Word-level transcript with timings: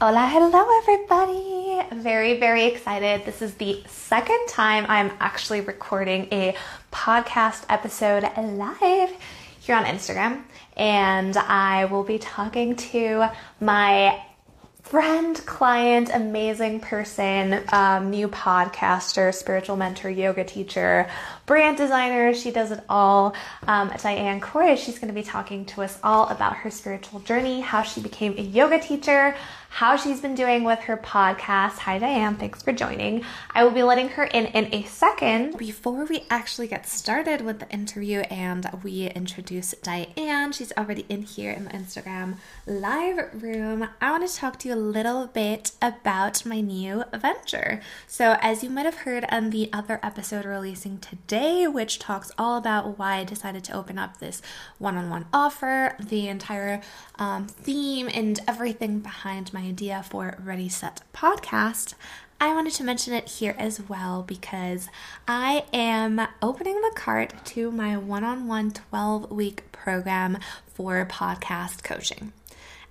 Hola, 0.00 0.26
hello, 0.26 0.66
everybody. 0.78 1.80
Very, 2.02 2.40
very 2.40 2.64
excited. 2.64 3.24
This 3.24 3.40
is 3.40 3.54
the 3.54 3.80
second 3.86 4.40
time 4.48 4.86
I'm 4.88 5.12
actually 5.20 5.60
recording 5.60 6.26
a 6.32 6.56
podcast 6.90 7.64
episode 7.68 8.24
live 8.36 9.14
here 9.60 9.76
on 9.76 9.84
Instagram, 9.84 10.42
and 10.76 11.36
I 11.36 11.84
will 11.84 12.02
be 12.02 12.18
talking 12.18 12.74
to 12.74 13.28
my 13.60 14.20
friend, 14.82 15.34
client, 15.46 16.10
amazing 16.12 16.78
person, 16.78 17.62
um, 17.72 18.10
new 18.10 18.28
podcaster, 18.28 19.32
spiritual 19.34 19.76
mentor, 19.76 20.10
yoga 20.10 20.44
teacher, 20.44 21.08
brand 21.46 21.78
designer. 21.78 22.34
She 22.34 22.50
does 22.50 22.70
it 22.70 22.84
all. 22.88 23.34
Um, 23.66 23.90
Diane 24.02 24.40
Croy, 24.40 24.76
she's 24.76 24.98
going 24.98 25.08
to 25.08 25.14
be 25.14 25.22
talking 25.22 25.64
to 25.66 25.82
us 25.82 25.98
all 26.04 26.28
about 26.28 26.56
her 26.56 26.70
spiritual 26.70 27.20
journey, 27.20 27.60
how 27.60 27.82
she 27.82 28.02
became 28.02 28.36
a 28.36 28.42
yoga 28.42 28.78
teacher, 28.78 29.34
how 29.74 29.96
she's 29.96 30.20
been 30.20 30.36
doing 30.36 30.62
with 30.62 30.78
her 30.78 30.96
podcast. 30.96 31.78
Hi, 31.78 31.98
Diane. 31.98 32.36
Thanks 32.36 32.62
for 32.62 32.72
joining. 32.72 33.24
I 33.50 33.64
will 33.64 33.72
be 33.72 33.82
letting 33.82 34.08
her 34.10 34.22
in 34.22 34.46
in 34.46 34.72
a 34.72 34.84
second. 34.84 35.58
Before 35.58 36.04
we 36.04 36.22
actually 36.30 36.68
get 36.68 36.86
started 36.86 37.40
with 37.40 37.58
the 37.58 37.68
interview 37.70 38.20
and 38.30 38.70
we 38.84 39.06
introduce 39.06 39.72
Diane, 39.82 40.52
she's 40.52 40.72
already 40.78 41.04
in 41.08 41.22
here 41.22 41.50
in 41.50 41.64
the 41.64 41.70
Instagram 41.70 42.36
live 42.68 43.42
room. 43.42 43.88
I 44.00 44.12
want 44.12 44.28
to 44.28 44.32
talk 44.32 44.60
to 44.60 44.68
you 44.68 44.74
a 44.74 44.76
little 44.76 45.26
bit 45.26 45.72
about 45.82 46.46
my 46.46 46.60
new 46.60 47.02
venture. 47.12 47.80
So, 48.06 48.36
as 48.40 48.62
you 48.62 48.70
might 48.70 48.86
have 48.86 48.98
heard 48.98 49.26
on 49.28 49.50
the 49.50 49.70
other 49.72 49.98
episode 50.04 50.44
releasing 50.44 50.98
today, 50.98 51.66
which 51.66 51.98
talks 51.98 52.30
all 52.38 52.56
about 52.56 52.96
why 52.96 53.16
I 53.16 53.24
decided 53.24 53.64
to 53.64 53.72
open 53.72 53.98
up 53.98 54.18
this 54.18 54.40
one 54.78 54.96
on 54.96 55.10
one 55.10 55.26
offer, 55.32 55.96
the 55.98 56.28
entire 56.28 56.80
um, 57.16 57.48
theme, 57.48 58.08
and 58.14 58.38
everything 58.46 59.00
behind 59.00 59.52
my 59.52 59.63
idea 59.68 60.02
for 60.02 60.36
Ready 60.42 60.68
Set 60.68 61.00
Podcast, 61.14 61.94
I 62.40 62.52
wanted 62.54 62.74
to 62.74 62.84
mention 62.84 63.14
it 63.14 63.28
here 63.28 63.54
as 63.58 63.80
well 63.88 64.22
because 64.22 64.88
I 65.26 65.64
am 65.72 66.20
opening 66.42 66.80
the 66.80 66.92
cart 66.94 67.32
to 67.46 67.70
my 67.70 67.96
one 67.96 68.24
on 68.24 68.46
one 68.46 68.72
12 68.72 69.30
week 69.30 69.70
program 69.72 70.38
for 70.66 71.04
podcast 71.06 71.82
coaching. 71.82 72.32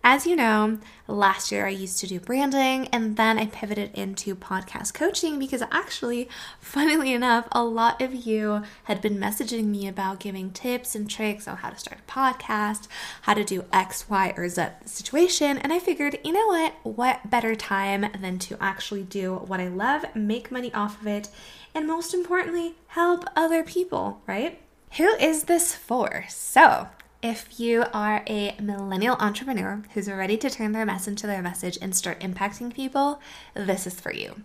As 0.06 0.28
you 0.28 0.36
know, 0.36 0.80
last 1.08 1.50
year 1.50 1.66
I 1.66 1.70
used 1.70 1.98
to 2.00 2.08
do 2.08 2.20
branding 2.20 2.90
and 2.90 3.16
then 3.16 3.40
I 3.40 3.46
pivoted 3.46 3.92
into 3.94 4.36
podcast 4.36 4.94
coaching 4.94 5.40
because 5.40 5.64
actually, 5.72 6.28
funnily 6.59 7.14
enough, 7.14 7.48
a 7.54 7.64
lot 7.64 8.02
of 8.02 8.14
you 8.14 8.64
had 8.84 9.02
been 9.02 9.18
messaging 9.18 9.68
me 9.68 9.88
about 9.88 10.20
giving 10.20 10.52
tips 10.52 10.94
and 10.94 11.09
tricks 11.09 11.48
on 11.48 11.56
how 11.56 11.70
to 11.70 11.80
start 11.80 12.02
a 12.06 12.12
podcast, 12.12 12.90
how 13.22 13.34
to 13.34 13.46
do 13.46 13.64
X, 13.72 14.09
Y, 14.09 14.34
or 14.36 14.50
Z 14.50 14.66
situation. 14.84 15.58
And 15.58 15.72
I 15.72 15.80
figured, 15.80 16.20
you 16.26 16.34
know 16.34 16.48
what? 16.48 16.74
What 16.84 17.30
better 17.30 17.56
time 17.56 18.12
than 18.20 18.40
to 18.40 18.58
actually 18.59 19.04
do 19.04 19.36
what 19.36 19.62
I 19.62 19.70
love, 19.70 20.04
make 20.14 20.52
money 20.52 20.74
off 20.74 21.00
of 21.00 21.08
it, 21.08 21.30
and 21.74 21.88
most 21.88 22.14
importantly, 22.14 22.76
help 22.88 23.24
other 23.38 23.64
people, 23.64 24.22
right? 24.28 24.59
Who 24.98 25.08
is 25.16 25.44
this 25.46 25.74
for? 25.74 26.26
So, 26.28 26.90
if 27.24 27.58
you 27.58 27.86
are 27.94 28.22
a 28.28 28.54
millennial 28.62 29.16
entrepreneur 29.18 29.82
who's 29.94 30.10
ready 30.10 30.36
to 30.36 30.50
turn 30.50 30.74
their 30.74 30.86
mess 30.86 31.08
into 31.08 31.26
their 31.26 31.42
message 31.42 31.78
and 31.82 31.96
start 31.96 32.20
impacting 32.20 32.74
people, 32.74 33.22
this 33.54 33.88
is 33.88 33.98
for 33.98 34.14
you. 34.14 34.36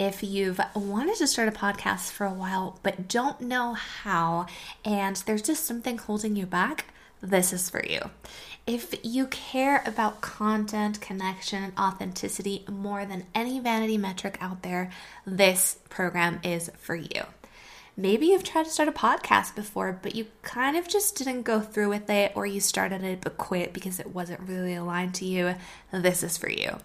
If 0.00 0.20
you've 0.24 0.60
wanted 0.74 1.14
to 1.18 1.28
start 1.28 1.46
a 1.46 1.52
podcast 1.52 2.10
for 2.10 2.26
a 2.26 2.32
while 2.32 2.80
but 2.82 3.06
don't 3.06 3.40
know 3.40 3.74
how, 3.74 4.46
and 4.84 5.14
there's 5.26 5.42
just 5.42 5.64
something 5.64 5.96
holding 5.96 6.34
you 6.34 6.44
back, 6.44 6.86
this 7.22 7.52
is 7.52 7.70
for 7.70 7.86
you. 7.86 8.10
If 8.66 8.96
you 9.04 9.28
care 9.28 9.84
about 9.86 10.20
content, 10.20 11.00
connection, 11.00 11.62
and 11.62 11.72
authenticity 11.78 12.64
more 12.68 13.06
than 13.06 13.26
any 13.32 13.60
vanity 13.60 13.96
metric 13.96 14.38
out 14.40 14.62
there, 14.62 14.90
this 15.24 15.78
program 15.88 16.40
is 16.42 16.68
for 16.78 16.96
you. 16.96 17.22
Maybe 17.96 18.26
you've 18.26 18.42
tried 18.42 18.64
to 18.64 18.70
start 18.70 18.88
a 18.88 18.92
podcast 18.92 19.54
before, 19.54 19.98
but 20.02 20.16
you 20.16 20.26
kind 20.42 20.76
of 20.76 20.88
just 20.88 21.16
didn't 21.16 21.42
go 21.42 21.60
through 21.60 21.90
with 21.90 22.10
it, 22.10 22.32
or 22.34 22.44
you 22.44 22.60
started 22.60 23.04
it 23.04 23.20
but 23.20 23.38
quit 23.38 23.72
because 23.72 24.00
it 24.00 24.12
wasn't 24.12 24.48
really 24.48 24.74
aligned 24.74 25.14
to 25.16 25.24
you. 25.24 25.54
This 25.92 26.24
is 26.24 26.36
for 26.36 26.50
you. 26.50 26.78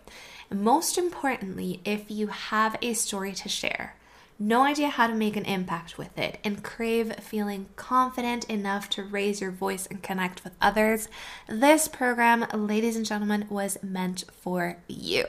And 0.52 0.62
most 0.62 1.00
importantly, 1.00 1.82
if 1.84 2.12
you 2.12 2.28
have 2.28 2.78
a 2.82 2.94
story 2.94 3.34
to 3.34 3.50
share, 3.50 3.96
no 4.38 4.64
idea 4.64 4.88
how 4.88 5.08
to 5.08 5.16
make 5.16 5.36
an 5.36 5.46
impact 5.46 5.98
with 5.98 6.16
it, 6.18 6.40
and 6.44 6.64
crave 6.64 7.16
feeling 7.16 7.70
confident 7.76 8.46
enough 8.46 8.88
to 8.92 9.04
raise 9.04 9.42
your 9.42 9.52
voice 9.52 9.88
and 9.88 10.04
connect 10.04 10.44
with 10.44 10.54
others, 10.62 11.10
this 11.48 11.88
program, 11.88 12.46
ladies 12.54 12.96
and 12.96 13.06
gentlemen, 13.06 13.48
was 13.50 13.80
meant 13.82 14.26
for 14.42 14.78
you. 14.88 15.26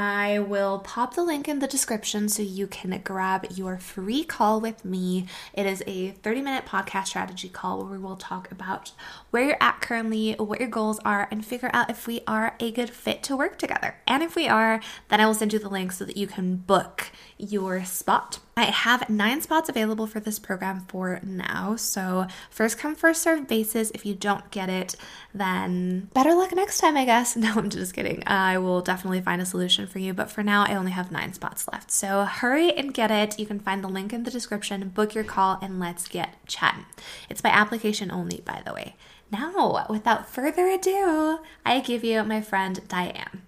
I 0.00 0.38
will 0.38 0.78
pop 0.78 1.14
the 1.14 1.22
link 1.22 1.46
in 1.46 1.58
the 1.58 1.66
description 1.66 2.30
so 2.30 2.42
you 2.42 2.66
can 2.66 2.98
grab 3.04 3.46
your 3.50 3.76
free 3.76 4.24
call 4.24 4.58
with 4.58 4.82
me. 4.82 5.26
It 5.52 5.66
is 5.66 5.82
a 5.86 6.12
30 6.12 6.40
minute 6.40 6.64
podcast 6.64 7.08
strategy 7.08 7.50
call 7.50 7.82
where 7.82 7.92
we 7.92 7.98
will 7.98 8.16
talk 8.16 8.50
about 8.50 8.92
where 9.30 9.44
you're 9.44 9.56
at 9.60 9.82
currently, 9.82 10.32
what 10.38 10.58
your 10.58 10.70
goals 10.70 11.00
are, 11.04 11.28
and 11.30 11.44
figure 11.44 11.70
out 11.74 11.90
if 11.90 12.06
we 12.06 12.22
are 12.26 12.56
a 12.60 12.70
good 12.70 12.88
fit 12.88 13.22
to 13.24 13.36
work 13.36 13.58
together. 13.58 13.96
And 14.06 14.22
if 14.22 14.34
we 14.34 14.48
are, 14.48 14.80
then 15.08 15.20
I 15.20 15.26
will 15.26 15.34
send 15.34 15.52
you 15.52 15.58
the 15.58 15.68
link 15.68 15.92
so 15.92 16.06
that 16.06 16.16
you 16.16 16.26
can 16.26 16.56
book 16.56 17.10
your 17.42 17.84
spot. 17.84 18.38
I 18.56 18.64
have 18.64 19.08
nine 19.08 19.40
spots 19.40 19.68
available 19.68 20.06
for 20.06 20.20
this 20.20 20.38
program 20.38 20.84
for 20.88 21.20
now. 21.22 21.76
So, 21.76 22.26
first 22.50 22.78
come, 22.78 22.94
first 22.94 23.22
serve 23.22 23.48
basis. 23.48 23.90
If 23.92 24.04
you 24.04 24.14
don't 24.14 24.50
get 24.50 24.68
it, 24.68 24.96
then 25.32 26.10
better 26.12 26.34
luck 26.34 26.54
next 26.54 26.78
time, 26.78 26.96
I 26.96 27.04
guess. 27.04 27.36
No, 27.40 27.54
I'm 27.54 27.70
just 27.70 27.94
kidding. 27.94 28.22
I 28.26 28.58
will 28.58 28.82
definitely 28.82 29.22
find 29.22 29.40
a 29.40 29.46
solution 29.46 29.86
for 29.86 29.98
you. 29.98 30.12
But 30.12 30.30
for 30.30 30.42
now, 30.42 30.64
I 30.64 30.74
only 30.74 30.90
have 30.90 31.10
nine 31.10 31.32
spots 31.32 31.66
left. 31.72 31.90
So, 31.90 32.24
hurry 32.24 32.72
and 32.72 32.92
get 32.92 33.10
it. 33.10 33.38
You 33.38 33.46
can 33.46 33.60
find 33.60 33.82
the 33.82 33.88
link 33.88 34.12
in 34.12 34.24
the 34.24 34.30
description, 34.30 34.90
book 34.90 35.14
your 35.14 35.24
call, 35.24 35.58
and 35.62 35.80
let's 35.80 36.06
get 36.06 36.36
chatting. 36.46 36.84
It's 37.30 37.40
by 37.40 37.48
application 37.48 38.10
only, 38.10 38.42
by 38.44 38.62
the 38.64 38.74
way. 38.74 38.96
Now, 39.32 39.86
without 39.88 40.28
further 40.28 40.66
ado, 40.66 41.38
I 41.64 41.80
give 41.80 42.04
you 42.04 42.22
my 42.24 42.40
friend 42.40 42.80
Diane. 42.88 43.42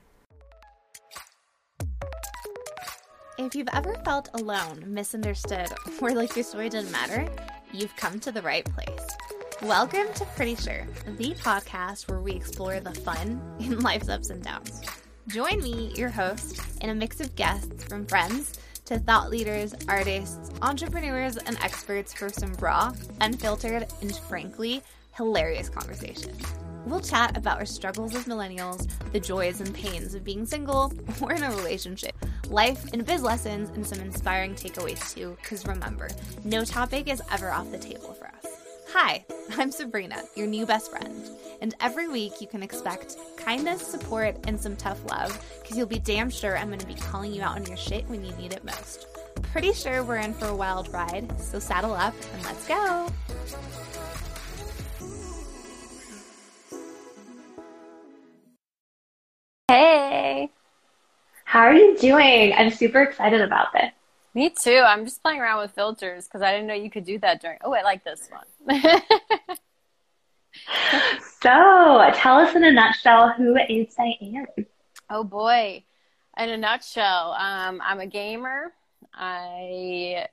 If 3.42 3.56
you've 3.56 3.68
ever 3.72 3.96
felt 4.04 4.28
alone, 4.34 4.84
misunderstood, 4.86 5.66
or 6.00 6.12
like 6.12 6.36
your 6.36 6.44
story 6.44 6.68
didn't 6.68 6.92
matter, 6.92 7.26
you've 7.72 7.94
come 7.96 8.20
to 8.20 8.30
the 8.30 8.40
right 8.40 8.64
place. 8.64 9.04
Welcome 9.60 10.06
to 10.14 10.24
Pretty 10.36 10.54
Sure, 10.54 10.86
the 11.18 11.34
podcast 11.34 12.08
where 12.08 12.20
we 12.20 12.32
explore 12.32 12.78
the 12.78 12.94
fun 13.00 13.42
in 13.58 13.80
life's 13.80 14.08
ups 14.08 14.30
and 14.30 14.44
downs. 14.44 14.82
Join 15.26 15.60
me, 15.60 15.92
your 15.96 16.08
host, 16.08 16.62
in 16.82 16.90
a 16.90 16.94
mix 16.94 17.20
of 17.20 17.34
guests 17.34 17.82
from 17.82 18.06
friends 18.06 18.60
to 18.84 19.00
thought 19.00 19.28
leaders, 19.28 19.74
artists, 19.88 20.50
entrepreneurs, 20.62 21.36
and 21.36 21.58
experts 21.62 22.14
for 22.14 22.28
some 22.28 22.54
raw, 22.54 22.92
unfiltered, 23.20 23.88
and 24.02 24.16
frankly, 24.28 24.82
hilarious 25.16 25.68
conversation. 25.68 26.32
We'll 26.86 27.00
chat 27.00 27.36
about 27.36 27.58
our 27.58 27.66
struggles 27.66 28.14
as 28.14 28.24
millennials, 28.24 28.88
the 29.12 29.20
joys 29.20 29.60
and 29.60 29.72
pains 29.72 30.14
of 30.14 30.24
being 30.24 30.44
single 30.44 30.92
or 31.20 31.32
in 31.32 31.42
a 31.42 31.50
relationship, 31.50 32.14
life 32.48 32.84
and 32.92 33.06
biz 33.06 33.22
lessons, 33.22 33.70
and 33.70 33.86
some 33.86 34.00
inspiring 34.00 34.54
takeaways 34.54 35.14
too, 35.14 35.36
because 35.40 35.66
remember, 35.66 36.08
no 36.44 36.64
topic 36.64 37.08
is 37.08 37.22
ever 37.30 37.50
off 37.50 37.70
the 37.70 37.78
table 37.78 38.14
for 38.14 38.26
us. 38.26 38.46
Hi, 38.92 39.24
I'm 39.56 39.70
Sabrina, 39.70 40.22
your 40.34 40.46
new 40.46 40.66
best 40.66 40.90
friend, 40.90 41.30
and 41.60 41.74
every 41.80 42.08
week 42.08 42.40
you 42.40 42.48
can 42.48 42.62
expect 42.62 43.16
kindness, 43.36 43.86
support, 43.86 44.36
and 44.46 44.60
some 44.60 44.76
tough 44.76 45.04
love, 45.08 45.38
because 45.62 45.78
you'll 45.78 45.86
be 45.86 46.00
damn 46.00 46.30
sure 46.30 46.58
I'm 46.58 46.66
going 46.68 46.80
to 46.80 46.86
be 46.86 46.94
calling 46.94 47.32
you 47.32 47.42
out 47.42 47.56
on 47.56 47.66
your 47.66 47.76
shit 47.76 48.08
when 48.08 48.24
you 48.24 48.32
need 48.36 48.52
it 48.52 48.64
most. 48.64 49.06
Pretty 49.52 49.72
sure 49.72 50.02
we're 50.02 50.16
in 50.16 50.34
for 50.34 50.46
a 50.46 50.56
wild 50.56 50.92
ride, 50.92 51.32
so 51.40 51.58
saddle 51.58 51.94
up 51.94 52.14
and 52.34 52.42
let's 52.44 52.66
go! 52.66 53.08
Hey, 59.72 60.50
how 61.44 61.60
are 61.60 61.72
you 61.72 61.96
doing? 61.96 62.52
I'm 62.52 62.68
super 62.68 63.00
excited 63.00 63.40
about 63.40 63.72
this. 63.72 63.90
Me 64.34 64.50
too. 64.50 64.82
I'm 64.86 65.06
just 65.06 65.22
playing 65.22 65.40
around 65.40 65.62
with 65.62 65.70
filters 65.70 66.26
because 66.26 66.42
I 66.42 66.52
didn't 66.52 66.66
know 66.66 66.74
you 66.74 66.90
could 66.90 67.06
do 67.06 67.18
that 67.20 67.40
during. 67.40 67.56
Oh, 67.64 67.72
I 67.72 67.80
like 67.80 68.04
this 68.04 68.28
one. 68.28 68.44
so, 71.40 72.10
tell 72.12 72.36
us 72.36 72.54
in 72.54 72.64
a 72.64 72.70
nutshell 72.70 73.32
who 73.32 73.56
is 73.56 73.94
Diane? 73.94 74.46
Oh 75.08 75.24
boy, 75.24 75.82
in 76.36 76.50
a 76.50 76.58
nutshell, 76.58 77.32
um, 77.32 77.80
I'm 77.82 78.00
a 78.00 78.06
gamer. 78.06 78.74
I 79.14 80.26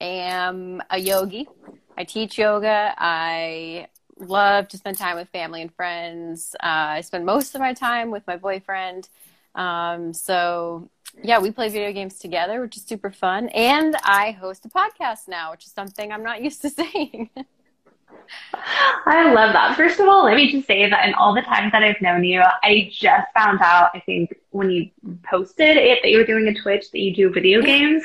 am 0.00 0.82
a 0.90 0.98
yogi. 0.98 1.46
I 1.96 2.02
teach 2.02 2.36
yoga. 2.36 2.96
I 2.98 3.86
love 4.18 4.68
to 4.68 4.78
spend 4.78 4.98
time 4.98 5.16
with 5.16 5.28
family 5.28 5.62
and 5.62 5.74
friends. 5.74 6.54
Uh, 6.62 6.98
I 6.98 7.00
spend 7.02 7.26
most 7.26 7.54
of 7.54 7.60
my 7.60 7.74
time 7.74 8.10
with 8.10 8.26
my 8.26 8.36
boyfriend. 8.36 9.08
Um, 9.54 10.12
so 10.12 10.88
yeah, 11.22 11.38
we 11.38 11.50
play 11.50 11.68
video 11.68 11.92
games 11.92 12.18
together, 12.18 12.60
which 12.60 12.76
is 12.76 12.82
super 12.84 13.10
fun. 13.10 13.48
And 13.50 13.96
I 14.04 14.32
host 14.32 14.64
a 14.66 14.68
podcast 14.68 15.28
now, 15.28 15.50
which 15.52 15.64
is 15.64 15.72
something 15.72 16.12
I'm 16.12 16.22
not 16.22 16.42
used 16.48 16.62
to 16.62 16.70
saying. 16.70 17.30
I 19.06 19.32
love 19.32 19.52
that. 19.52 19.76
First 19.76 20.00
of 20.00 20.08
all, 20.08 20.24
let 20.24 20.36
me 20.36 20.50
just 20.50 20.66
say 20.66 20.88
that 20.88 21.06
in 21.06 21.14
all 21.14 21.34
the 21.34 21.42
times 21.42 21.72
that 21.72 21.82
I've 21.82 22.00
known 22.00 22.24
you, 22.24 22.42
I 22.62 22.90
just 22.92 23.28
found 23.34 23.60
out, 23.60 23.90
I 23.94 24.00
think, 24.00 24.34
when 24.50 24.70
you 24.70 24.90
posted 25.22 25.76
it 25.76 26.00
that 26.02 26.10
you 26.10 26.18
were 26.18 26.24
doing 26.24 26.48
a 26.48 26.54
Twitch 26.54 26.90
that 26.90 26.98
you 26.98 27.14
do 27.14 27.30
video 27.30 27.62
games. 27.62 28.02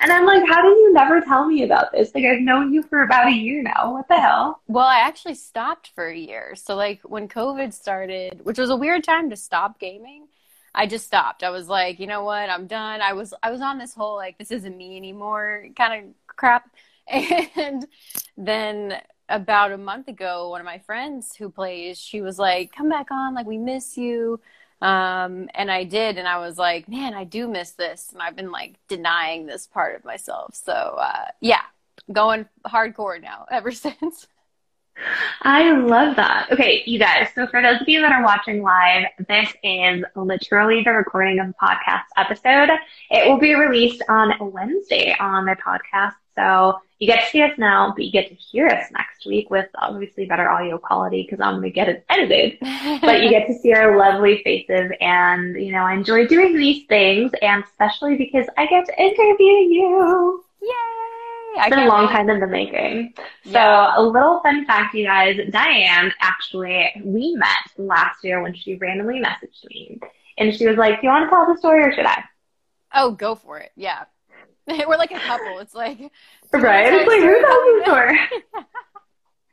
And 0.00 0.12
I'm 0.12 0.26
like, 0.26 0.46
how 0.48 0.62
did 0.62 0.76
you 0.76 0.92
never 0.92 1.20
tell 1.20 1.46
me 1.46 1.64
about 1.64 1.92
this? 1.92 2.14
Like, 2.14 2.24
I've 2.24 2.40
known 2.40 2.72
you 2.72 2.82
for 2.82 3.02
about 3.02 3.28
a 3.28 3.32
year 3.32 3.62
now. 3.62 3.92
What 3.92 4.08
the 4.08 4.20
hell? 4.20 4.60
Well, 4.68 4.86
I 4.86 4.98
actually 5.00 5.34
stopped 5.34 5.90
for 5.94 6.06
a 6.06 6.16
year. 6.16 6.54
So, 6.54 6.76
like, 6.76 7.00
when 7.02 7.28
COVID 7.28 7.72
started, 7.72 8.44
which 8.44 8.58
was 8.58 8.70
a 8.70 8.76
weird 8.76 9.02
time 9.02 9.30
to 9.30 9.36
stop 9.36 9.80
gaming, 9.80 10.28
I 10.74 10.86
just 10.86 11.06
stopped. 11.06 11.42
I 11.42 11.50
was 11.50 11.68
like, 11.68 12.00
you 12.00 12.06
know 12.06 12.24
what? 12.24 12.50
I'm 12.50 12.66
done. 12.66 13.00
I 13.00 13.12
was 13.12 13.32
I 13.42 13.52
was 13.52 13.60
on 13.60 13.78
this 13.78 13.94
whole 13.94 14.16
like 14.16 14.38
this 14.38 14.50
isn't 14.50 14.76
me 14.76 14.96
anymore 14.96 15.66
kind 15.76 16.04
of 16.04 16.10
crap. 16.26 16.68
And 17.56 17.86
then 18.36 19.00
about 19.28 19.72
a 19.72 19.78
month 19.78 20.08
ago, 20.08 20.50
one 20.50 20.60
of 20.60 20.64
my 20.64 20.78
friends 20.78 21.34
who 21.34 21.50
plays, 21.50 21.98
she 21.98 22.20
was 22.20 22.38
like, 22.38 22.72
"Come 22.72 22.88
back 22.88 23.10
on, 23.10 23.34
like 23.34 23.46
we 23.46 23.58
miss 23.58 23.96
you." 23.96 24.40
Um, 24.80 25.48
and 25.54 25.70
I 25.70 25.84
did, 25.84 26.18
and 26.18 26.28
I 26.28 26.38
was 26.38 26.58
like, 26.58 26.88
"Man, 26.88 27.14
I 27.14 27.24
do 27.24 27.48
miss 27.48 27.72
this," 27.72 28.10
and 28.12 28.22
I've 28.22 28.36
been 28.36 28.52
like 28.52 28.74
denying 28.88 29.46
this 29.46 29.66
part 29.66 29.96
of 29.96 30.04
myself. 30.04 30.54
So 30.54 30.72
uh, 30.72 31.26
yeah, 31.40 31.62
going 32.12 32.46
hardcore 32.66 33.20
now 33.20 33.46
ever 33.50 33.72
since. 33.72 34.26
I 35.42 35.72
love 35.72 36.16
that. 36.16 36.52
Okay, 36.52 36.82
you 36.86 36.98
guys. 36.98 37.28
So 37.34 37.46
for 37.48 37.60
those 37.60 37.80
of 37.80 37.88
you 37.88 38.00
that 38.00 38.12
are 38.12 38.22
watching 38.22 38.62
live, 38.62 39.06
this 39.26 39.52
is 39.64 40.04
literally 40.14 40.82
the 40.84 40.92
recording 40.92 41.40
of 41.40 41.48
the 41.48 41.54
podcast 41.60 42.04
episode. 42.16 42.70
It 43.10 43.28
will 43.28 43.38
be 43.38 43.54
released 43.54 44.02
on 44.08 44.34
Wednesday 44.52 45.16
on 45.18 45.46
the 45.46 45.56
podcast. 45.56 46.14
So 46.36 46.80
you 46.98 47.06
get 47.06 47.24
to 47.24 47.30
see 47.30 47.42
us 47.42 47.52
now, 47.58 47.92
but 47.94 48.04
you 48.04 48.12
get 48.12 48.28
to 48.28 48.34
hear 48.34 48.66
us 48.66 48.90
next 48.92 49.26
week 49.26 49.50
with 49.50 49.68
obviously 49.76 50.26
better 50.26 50.48
audio 50.48 50.78
quality 50.78 51.22
because 51.22 51.40
I'm 51.40 51.54
going 51.54 51.64
to 51.64 51.70
get 51.70 51.88
it 51.88 52.04
edited. 52.08 52.58
but 53.00 53.22
you 53.22 53.30
get 53.30 53.46
to 53.48 53.58
see 53.58 53.72
our 53.72 53.96
lovely 53.96 54.42
faces 54.42 54.90
and, 55.00 55.54
you 55.56 55.72
know, 55.72 55.84
I 55.84 55.94
enjoy 55.94 56.26
doing 56.26 56.56
these 56.56 56.86
things 56.86 57.32
and 57.42 57.64
especially 57.64 58.16
because 58.16 58.46
I 58.56 58.66
get 58.66 58.86
to 58.86 59.00
interview 59.00 59.44
you. 59.44 60.44
Yay! 60.62 60.70
It's 61.56 61.68
been 61.68 61.86
a 61.86 61.88
long 61.88 62.06
wait. 62.06 62.12
time 62.12 62.30
in 62.30 62.40
the 62.40 62.46
making. 62.46 63.14
So 63.44 63.50
yeah. 63.52 63.94
a 63.96 64.02
little 64.02 64.40
fun 64.40 64.64
fact, 64.64 64.94
you 64.94 65.04
guys, 65.04 65.38
Diane 65.50 66.12
actually, 66.20 66.90
we 67.04 67.34
met 67.36 67.70
last 67.76 68.24
year 68.24 68.42
when 68.42 68.54
she 68.54 68.76
randomly 68.76 69.20
messaged 69.20 69.64
me 69.68 70.00
and 70.38 70.54
she 70.54 70.66
was 70.66 70.76
like, 70.76 71.00
do 71.00 71.06
you 71.06 71.12
want 71.12 71.26
to 71.26 71.30
tell 71.30 71.46
the 71.46 71.58
story 71.58 71.84
or 71.84 71.92
should 71.92 72.06
I? 72.06 72.24
Oh, 72.92 73.12
go 73.12 73.34
for 73.34 73.58
it. 73.58 73.72
Yeah. 73.76 74.04
We're 74.86 74.96
like 74.96 75.12
a 75.12 75.20
couple. 75.20 75.58
It's 75.58 75.74
like 75.74 75.98
right. 76.52 76.92
It's 76.92 77.08
like 77.08 77.20
who 77.20 77.40
the 77.40 77.82
story? 77.84 78.18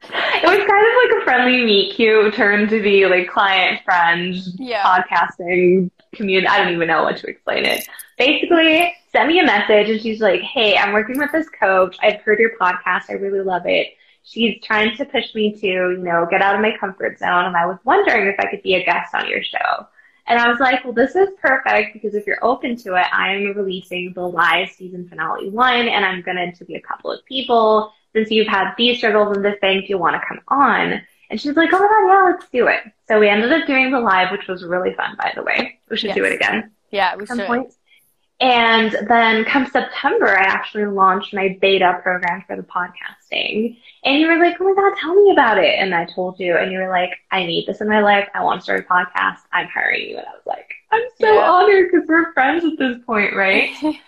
it 0.04 0.44
was 0.44 0.58
kind 0.58 0.88
of 0.88 1.12
like 1.14 1.22
a 1.22 1.24
friendly 1.24 1.66
meet 1.66 1.96
cute 1.96 2.34
turned 2.34 2.70
to 2.70 2.82
be 2.82 3.06
like 3.06 3.30
client 3.30 3.82
friend 3.84 4.36
yeah. 4.58 4.84
podcasting 4.84 5.92
community. 6.16 6.48
I 6.48 6.64
don't 6.64 6.74
even 6.74 6.88
know 6.88 7.04
what 7.04 7.18
to 7.18 7.28
explain 7.28 7.66
it. 7.66 7.88
Basically, 8.18 8.94
sent 9.12 9.28
me 9.28 9.40
a 9.40 9.46
message 9.46 9.90
and 9.90 10.02
she's 10.02 10.22
like, 10.22 10.42
"Hey, 10.42 10.78
I'm 10.78 10.94
working 10.94 11.18
with 11.18 11.32
this 11.32 11.50
coach. 11.50 11.98
I've 12.02 12.22
heard 12.22 12.40
your 12.40 12.52
podcast. 12.58 13.10
I 13.10 13.14
really 13.14 13.42
love 13.42 13.64
it." 13.66 13.88
She's 14.24 14.62
trying 14.64 14.96
to 14.98 15.06
push 15.06 15.34
me 15.34 15.60
to, 15.60 15.68
you 15.68 15.98
know, 15.98 16.28
get 16.30 16.44
out 16.44 16.56
of 16.56 16.62
my 16.62 16.78
comfort 16.80 17.18
zone, 17.18 17.46
and 17.46 17.58
I 17.58 17.66
was 17.66 17.80
wondering 17.84 18.28
if 18.28 18.36
I 18.40 18.50
could 18.50 18.62
be 18.62 18.76
a 18.76 18.86
guest 18.86 19.14
on 19.16 19.28
your 19.28 19.44
show. 19.44 19.88
And 20.28 20.40
I 20.40 20.50
was 20.50 20.60
like, 20.60 20.84
well, 20.84 20.94
this 20.94 21.16
is 21.16 21.30
perfect 21.42 21.94
because 21.94 22.16
if 22.16 22.28
you're 22.28 22.44
open 22.44 22.76
to 22.78 22.96
it, 22.96 23.06
I'm 23.12 23.54
releasing 23.56 24.14
the 24.14 24.28
live 24.28 24.70
season 24.70 25.08
finale 25.08 25.50
one 25.50 25.88
and 25.88 26.06
I'm 26.06 26.22
going 26.22 26.38
to 26.38 26.44
interview 26.44 26.78
a 26.78 26.82
couple 26.82 27.12
of 27.12 27.26
people. 27.26 27.92
Since 28.14 28.30
you've 28.30 28.48
had 28.48 28.74
these 28.78 28.98
struggles 28.98 29.36
and 29.36 29.44
this 29.44 29.60
thing, 29.62 29.82
do 29.82 29.88
you 29.88 29.98
want 29.98 30.16
to 30.16 30.28
come 30.28 30.42
on? 30.50 31.02
And 31.30 31.40
she's 31.40 31.56
like, 31.56 31.70
oh 31.72 31.80
my 31.80 31.88
God, 31.88 32.08
yeah, 32.08 32.32
let's 32.32 32.50
do 32.52 32.68
it. 32.68 32.82
So 33.08 33.20
we 33.20 33.30
ended 33.30 33.54
up 33.54 33.66
doing 33.66 33.90
the 33.90 34.00
live, 34.00 34.32
which 34.32 34.48
was 34.48 34.66
really 34.66 34.94
fun, 34.94 35.16
by 35.18 35.32
the 35.34 35.44
way. 35.44 35.80
We 35.90 35.98
should 35.98 36.10
yes. 36.10 36.18
do 36.18 36.26
it 36.26 36.34
again. 36.34 36.72
Yeah, 36.92 37.16
we 37.16 37.26
should. 37.26 37.48
Point. 37.48 37.74
And 38.42 38.98
then 39.08 39.46
come 39.46 39.68
September, 39.68 40.28
I 40.28 40.42
actually 40.42 40.86
launched 40.86 41.32
my 41.32 41.60
beta 41.62 42.00
program 42.02 42.44
for 42.48 42.56
the 42.56 42.64
podcasting. 42.64 43.78
And 44.04 44.20
you 44.20 44.28
were 44.28 44.40
like, 44.40 44.58
oh 44.60 44.64
my 44.64 44.74
God, 44.74 44.98
tell 45.00 45.14
me 45.14 45.32
about 45.32 45.60
it. 45.60 45.76
And 45.78 45.94
I 45.94 46.06
told 46.06 46.40
you, 46.40 46.58
and 46.58 46.72
you 46.72 46.80
were 46.80 46.90
like, 46.90 47.12
I 47.30 47.46
need 47.46 47.68
this 47.68 47.82
in 47.82 47.88
my 47.88 48.02
life. 48.02 48.28
I 48.34 48.44
want 48.44 48.62
to 48.62 48.64
start 48.64 48.88
a 48.90 48.92
podcast. 48.92 49.42
I'm 49.54 49.68
hiring 49.68 50.10
you. 50.10 50.18
And 50.18 50.26
I 50.26 50.32
was 50.32 50.48
like, 50.48 50.74
I'm 50.92 51.04
so 51.20 51.32
yeah. 51.32 51.52
honored 51.52 51.92
because 51.92 52.08
we're 52.08 52.34
friends 52.34 52.66
at 52.66 52.80
this 52.80 52.98
point, 53.06 53.36
right? 53.36 53.70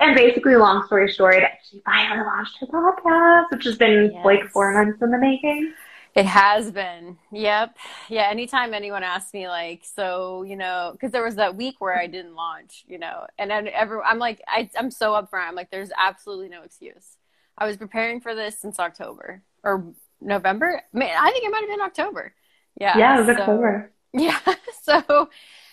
and 0.00 0.16
basically, 0.16 0.56
long 0.56 0.86
story 0.86 1.12
short, 1.12 1.42
she 1.70 1.82
finally 1.84 2.24
launched 2.24 2.56
her 2.60 2.66
podcast, 2.66 3.50
which 3.50 3.64
has 3.64 3.76
been 3.76 4.12
yes. 4.14 4.24
like 4.24 4.48
four 4.48 4.72
months 4.72 5.02
in 5.02 5.10
the 5.10 5.18
making. 5.18 5.74
It 6.14 6.26
has 6.26 6.70
been. 6.70 7.18
Yep. 7.32 7.76
Yeah. 8.08 8.28
Anytime 8.30 8.72
anyone 8.72 9.02
asks 9.02 9.34
me, 9.34 9.48
like, 9.48 9.84
so, 9.84 10.44
you 10.44 10.56
know, 10.56 10.90
because 10.92 11.10
there 11.10 11.24
was 11.24 11.34
that 11.36 11.56
week 11.56 11.76
where 11.80 11.98
I 11.98 12.06
didn't 12.06 12.36
launch, 12.36 12.84
you 12.86 12.98
know, 12.98 13.26
and 13.36 13.50
then 13.50 13.66
every, 13.68 13.98
I'm 14.00 14.18
like, 14.20 14.40
I, 14.46 14.70
I'm 14.78 14.92
so 14.92 15.12
upfront. 15.12 15.48
I'm 15.48 15.56
like, 15.56 15.70
there's 15.70 15.90
absolutely 15.98 16.48
no 16.48 16.62
excuse. 16.62 17.16
I 17.58 17.66
was 17.66 17.76
preparing 17.76 18.20
for 18.20 18.34
this 18.34 18.58
since 18.58 18.78
October 18.78 19.42
or 19.64 19.92
November. 20.20 20.82
I 20.94 21.30
think 21.32 21.44
it 21.44 21.50
might 21.50 21.60
have 21.60 21.68
been 21.68 21.80
October. 21.80 22.32
Yeah. 22.80 22.96
Yeah, 22.96 23.16
it 23.16 23.26
was 23.26 23.36
so, 23.36 23.42
October. 23.42 23.90
Yeah. 24.16 24.38
So, 24.84 25.28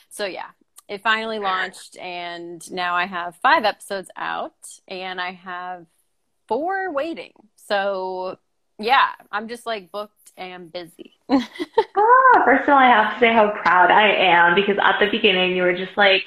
so 0.10 0.26
yeah, 0.26 0.48
it 0.88 1.04
finally 1.04 1.38
launched, 1.38 1.98
and 1.98 2.70
now 2.72 2.96
I 2.96 3.06
have 3.06 3.36
five 3.36 3.66
episodes 3.66 4.10
out, 4.16 4.80
and 4.88 5.22
I 5.22 5.34
have 5.34 5.86
four 6.48 6.92
waiting. 6.92 7.34
So, 7.56 8.40
yeah, 8.80 9.10
I'm 9.32 9.48
just 9.48 9.66
like 9.66 9.92
booked 9.92 10.21
and 10.38 10.72
busy. 10.72 11.14
ah, 11.30 12.42
first 12.46 12.64
of 12.64 12.70
all, 12.70 12.78
I 12.78 12.88
have 12.88 13.14
to 13.14 13.20
say 13.20 13.34
how 13.34 13.52
proud 13.52 13.92
I 13.92 14.10
am 14.10 14.56
because 14.56 14.78
at 14.82 15.00
the 15.00 15.10
beginning 15.10 15.56
you 15.56 15.64
were 15.64 15.76
just 15.76 15.96
like, 15.98 16.26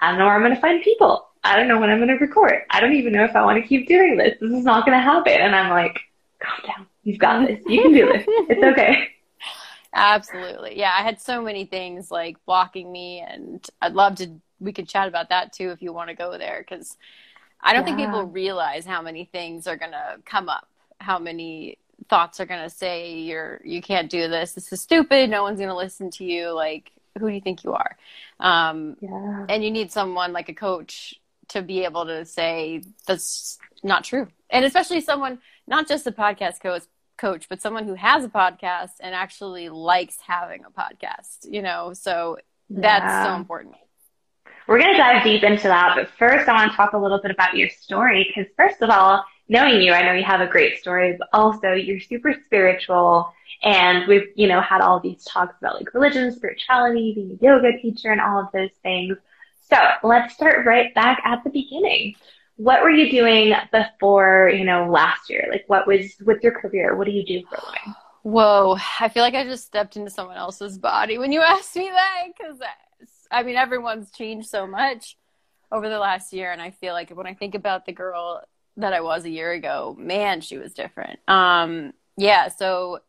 I 0.00 0.10
don't 0.10 0.18
know 0.18 0.26
where 0.26 0.34
I'm 0.34 0.42
going 0.42 0.54
to 0.54 0.60
find 0.60 0.82
people. 0.82 1.28
I 1.44 1.56
don't 1.56 1.68
know 1.68 1.80
when 1.80 1.90
I'm 1.90 1.98
going 1.98 2.08
to 2.08 2.14
record. 2.14 2.62
I 2.70 2.80
don't 2.80 2.94
even 2.94 3.12
know 3.12 3.24
if 3.24 3.34
I 3.34 3.44
want 3.44 3.62
to 3.62 3.66
keep 3.66 3.88
doing 3.88 4.16
this. 4.16 4.36
This 4.40 4.52
is 4.52 4.64
not 4.64 4.84
going 4.84 4.96
to 4.96 5.02
happen. 5.02 5.32
And 5.32 5.54
I'm 5.54 5.70
like, 5.70 6.00
calm 6.40 6.60
down. 6.66 6.86
You've 7.02 7.18
got 7.18 7.46
this. 7.46 7.60
You 7.66 7.82
can 7.82 7.92
do 7.92 8.06
this. 8.06 8.24
It's 8.26 8.62
okay. 8.62 9.08
Absolutely. 9.94 10.78
Yeah. 10.78 10.94
I 10.96 11.02
had 11.02 11.20
so 11.20 11.42
many 11.42 11.64
things 11.64 12.10
like 12.10 12.36
blocking 12.44 12.90
me, 12.90 13.24
and 13.26 13.66
I'd 13.80 13.94
love 13.94 14.16
to, 14.16 14.30
we 14.60 14.72
could 14.72 14.88
chat 14.88 15.08
about 15.08 15.30
that 15.30 15.52
too 15.52 15.70
if 15.70 15.80
you 15.80 15.92
want 15.92 16.10
to 16.10 16.14
go 16.14 16.36
there 16.36 16.64
because 16.66 16.96
I 17.60 17.72
don't 17.72 17.86
yeah. 17.86 17.96
think 17.96 18.08
people 18.08 18.24
realize 18.24 18.84
how 18.84 19.02
many 19.02 19.24
things 19.24 19.66
are 19.66 19.76
going 19.76 19.92
to 19.92 20.18
come 20.24 20.48
up, 20.48 20.68
how 20.98 21.18
many 21.18 21.78
thoughts 22.08 22.40
are 22.40 22.46
going 22.46 22.62
to 22.62 22.70
say 22.70 23.18
you're, 23.18 23.60
you 23.64 23.82
can't 23.82 24.10
do 24.10 24.28
this. 24.28 24.52
This 24.52 24.72
is 24.72 24.80
stupid. 24.80 25.30
No 25.30 25.42
one's 25.42 25.58
going 25.58 25.68
to 25.68 25.76
listen 25.76 26.10
to 26.12 26.24
you. 26.24 26.50
Like, 26.50 26.92
who 27.18 27.28
do 27.28 27.34
you 27.34 27.40
think 27.40 27.64
you 27.64 27.74
are? 27.74 27.96
Um, 28.40 28.96
yeah. 29.00 29.46
And 29.48 29.64
you 29.64 29.70
need 29.70 29.92
someone 29.92 30.32
like 30.32 30.48
a 30.48 30.54
coach 30.54 31.14
to 31.48 31.62
be 31.62 31.84
able 31.84 32.06
to 32.06 32.24
say 32.24 32.82
that's 33.06 33.58
not 33.82 34.04
true. 34.04 34.28
And 34.50 34.64
especially 34.64 35.00
someone, 35.00 35.38
not 35.66 35.88
just 35.88 36.06
a 36.06 36.12
podcast 36.12 36.60
coach, 36.60 36.82
coach, 37.16 37.48
but 37.48 37.60
someone 37.60 37.84
who 37.84 37.94
has 37.94 38.24
a 38.24 38.28
podcast 38.28 38.92
and 39.00 39.14
actually 39.14 39.68
likes 39.68 40.18
having 40.26 40.64
a 40.64 40.70
podcast, 40.70 41.50
you 41.50 41.62
know, 41.62 41.92
so 41.92 42.38
that's 42.70 43.02
yeah. 43.02 43.24
so 43.24 43.34
important. 43.34 43.74
We're 44.66 44.78
going 44.78 44.92
to 44.92 44.98
dive 44.98 45.24
deep 45.24 45.42
into 45.42 45.64
that, 45.64 45.94
but 45.96 46.10
first 46.18 46.48
I 46.48 46.52
want 46.52 46.70
to 46.70 46.76
talk 46.76 46.92
a 46.92 46.98
little 46.98 47.20
bit 47.20 47.30
about 47.30 47.56
your 47.56 47.70
story 47.70 48.28
because 48.28 48.50
first 48.56 48.82
of 48.82 48.90
all, 48.90 49.24
knowing 49.48 49.80
you, 49.80 49.92
I 49.92 50.02
know 50.02 50.12
you 50.12 50.24
have 50.24 50.40
a 50.40 50.46
great 50.46 50.78
story, 50.78 51.16
but 51.18 51.28
also 51.32 51.72
you're 51.72 52.00
super 52.00 52.34
spiritual 52.44 53.32
and 53.62 54.06
we've, 54.06 54.28
you 54.36 54.46
know, 54.46 54.60
had 54.60 54.80
all 54.80 55.00
these 55.00 55.24
talks 55.24 55.56
about 55.60 55.76
like 55.76 55.92
religion, 55.94 56.30
spirituality, 56.32 57.14
being 57.14 57.38
a 57.40 57.44
yoga 57.44 57.76
teacher 57.80 58.12
and 58.12 58.20
all 58.20 58.40
of 58.40 58.46
those 58.52 58.70
things. 58.82 59.16
So 59.70 59.76
let's 60.02 60.34
start 60.34 60.64
right 60.64 60.94
back 60.94 61.20
at 61.24 61.42
the 61.44 61.50
beginning. 61.50 62.14
What 62.56 62.82
were 62.82 62.90
you 62.90 63.10
doing 63.10 63.54
before, 63.72 64.50
you 64.54 64.64
know, 64.64 64.90
last 64.90 65.30
year? 65.30 65.46
Like 65.50 65.64
what 65.66 65.86
was 65.86 66.14
with 66.24 66.42
your 66.42 66.52
career? 66.52 66.96
What 66.96 67.06
do 67.06 67.12
you 67.12 67.24
do 67.24 67.46
for 67.46 67.56
a 67.56 67.66
living? 67.66 67.94
Whoa, 68.22 68.76
I 69.00 69.08
feel 69.08 69.22
like 69.22 69.34
I 69.34 69.44
just 69.44 69.66
stepped 69.66 69.96
into 69.96 70.10
someone 70.10 70.36
else's 70.36 70.76
body 70.78 71.18
when 71.18 71.32
you 71.32 71.40
asked 71.46 71.74
me 71.76 71.90
that 71.90 72.24
because 72.26 72.60
I 73.30 73.42
mean, 73.42 73.56
everyone's 73.56 74.10
changed 74.10 74.48
so 74.48 74.66
much 74.66 75.16
over 75.70 75.88
the 75.88 75.98
last 75.98 76.32
year. 76.32 76.50
And 76.52 76.62
I 76.62 76.70
feel 76.70 76.94
like 76.94 77.10
when 77.10 77.26
I 77.26 77.34
think 77.34 77.54
about 77.54 77.86
the 77.86 77.92
girl 77.92 78.42
that 78.78 78.92
I 78.92 79.00
was 79.00 79.24
a 79.24 79.30
year 79.30 79.52
ago, 79.52 79.94
man, 79.98 80.40
she 80.40 80.56
was 80.56 80.72
different. 80.72 81.18
Um, 81.28 81.92
yeah. 82.16 82.48
So, 82.48 83.00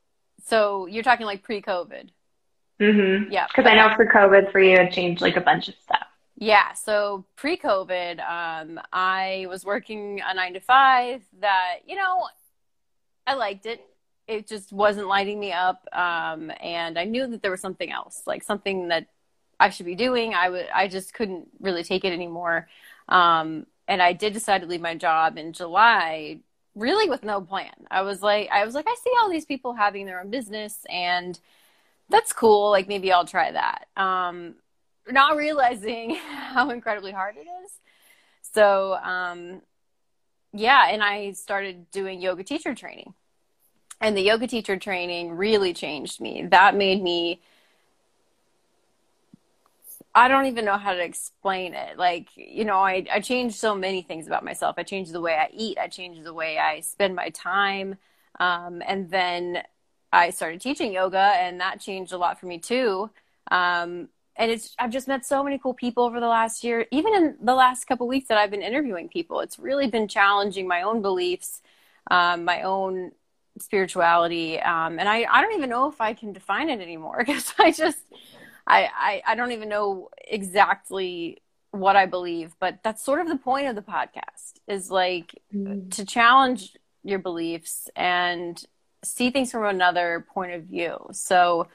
so 0.46 0.88
you're 0.88 1.04
talking 1.04 1.26
like 1.26 1.44
pre-COVID. 1.44 2.10
Mm-hmm. 2.82 3.32
Yeah. 3.32 3.48
Because 3.48 3.70
I 3.70 3.76
know 3.76 3.96
for 3.96 4.06
COVID 4.06 4.52
for 4.52 4.60
you, 4.60 4.76
it 4.76 4.92
changed 4.92 5.22
like 5.22 5.38
a 5.38 5.42
bunch 5.42 5.68
of 5.68 5.76
stuff. 5.84 6.08
Yeah. 6.38 6.74
So 6.74 7.26
pre 7.36 7.58
COVID, 7.58 8.20
um, 8.20 8.80
I 8.94 9.46
was 9.50 9.66
working 9.66 10.22
a 10.26 10.34
nine 10.34 10.54
to 10.54 10.60
five 10.60 11.22
that, 11.42 11.80
you 11.86 11.96
know, 11.96 12.28
I 13.28 13.34
liked 13.34 13.66
it. 13.66 13.86
It 14.28 14.48
just 14.48 14.72
wasn't 14.72 15.08
lighting 15.08 15.40
me 15.40 15.52
up. 15.52 15.86
Um, 15.92 16.52
and 16.62 16.98
I 16.98 17.04
knew 17.04 17.28
that 17.28 17.42
there 17.42 17.52
was 17.52 17.62
something 17.62 17.92
else, 17.92 18.22
like 18.26 18.44
something 18.44 18.88
that 18.88 19.08
I 19.60 19.70
should 19.70 19.86
be 19.86 19.96
doing. 19.96 20.34
I 20.34 20.50
would, 20.50 20.68
I 20.74 20.88
just 20.88 21.14
couldn't 21.14 21.50
really 21.60 21.84
take 21.84 22.06
it 22.06 22.14
anymore. 22.14 22.70
Um, 23.10 23.66
and 23.89 24.03
I 24.03 24.13
did 24.13 24.34
decide 24.34 24.62
to 24.62 24.67
leave 24.67 24.81
my 24.81 24.96
job 24.96 25.38
in 25.38 25.51
July 25.51 26.39
really 26.75 27.10
with 27.10 27.24
no 27.24 27.41
plan. 27.41 27.74
I 27.89 28.03
was 28.03 28.22
like, 28.22 28.48
I 28.51 28.63
was 28.63 28.75
like, 28.75 28.86
I 28.88 28.96
see 29.03 29.12
all 29.19 29.29
these 29.29 29.46
people 29.46 29.74
having 29.74 30.05
their 30.05 30.22
own 30.22 30.29
business, 30.29 30.77
and 30.89 31.38
that's 32.08 32.31
cool. 32.31 32.69
Like 32.69 32.88
maybe 32.88 33.12
I'll 33.12 33.25
try 33.25 33.51
that. 33.51 33.88
Um, 33.98 34.55
not 35.10 35.36
realizing 35.36 36.15
how 36.29 36.69
incredibly 36.69 37.12
hard 37.12 37.36
it 37.36 37.48
is. 37.63 37.72
So, 38.53 38.93
um, 38.93 39.62
yeah, 40.53 40.88
and 40.89 41.03
I 41.03 41.31
started 41.31 41.89
doing 41.91 42.22
yoga 42.22 42.43
teacher 42.43 42.75
training. 42.75 43.15
And 44.01 44.15
the 44.15 44.22
yoga 44.22 44.48
teacher 44.48 44.77
training 44.77 45.31
really 45.31 45.74
changed 45.74 46.22
me. 46.22 46.48
That 46.50 46.75
made 46.75 47.01
me 47.01 47.41
I 50.20 50.28
don't 50.28 50.48
even 50.48 50.66
know 50.66 50.78
how 50.78 50.94
to 50.94 51.02
explain 51.02 51.74
it. 51.74 51.98
Like, 51.98 52.28
you 52.36 52.66
know, 52.66 52.80
I, 52.80 53.06
I 53.10 53.22
changed 53.22 53.56
so 53.56 53.74
many 53.74 54.02
things 54.02 54.28
about 54.28 54.44
myself. 54.44 54.76
I 54.78 54.84
changed 54.84 55.14
the 55.14 55.22
way 55.22 55.36
I 55.36 55.50
eat. 55.54 55.78
I 55.78 55.88
changed 55.88 56.26
the 56.26 56.34
way 56.34 56.58
I 56.58 56.82
spend 56.82 57.16
my 57.16 57.30
time. 57.30 57.96
Um, 58.38 58.84
and 58.86 59.10
then 59.10 59.64
I 60.12 60.32
started 60.32 60.60
teaching 60.60 60.92
yoga 60.92 61.18
and 61.18 61.62
that 61.62 61.80
changed 61.80 62.12
a 62.12 62.18
lot 62.18 62.38
for 62.38 62.48
me 62.48 62.60
too. 62.60 63.10
Um, 63.50 64.10
and 64.36 64.52
it's, 64.52 64.76
I've 64.78 64.92
just 64.92 65.08
met 65.08 65.26
so 65.26 65.42
many 65.42 65.58
cool 65.58 65.74
people 65.74 66.04
over 66.04 66.20
the 66.20 66.28
last 66.28 66.66
year, 66.66 66.86
even 66.92 67.16
in 67.16 67.38
the 67.42 67.56
last 67.56 67.86
couple 67.86 68.06
weeks 68.06 68.28
that 68.28 68.38
I've 68.38 68.52
been 68.52 68.62
interviewing 68.62 69.08
people, 69.08 69.40
it's 69.40 69.58
really 69.58 69.88
been 69.88 70.10
challenging 70.10 70.68
my 70.68 70.82
own 70.82 71.02
beliefs, 71.02 71.62
um, 72.12 72.44
my 72.44 72.64
own 72.64 73.14
spirituality. 73.58 74.60
Um, 74.60 75.00
and 75.00 75.08
I, 75.08 75.26
I 75.32 75.42
don't 75.42 75.56
even 75.56 75.70
know 75.70 75.88
if 75.88 76.02
I 76.02 76.14
can 76.14 76.34
define 76.34 76.70
it 76.70 76.82
anymore 76.82 77.20
because 77.26 77.54
I 77.58 77.72
just, 77.72 78.00
I, 78.70 78.90
I, 78.96 79.22
I 79.28 79.36
don't 79.36 79.52
even 79.52 79.68
know 79.68 80.10
exactly 80.28 81.42
what 81.72 81.96
I 81.96 82.06
believe, 82.06 82.54
but 82.60 82.80
that's 82.84 83.04
sort 83.04 83.20
of 83.20 83.28
the 83.28 83.38
point 83.38 83.68
of 83.68 83.76
the 83.76 83.82
podcast 83.82 84.60
is 84.68 84.92
like 84.92 85.42
mm. 85.54 85.92
to 85.96 86.06
challenge 86.06 86.78
your 87.04 87.20
beliefs 87.20 87.90
and 87.96 88.64
see 89.04 89.32
things 89.32 89.52
from 89.52 89.66
another 89.66 90.26
point 90.34 90.54
of 90.54 90.64
view. 90.64 90.98
So, 91.12 91.68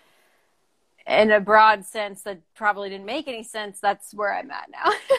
in 1.07 1.31
a 1.31 1.41
broad 1.41 1.85
sense 1.85 2.23
that 2.23 2.41
probably 2.55 2.89
didn't 2.89 3.05
make 3.05 3.29
any 3.29 3.43
sense, 3.43 3.79
that's 3.81 4.15
where 4.15 4.35
I'm 4.35 4.51
at 4.51 4.71
now. 4.71 4.91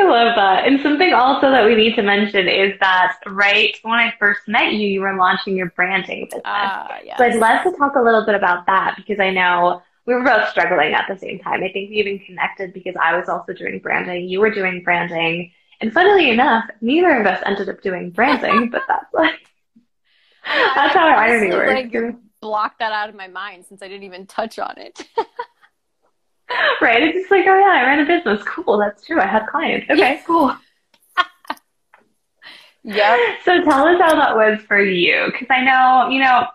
I 0.00 0.08
love 0.08 0.34
that. 0.36 0.66
And 0.66 0.80
something 0.80 1.12
also 1.12 1.50
that 1.50 1.64
we 1.64 1.74
need 1.74 1.94
to 1.96 2.02
mention 2.02 2.48
is 2.48 2.72
that 2.80 3.18
right 3.26 3.76
when 3.82 3.94
I 3.94 4.14
first 4.18 4.40
met 4.46 4.72
you, 4.72 4.88
you 4.88 5.00
were 5.00 5.16
launching 5.16 5.56
your 5.56 5.70
branding 5.70 6.24
business. 6.24 6.42
Uh, 6.44 6.98
yes. 7.04 7.18
So 7.18 7.24
I'd 7.24 7.36
love 7.36 7.64
to 7.64 7.76
talk 7.78 7.94
a 7.96 8.00
little 8.00 8.24
bit 8.24 8.34
about 8.34 8.66
that 8.66 8.96
because 8.96 9.20
I 9.20 9.30
know 9.30 9.82
we 10.06 10.14
were 10.14 10.24
both 10.24 10.48
struggling 10.48 10.94
at 10.94 11.06
the 11.08 11.18
same 11.18 11.38
time. 11.38 11.62
I 11.62 11.70
think 11.72 11.90
we 11.90 11.96
even 11.96 12.18
connected 12.20 12.72
because 12.72 12.94
I 13.00 13.16
was 13.16 13.28
also 13.28 13.52
doing 13.52 13.78
branding. 13.78 14.28
You 14.28 14.40
were 14.40 14.50
doing 14.50 14.82
branding. 14.82 15.52
And 15.80 15.92
funnily 15.92 16.30
enough, 16.30 16.64
neither 16.80 17.20
of 17.20 17.26
us 17.26 17.42
ended 17.46 17.68
up 17.68 17.82
doing 17.82 18.10
branding, 18.10 18.70
but 18.70 18.82
that's 18.88 19.06
like, 19.14 19.38
that's 20.44 20.94
how 20.94 21.08
our 21.08 21.16
irony 21.16 21.50
works. 21.50 21.94
Like, 21.94 22.16
block 22.40 22.78
that 22.78 22.92
out 22.92 23.08
of 23.08 23.14
my 23.14 23.28
mind 23.28 23.66
since 23.68 23.82
I 23.82 23.88
didn't 23.88 24.04
even 24.04 24.26
touch 24.26 24.58
on 24.58 24.74
it. 24.78 25.06
right? 26.80 27.02
It's 27.02 27.18
just 27.18 27.30
like, 27.30 27.46
oh 27.46 27.58
yeah, 27.58 27.80
I 27.80 27.82
ran 27.82 28.00
a 28.00 28.06
business. 28.06 28.42
Cool, 28.44 28.78
that's 28.78 29.04
true. 29.04 29.20
I 29.20 29.26
had 29.26 29.46
clients. 29.46 29.88
Okay, 29.90 30.20
cool. 30.26 30.56
yeah. 32.82 33.36
So 33.44 33.62
tell 33.62 33.86
us 33.86 34.00
how 34.00 34.14
that 34.14 34.36
was 34.36 34.60
for 34.62 34.80
you, 34.80 35.26
because 35.26 35.48
I 35.50 35.62
know, 35.62 36.08
you 36.10 36.20
know, 36.20 36.46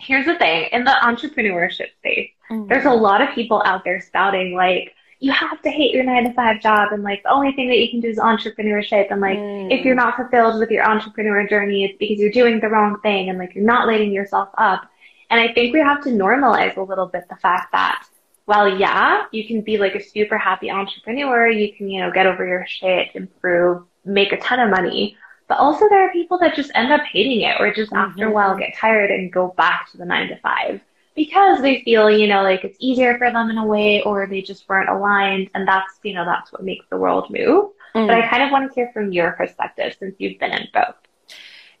here's 0.00 0.26
the 0.26 0.36
thing: 0.36 0.68
in 0.72 0.84
the 0.84 0.96
entrepreneurship 1.02 1.92
space, 1.98 2.30
mm-hmm. 2.50 2.66
there's 2.68 2.86
a 2.86 2.90
lot 2.90 3.20
of 3.20 3.34
people 3.34 3.62
out 3.64 3.84
there 3.84 4.00
spouting 4.00 4.54
like. 4.54 4.94
You 5.20 5.32
have 5.32 5.60
to 5.62 5.70
hate 5.72 5.92
your 5.92 6.04
nine 6.04 6.22
to 6.26 6.32
five 6.32 6.62
job, 6.62 6.92
and 6.92 7.02
like 7.02 7.24
the 7.24 7.32
only 7.32 7.50
thing 7.50 7.68
that 7.70 7.78
you 7.78 7.90
can 7.90 7.98
do 7.98 8.06
is 8.06 8.18
entrepreneurship. 8.18 9.10
And 9.10 9.20
like, 9.20 9.36
mm. 9.36 9.68
if 9.68 9.84
you're 9.84 9.96
not 9.96 10.14
fulfilled 10.14 10.60
with 10.60 10.70
your 10.70 10.88
entrepreneur 10.88 11.44
journey, 11.44 11.84
it's 11.84 11.98
because 11.98 12.20
you're 12.20 12.30
doing 12.30 12.60
the 12.60 12.68
wrong 12.68 13.00
thing, 13.00 13.28
and 13.28 13.36
like 13.36 13.52
you're 13.52 13.64
not 13.64 13.88
lighting 13.88 14.12
yourself 14.12 14.48
up. 14.58 14.88
And 15.28 15.40
I 15.40 15.52
think 15.52 15.74
we 15.74 15.80
have 15.80 16.04
to 16.04 16.10
normalize 16.10 16.76
a 16.76 16.82
little 16.82 17.06
bit 17.06 17.24
the 17.28 17.34
fact 17.34 17.72
that 17.72 18.06
well, 18.48 18.78
yeah, 18.78 19.24
you 19.30 19.46
can 19.46 19.60
be 19.60 19.76
like 19.76 19.94
a 19.94 20.02
super 20.02 20.38
happy 20.38 20.70
entrepreneur. 20.70 21.50
You 21.50 21.70
can, 21.74 21.90
you 21.90 22.00
know, 22.00 22.10
get 22.10 22.24
over 22.24 22.46
your 22.46 22.64
shit, 22.66 23.08
improve, 23.14 23.84
make 24.06 24.32
a 24.32 24.38
ton 24.38 24.58
of 24.58 24.70
money. 24.70 25.18
But 25.48 25.58
also 25.58 25.86
there 25.90 26.08
are 26.08 26.12
people 26.12 26.38
that 26.38 26.54
just 26.54 26.70
end 26.74 26.90
up 26.90 27.02
hating 27.02 27.42
it 27.42 27.60
or 27.60 27.74
just 27.74 27.92
mm-hmm. 27.92 28.10
after 28.10 28.26
a 28.26 28.32
while 28.32 28.56
get 28.56 28.74
tired 28.74 29.10
and 29.10 29.30
go 29.30 29.48
back 29.58 29.90
to 29.90 29.98
the 29.98 30.06
nine 30.06 30.28
to 30.28 30.38
five 30.40 30.80
because 31.14 31.60
they 31.60 31.82
feel, 31.82 32.10
you 32.10 32.26
know, 32.26 32.42
like 32.42 32.64
it's 32.64 32.78
easier 32.80 33.18
for 33.18 33.30
them 33.30 33.50
in 33.50 33.58
a 33.58 33.66
way 33.66 34.00
or 34.02 34.26
they 34.26 34.40
just 34.40 34.66
weren't 34.66 34.88
aligned. 34.88 35.50
And 35.54 35.68
that's, 35.68 36.00
you 36.02 36.14
know, 36.14 36.24
that's 36.24 36.50
what 36.50 36.64
makes 36.64 36.86
the 36.88 36.96
world 36.96 37.28
move. 37.28 37.72
Mm. 37.94 38.06
But 38.06 38.16
I 38.16 38.28
kind 38.28 38.42
of 38.42 38.50
want 38.50 38.70
to 38.70 38.74
hear 38.74 38.90
from 38.94 39.12
your 39.12 39.32
perspective 39.32 39.94
since 39.98 40.14
you've 40.16 40.38
been 40.38 40.52
in 40.52 40.68
both. 40.72 40.94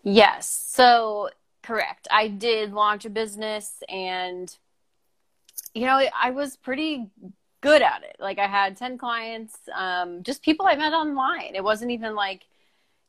Yes. 0.02 0.46
So 0.68 1.30
correct. 1.62 2.08
I 2.10 2.28
did 2.28 2.74
launch 2.74 3.06
a 3.06 3.10
business 3.10 3.82
and 3.88 4.54
you 5.78 5.86
know, 5.86 6.02
I 6.20 6.30
was 6.30 6.56
pretty 6.56 7.08
good 7.60 7.82
at 7.82 8.02
it. 8.02 8.16
Like 8.18 8.38
I 8.38 8.46
had 8.46 8.76
10 8.76 8.98
clients, 8.98 9.56
um, 9.74 10.22
just 10.24 10.42
people 10.42 10.66
I 10.66 10.74
met 10.74 10.92
online. 10.92 11.54
It 11.54 11.62
wasn't 11.62 11.92
even 11.92 12.16
like, 12.16 12.46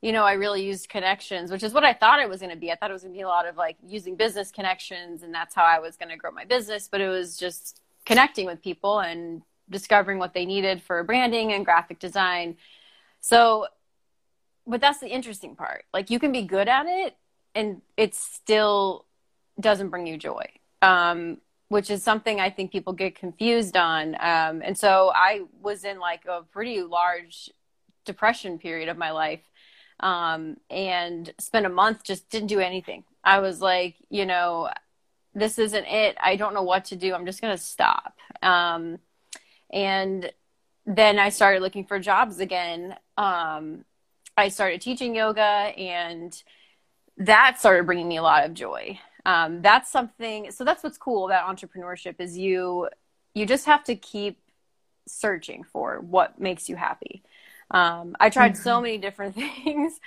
you 0.02 0.12
know, 0.12 0.24
I 0.24 0.34
really 0.34 0.64
used 0.64 0.88
connections, 0.88 1.52
which 1.52 1.64
is 1.64 1.74
what 1.74 1.84
I 1.84 1.94
thought 1.94 2.20
it 2.20 2.30
was 2.30 2.40
going 2.40 2.52
to 2.52 2.58
be. 2.58 2.72
I 2.72 2.76
thought 2.76 2.92
it 2.92 2.94
was 2.94 3.02
going 3.02 3.14
to 3.14 3.18
be 3.18 3.24
a 3.24 3.28
lot 3.28 3.48
of 3.48 3.58
like 3.58 3.78
using 3.86 4.16
business 4.16 4.52
connections 4.52 5.24
and 5.24 5.34
that's 5.34 5.56
how 5.56 5.64
I 5.64 5.80
was 5.80 5.98
going 5.98 6.10
to 6.10 6.16
grow 6.16 6.32
my 6.32 6.46
business. 6.46 6.88
But 6.90 7.02
it 7.02 7.10
was 7.10 7.38
just 7.38 7.82
connecting 8.06 8.46
with 8.46 8.62
people 8.62 9.00
and 9.00 9.42
discovering 9.70 10.20
what 10.20 10.34
they 10.34 10.46
needed 10.46 10.82
for 10.82 11.04
branding 11.04 11.54
and 11.54 11.66
graphic 11.66 12.00
design. 12.00 12.58
So, 13.20 13.68
but 14.66 14.80
that's 14.80 15.00
the 15.00 15.10
interesting 15.10 15.56
part. 15.56 15.86
Like 15.92 16.12
you 16.12 16.20
can 16.20 16.32
be 16.32 16.44
good 16.44 16.68
at 16.68 16.86
it 16.86 17.18
and 17.56 17.82
it 17.98 18.14
still 18.14 19.06
doesn't 19.60 19.90
bring 19.90 20.08
you 20.08 20.18
joy. 20.18 20.46
Um, 20.82 21.40
which 21.70 21.90
is 21.90 22.04
something 22.04 22.40
I 22.40 22.50
think 22.50 22.72
people 22.72 22.94
get 22.94 23.16
confused 23.16 23.78
on. 23.78 24.16
Um, 24.16 24.62
and 24.64 24.78
so 24.78 25.12
I 25.16 25.42
was 25.62 25.84
in 25.84 26.00
like 26.00 26.26
a 26.26 26.42
pretty 26.42 26.82
large 26.82 27.50
depression 28.06 28.58
period 28.58 28.90
of 28.90 28.98
my 28.98 29.12
life 29.12 29.42
um, 30.00 30.58
and 30.70 31.32
spent 31.40 31.68
a 31.68 31.70
month 31.70 32.04
just 32.04 32.30
didn't 32.30 32.48
do 32.48 32.60
anything. 32.60 33.04
I 33.24 33.40
was 33.40 33.62
like, 33.62 33.96
you 34.10 34.26
know, 34.26 34.70
this 35.36 35.60
isn't 35.60 35.86
it. 35.86 36.18
I 36.22 36.36
don't 36.36 36.56
know 36.56 36.64
what 36.64 36.86
to 36.86 36.96
do. 36.96 37.14
I'm 37.14 37.26
just 37.26 37.42
going 37.42 37.56
to 37.56 37.62
stop. 37.62 38.16
Um, 38.42 38.98
and 39.72 40.32
then 40.88 41.20
I 41.20 41.30
started 41.30 41.62
looking 41.62 41.86
for 41.86 42.00
jobs 42.00 42.40
again. 42.40 42.96
Um, 43.16 43.86
I 44.36 44.50
started 44.50 44.82
teaching 44.82 45.14
yoga 45.14 45.42
and 45.42 46.42
that 47.18 47.60
started 47.60 47.86
bringing 47.86 48.08
me 48.08 48.18
a 48.18 48.24
lot 48.24 48.46
of 48.46 48.54
joy 48.56 49.00
um, 49.26 49.62
that's 49.62 49.92
something 49.92 50.52
so 50.52 50.64
that's 50.64 50.84
what's 50.84 50.98
cool 50.98 51.26
about 51.26 51.48
entrepreneurship 51.54 52.16
is 52.20 52.38
you 52.38 52.88
you 53.34 53.46
just 53.46 53.66
have 53.66 53.84
to 53.84 53.96
keep 53.96 54.40
searching 55.08 55.64
for 55.64 56.00
what 56.00 56.40
makes 56.40 56.70
you 56.70 56.76
happy. 56.76 57.24
Um, 57.72 58.16
i 58.20 58.30
tried 58.30 58.54
mm-hmm. 58.54 58.64
so 58.64 58.82
many 58.82 58.98
different 58.98 59.36
things 59.64 60.00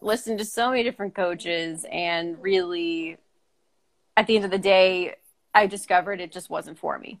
listened 0.00 0.38
to 0.38 0.44
so 0.44 0.70
many 0.70 0.82
different 0.82 1.14
coaches 1.14 1.84
and 1.90 2.40
really 2.40 3.18
at 4.16 4.26
the 4.26 4.36
end 4.36 4.44
of 4.44 4.50
the 4.50 4.58
day 4.58 5.16
i 5.54 5.66
discovered 5.66 6.20
it 6.20 6.30
just 6.32 6.48
wasn't 6.48 6.78
for 6.78 6.98
me. 6.98 7.18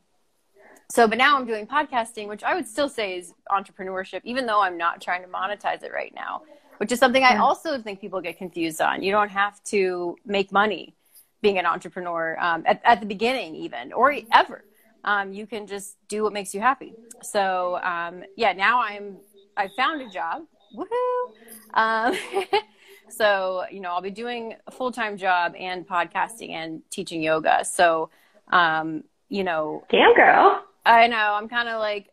So 0.92 1.08
but 1.08 1.18
now 1.18 1.36
i'm 1.38 1.46
doing 1.46 1.66
podcasting 1.66 2.28
which 2.28 2.44
i 2.44 2.54
would 2.54 2.68
still 2.68 2.88
say 2.88 3.18
is 3.18 3.34
entrepreneurship 3.50 4.20
even 4.24 4.46
though 4.46 4.60
i'm 4.60 4.78
not 4.78 5.00
trying 5.00 5.22
to 5.22 5.28
monetize 5.28 5.82
it 5.82 5.92
right 5.92 6.14
now 6.14 6.42
which 6.78 6.92
is 6.92 6.98
something 7.00 7.24
i 7.24 7.36
also 7.36 7.82
think 7.82 8.00
people 8.00 8.20
get 8.20 8.38
confused 8.38 8.80
on. 8.80 9.02
You 9.02 9.10
don't 9.10 9.28
have 9.30 9.62
to 9.64 10.16
make 10.24 10.52
money 10.52 10.94
being 11.42 11.58
an 11.58 11.66
entrepreneur 11.66 12.36
um, 12.40 12.62
at, 12.66 12.80
at 12.84 13.00
the 13.00 13.06
beginning, 13.06 13.54
even 13.56 13.92
or 13.92 14.14
ever. 14.32 14.64
Um, 15.04 15.32
you 15.32 15.46
can 15.46 15.66
just 15.66 15.96
do 16.08 16.22
what 16.22 16.32
makes 16.32 16.54
you 16.54 16.60
happy. 16.60 16.94
So 17.22 17.78
um, 17.82 18.22
yeah, 18.36 18.52
now 18.52 18.82
I'm 18.82 19.16
I 19.56 19.68
found 19.76 20.02
a 20.02 20.10
job. 20.10 20.42
Woohoo! 20.76 21.32
Um, 21.74 22.16
so 23.08 23.64
you 23.70 23.80
know 23.80 23.90
I'll 23.90 24.02
be 24.02 24.10
doing 24.10 24.54
a 24.66 24.70
full 24.70 24.92
time 24.92 25.16
job 25.16 25.54
and 25.58 25.86
podcasting 25.86 26.50
and 26.50 26.82
teaching 26.90 27.22
yoga. 27.22 27.64
So 27.64 28.10
um, 28.52 29.04
you 29.28 29.44
know, 29.44 29.84
damn 29.90 30.14
girl. 30.14 30.64
I 30.84 31.06
know. 31.06 31.34
I'm 31.34 31.48
kind 31.48 31.68
of 31.68 31.78
like, 31.78 32.08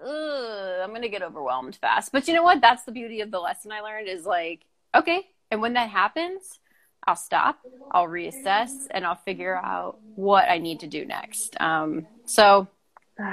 I'm 0.00 0.92
gonna 0.92 1.08
get 1.08 1.22
overwhelmed 1.22 1.76
fast. 1.76 2.12
But 2.12 2.28
you 2.28 2.34
know 2.34 2.42
what? 2.42 2.60
That's 2.60 2.84
the 2.84 2.92
beauty 2.92 3.20
of 3.20 3.30
the 3.30 3.40
lesson 3.40 3.72
I 3.72 3.80
learned 3.80 4.08
is 4.08 4.26
like, 4.26 4.64
okay, 4.94 5.26
and 5.50 5.60
when 5.60 5.74
that 5.74 5.88
happens, 5.90 6.58
I'll 7.08 7.16
stop, 7.16 7.58
I'll 7.90 8.06
reassess, 8.06 8.68
and 8.90 9.06
I'll 9.06 9.16
figure 9.16 9.56
out 9.56 9.98
what 10.14 10.44
I 10.48 10.58
need 10.58 10.80
to 10.80 10.86
do 10.86 11.06
next. 11.06 11.58
Um, 11.58 12.06
so, 12.26 12.68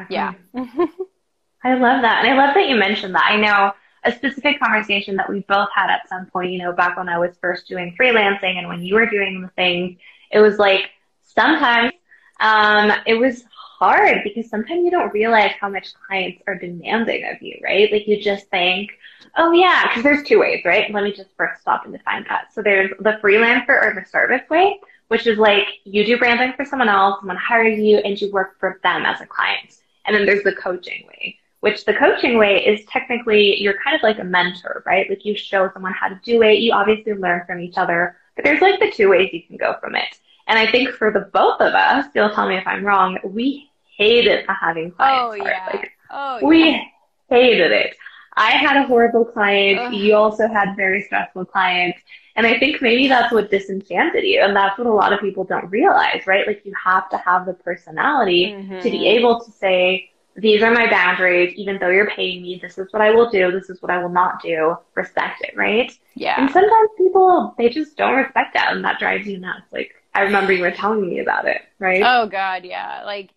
yeah. 0.09 0.33
I 0.55 1.73
love 1.73 2.01
that. 2.03 2.23
And 2.23 2.33
I 2.33 2.45
love 2.45 2.55
that 2.55 2.69
you 2.69 2.77
mentioned 2.77 3.15
that. 3.15 3.25
I 3.29 3.35
know 3.35 3.73
a 4.05 4.15
specific 4.15 4.59
conversation 4.61 5.17
that 5.17 5.29
we 5.29 5.41
both 5.41 5.67
had 5.75 5.89
at 5.89 6.07
some 6.07 6.27
point, 6.27 6.53
you 6.53 6.59
know, 6.59 6.71
back 6.71 6.95
when 6.95 7.09
I 7.09 7.19
was 7.19 7.35
first 7.41 7.67
doing 7.67 7.93
freelancing 7.99 8.57
and 8.57 8.69
when 8.69 8.81
you 8.81 8.95
were 8.95 9.07
doing 9.07 9.41
the 9.41 9.49
thing, 9.49 9.97
it 10.31 10.39
was 10.39 10.57
like 10.57 10.91
sometimes 11.21 11.91
um, 12.39 12.93
it 13.05 13.15
was 13.15 13.43
hard 13.77 14.19
because 14.23 14.49
sometimes 14.49 14.83
you 14.83 14.91
don't 14.91 15.13
realize 15.13 15.51
how 15.59 15.69
much 15.69 15.93
clients 16.07 16.41
are 16.47 16.55
demanding 16.55 17.25
of 17.25 17.41
you, 17.41 17.59
right? 17.63 17.91
Like 17.91 18.07
you 18.07 18.21
just 18.21 18.47
think, 18.47 18.91
oh 19.37 19.51
yeah, 19.51 19.87
because 19.87 20.03
there's 20.03 20.27
two 20.27 20.39
ways, 20.39 20.63
right? 20.65 20.91
Let 20.93 21.03
me 21.03 21.11
just 21.11 21.29
first 21.35 21.61
stop 21.61 21.83
and 21.85 21.93
define 21.93 22.25
that. 22.29 22.53
So 22.53 22.61
there's 22.61 22.91
the 22.99 23.19
freelancer 23.23 23.69
or 23.69 23.93
the 23.93 24.07
service 24.09 24.47
way, 24.49 24.79
which 25.09 25.27
is 25.27 25.37
like 25.37 25.67
you 25.83 26.05
do 26.05 26.17
branding 26.17 26.53
for 26.55 26.65
someone 26.65 26.89
else, 26.89 27.19
someone 27.19 27.37
hires 27.37 27.79
you 27.79 27.97
and 27.97 28.19
you 28.19 28.31
work 28.31 28.59
for 28.59 28.79
them 28.83 29.05
as 29.05 29.21
a 29.21 29.25
client. 29.25 29.77
And 30.05 30.15
then 30.15 30.25
there's 30.25 30.43
the 30.43 30.55
coaching 30.55 31.05
way, 31.07 31.37
which 31.59 31.85
the 31.85 31.93
coaching 31.93 32.37
way 32.37 32.65
is 32.65 32.85
technically 32.85 33.61
you're 33.61 33.81
kind 33.83 33.95
of 33.95 34.03
like 34.03 34.19
a 34.19 34.23
mentor, 34.23 34.83
right? 34.85 35.09
Like 35.09 35.25
you 35.25 35.35
show 35.35 35.69
someone 35.73 35.93
how 35.93 36.07
to 36.07 36.19
do 36.23 36.41
it. 36.43 36.59
You 36.59 36.73
obviously 36.73 37.13
learn 37.13 37.43
from 37.45 37.59
each 37.59 37.77
other, 37.77 38.17
but 38.35 38.45
there's 38.45 38.61
like 38.61 38.79
the 38.79 38.91
two 38.91 39.09
ways 39.09 39.31
you 39.33 39.43
can 39.43 39.57
go 39.57 39.75
from 39.81 39.95
it. 39.95 40.19
And 40.47 40.59
I 40.59 40.69
think 40.71 40.89
for 40.89 41.11
the 41.11 41.29
both 41.33 41.59
of 41.59 41.73
us, 41.73 42.05
you'll 42.13 42.29
tell 42.29 42.47
me 42.47 42.57
if 42.57 42.67
I'm 42.67 42.85
wrong, 42.85 43.17
we 43.23 43.69
hated 43.97 44.45
having 44.47 44.91
clients. 44.91 45.41
Oh, 45.41 45.45
yeah. 45.45 45.69
Like, 45.73 45.91
Oh, 46.11 46.39
we 46.43 46.69
yeah. 46.69 46.81
hated 47.29 47.71
it. 47.71 47.95
I 48.37 48.51
had 48.51 48.77
a 48.77 48.83
horrible 48.83 49.25
client. 49.25 49.79
Ugh. 49.79 49.93
You 49.93 50.15
also 50.15 50.47
had 50.47 50.75
very 50.75 51.01
stressful 51.03 51.45
clients. 51.45 51.99
And 52.35 52.45
I 52.45 52.59
think 52.59 52.81
maybe 52.81 53.07
that's 53.07 53.31
what 53.31 53.49
disenchanted 53.49 54.23
you. 54.25 54.41
And 54.41 54.55
that's 54.55 54.77
what 54.77 54.87
a 54.87 54.93
lot 54.93 55.13
of 55.13 55.21
people 55.21 55.45
don't 55.45 55.69
realize, 55.69 56.27
right? 56.27 56.45
Like 56.45 56.65
you 56.65 56.73
have 56.83 57.09
to 57.09 57.17
have 57.17 57.45
the 57.45 57.53
personality 57.53 58.51
mm-hmm. 58.51 58.81
to 58.81 58.89
be 58.89 59.07
able 59.07 59.43
to 59.43 59.51
say, 59.51 60.11
these 60.35 60.61
are 60.61 60.71
my 60.71 60.89
boundaries. 60.89 61.53
Even 61.55 61.79
though 61.79 61.89
you're 61.89 62.09
paying 62.09 62.41
me, 62.41 62.59
this 62.61 62.77
is 62.77 62.91
what 62.91 63.01
I 63.01 63.11
will 63.11 63.29
do. 63.29 63.51
This 63.51 63.69
is 63.69 63.81
what 63.81 63.89
I 63.89 64.01
will 64.01 64.09
not 64.09 64.41
do. 64.41 64.75
Respect 64.95 65.43
it, 65.43 65.55
right? 65.55 65.89
Yeah. 66.15 66.35
And 66.37 66.51
sometimes 66.51 66.89
people, 66.97 67.55
they 67.57 67.69
just 67.69 67.95
don't 67.95 68.15
respect 68.15 68.53
that. 68.53 68.73
And 68.73 68.83
that 68.83 68.99
drives 68.99 69.25
you 69.27 69.39
nuts. 69.39 69.71
Like 69.71 69.95
I 70.15 70.21
remember 70.21 70.53
you 70.53 70.63
were 70.63 70.71
telling 70.71 71.07
me 71.07 71.19
about 71.19 71.45
it, 71.45 71.61
right? 71.77 72.01
Oh 72.03 72.25
God, 72.27 72.63
yeah. 72.63 73.03
Like 73.05 73.31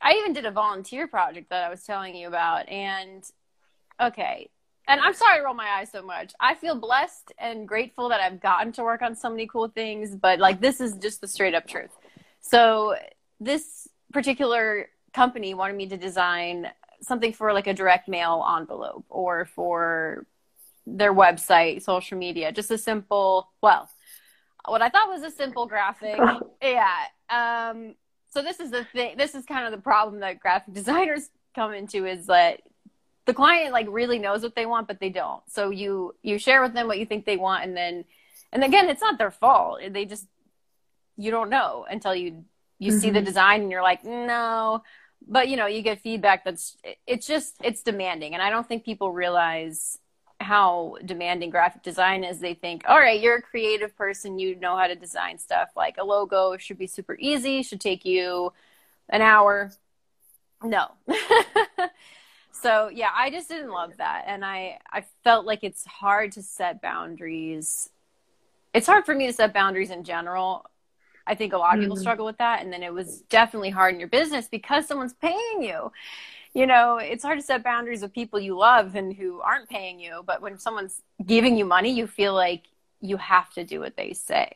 I 0.00 0.14
even 0.14 0.32
did 0.32 0.46
a 0.46 0.52
volunteer 0.52 1.08
project 1.08 1.50
that 1.50 1.64
I 1.64 1.68
was 1.68 1.82
telling 1.82 2.14
you 2.14 2.28
about, 2.28 2.68
and 2.68 3.24
okay. 4.00 4.48
And 4.86 5.00
I'm 5.00 5.12
sorry 5.12 5.38
to 5.38 5.44
roll 5.44 5.54
my 5.54 5.68
eyes 5.68 5.90
so 5.90 6.02
much. 6.02 6.32
I 6.40 6.54
feel 6.54 6.74
blessed 6.74 7.32
and 7.38 7.66
grateful 7.68 8.08
that 8.08 8.20
I've 8.20 8.40
gotten 8.40 8.72
to 8.72 8.82
work 8.82 9.02
on 9.02 9.14
so 9.14 9.28
many 9.28 9.46
cool 9.46 9.68
things, 9.68 10.14
but 10.14 10.38
like 10.38 10.60
this 10.60 10.80
is 10.80 10.94
just 10.94 11.20
the 11.20 11.28
straight 11.28 11.54
up 11.54 11.66
truth. 11.66 11.90
So 12.40 12.96
this 13.40 13.88
particular 14.12 14.88
company 15.12 15.54
wanted 15.54 15.76
me 15.76 15.88
to 15.88 15.96
design 15.96 16.68
something 17.02 17.32
for 17.32 17.52
like 17.52 17.66
a 17.66 17.74
direct 17.74 18.08
mail 18.08 18.44
envelope 18.56 19.04
or 19.08 19.44
for 19.44 20.26
their 20.86 21.14
website, 21.14 21.82
social 21.82 22.18
media, 22.18 22.52
just 22.52 22.70
a 22.70 22.78
simple, 22.78 23.50
well, 23.62 23.88
what 24.66 24.82
I 24.82 24.88
thought 24.88 25.08
was 25.08 25.22
a 25.22 25.30
simple 25.30 25.66
graphic. 25.66 26.20
Yeah. 26.62 27.04
Um, 27.30 27.94
so 28.28 28.42
this 28.42 28.60
is 28.60 28.70
the 28.70 28.84
thing. 28.84 29.16
This 29.16 29.34
is 29.34 29.46
kind 29.46 29.64
of 29.64 29.72
the 29.72 29.82
problem 29.82 30.20
that 30.20 30.40
graphic 30.40 30.74
designers 30.80 31.30
come 31.54 31.72
into 31.72 32.04
is 32.06 32.26
that 32.26 32.60
the 33.26 33.32
client 33.34 33.72
like 33.72 33.86
really 33.88 34.18
knows 34.18 34.42
what 34.42 34.54
they 34.54 34.66
want, 34.66 34.86
but 34.86 35.00
they 35.00 35.08
don't. 35.08 35.42
So 35.48 35.70
you 35.70 36.14
you 36.22 36.38
share 36.38 36.60
with 36.62 36.74
them 36.74 36.86
what 36.86 36.98
you 36.98 37.06
think 37.06 37.24
they 37.24 37.36
want, 37.38 37.64
and 37.64 37.76
then 37.76 38.04
and 38.52 38.62
again, 38.62 38.88
it's 38.90 39.00
not 39.00 39.16
their 39.18 39.30
fault. 39.30 39.80
They 39.90 40.04
just 40.04 40.26
you 41.16 41.30
don't 41.30 41.48
know 41.50 41.86
until 41.90 42.14
you 42.14 42.44
you 42.78 42.90
see 42.92 43.10
the 43.10 43.20
Mhm. 43.20 43.24
design 43.26 43.62
and 43.62 43.70
you're 43.70 43.82
like 43.82 44.04
no. 44.04 44.82
But 45.26 45.48
you 45.48 45.56
know, 45.56 45.66
you 45.66 45.82
get 45.82 46.00
feedback 46.00 46.44
that's 46.44 46.76
it's 47.06 47.26
just 47.26 47.54
it's 47.62 47.82
demanding, 47.82 48.34
and 48.34 48.42
I 48.42 48.50
don't 48.50 48.66
think 48.68 48.84
people 48.84 49.12
realize 49.12 49.98
how 50.40 50.96
demanding 51.04 51.50
graphic 51.50 51.82
design 51.82 52.24
is 52.24 52.40
they 52.40 52.54
think 52.54 52.82
all 52.88 52.98
right 52.98 53.20
you're 53.20 53.36
a 53.36 53.42
creative 53.42 53.94
person 53.96 54.38
you 54.38 54.56
know 54.56 54.76
how 54.76 54.86
to 54.86 54.94
design 54.94 55.38
stuff. 55.38 55.70
Like 55.76 55.96
a 55.98 56.04
logo 56.04 56.56
should 56.56 56.78
be 56.78 56.86
super 56.86 57.16
easy 57.20 57.62
should 57.62 57.80
take 57.80 58.04
you 58.04 58.52
an 59.08 59.22
hour. 59.22 59.72
No. 60.62 60.88
So 62.52 62.90
yeah 62.92 63.10
i 63.16 63.30
just 63.30 63.48
didn't 63.48 63.70
love 63.70 63.96
that 63.98 64.24
and 64.26 64.44
i 64.44 64.78
i 64.92 65.04
felt 65.24 65.46
like 65.46 65.60
it's 65.62 65.84
hard 65.86 66.32
to 66.32 66.42
set 66.42 66.82
boundaries. 66.82 67.90
It's 68.74 68.86
hard 68.86 69.06
for 69.06 69.14
me 69.14 69.26
to 69.26 69.32
set 69.32 69.54
boundaries 69.54 69.90
in 69.90 70.04
general. 70.04 70.66
I 71.26 71.34
think 71.36 71.52
a 71.52 71.58
lot 71.58 71.74
of 71.76 71.80
people 71.80 71.96
Mhm. 71.96 72.00
struggle 72.00 72.26
with 72.26 72.38
that 72.38 72.62
and 72.62 72.72
then 72.72 72.82
it 72.82 72.92
was 72.92 73.22
definitely 73.22 73.70
hard 73.70 73.94
in 73.94 74.00
your 74.00 74.08
business 74.08 74.48
because 74.48 74.86
someone's 74.86 75.14
paying 75.14 75.62
you 75.62 75.92
you 76.52 76.66
know, 76.66 76.96
it's 76.96 77.22
hard 77.22 77.38
to 77.38 77.44
set 77.44 77.62
boundaries 77.62 78.02
with 78.02 78.12
people 78.12 78.40
you 78.40 78.56
love 78.56 78.94
and 78.94 79.14
who 79.14 79.40
aren't 79.40 79.68
paying 79.68 80.00
you. 80.00 80.22
But 80.26 80.42
when 80.42 80.58
someone's 80.58 81.00
giving 81.24 81.56
you 81.56 81.64
money, 81.64 81.92
you 81.92 82.06
feel 82.06 82.34
like 82.34 82.64
you 83.00 83.16
have 83.16 83.52
to 83.54 83.64
do 83.64 83.80
what 83.80 83.96
they 83.96 84.12
say. 84.12 84.52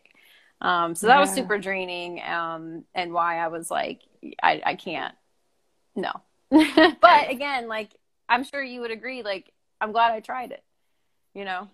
Um, 0.61 0.95
so 0.95 1.09
that 1.09 1.21
was 1.21 1.31
super 1.31 1.59
draining, 1.59 2.23
um, 2.23 2.85
and 2.95 3.13
why 3.13 3.39
I 3.39 3.49
was 3.49 3.71
like, 3.71 4.01
I, 4.43 4.63
I 4.65 4.75
can't, 4.77 5.15
no. 5.95 6.13
but 6.51 7.31
again, 7.31 7.69
like 7.69 7.91
I'm 8.29 8.45
sure 8.45 8.63
you 8.63 8.81
would 8.81 8.91
agree. 8.91 9.23
Like 9.23 9.53
I'm 9.81 9.93
glad 9.93 10.13
I 10.13 10.21
tried 10.21 10.53
it. 10.53 10.63
You 11.35 11.45
know. 11.45 11.69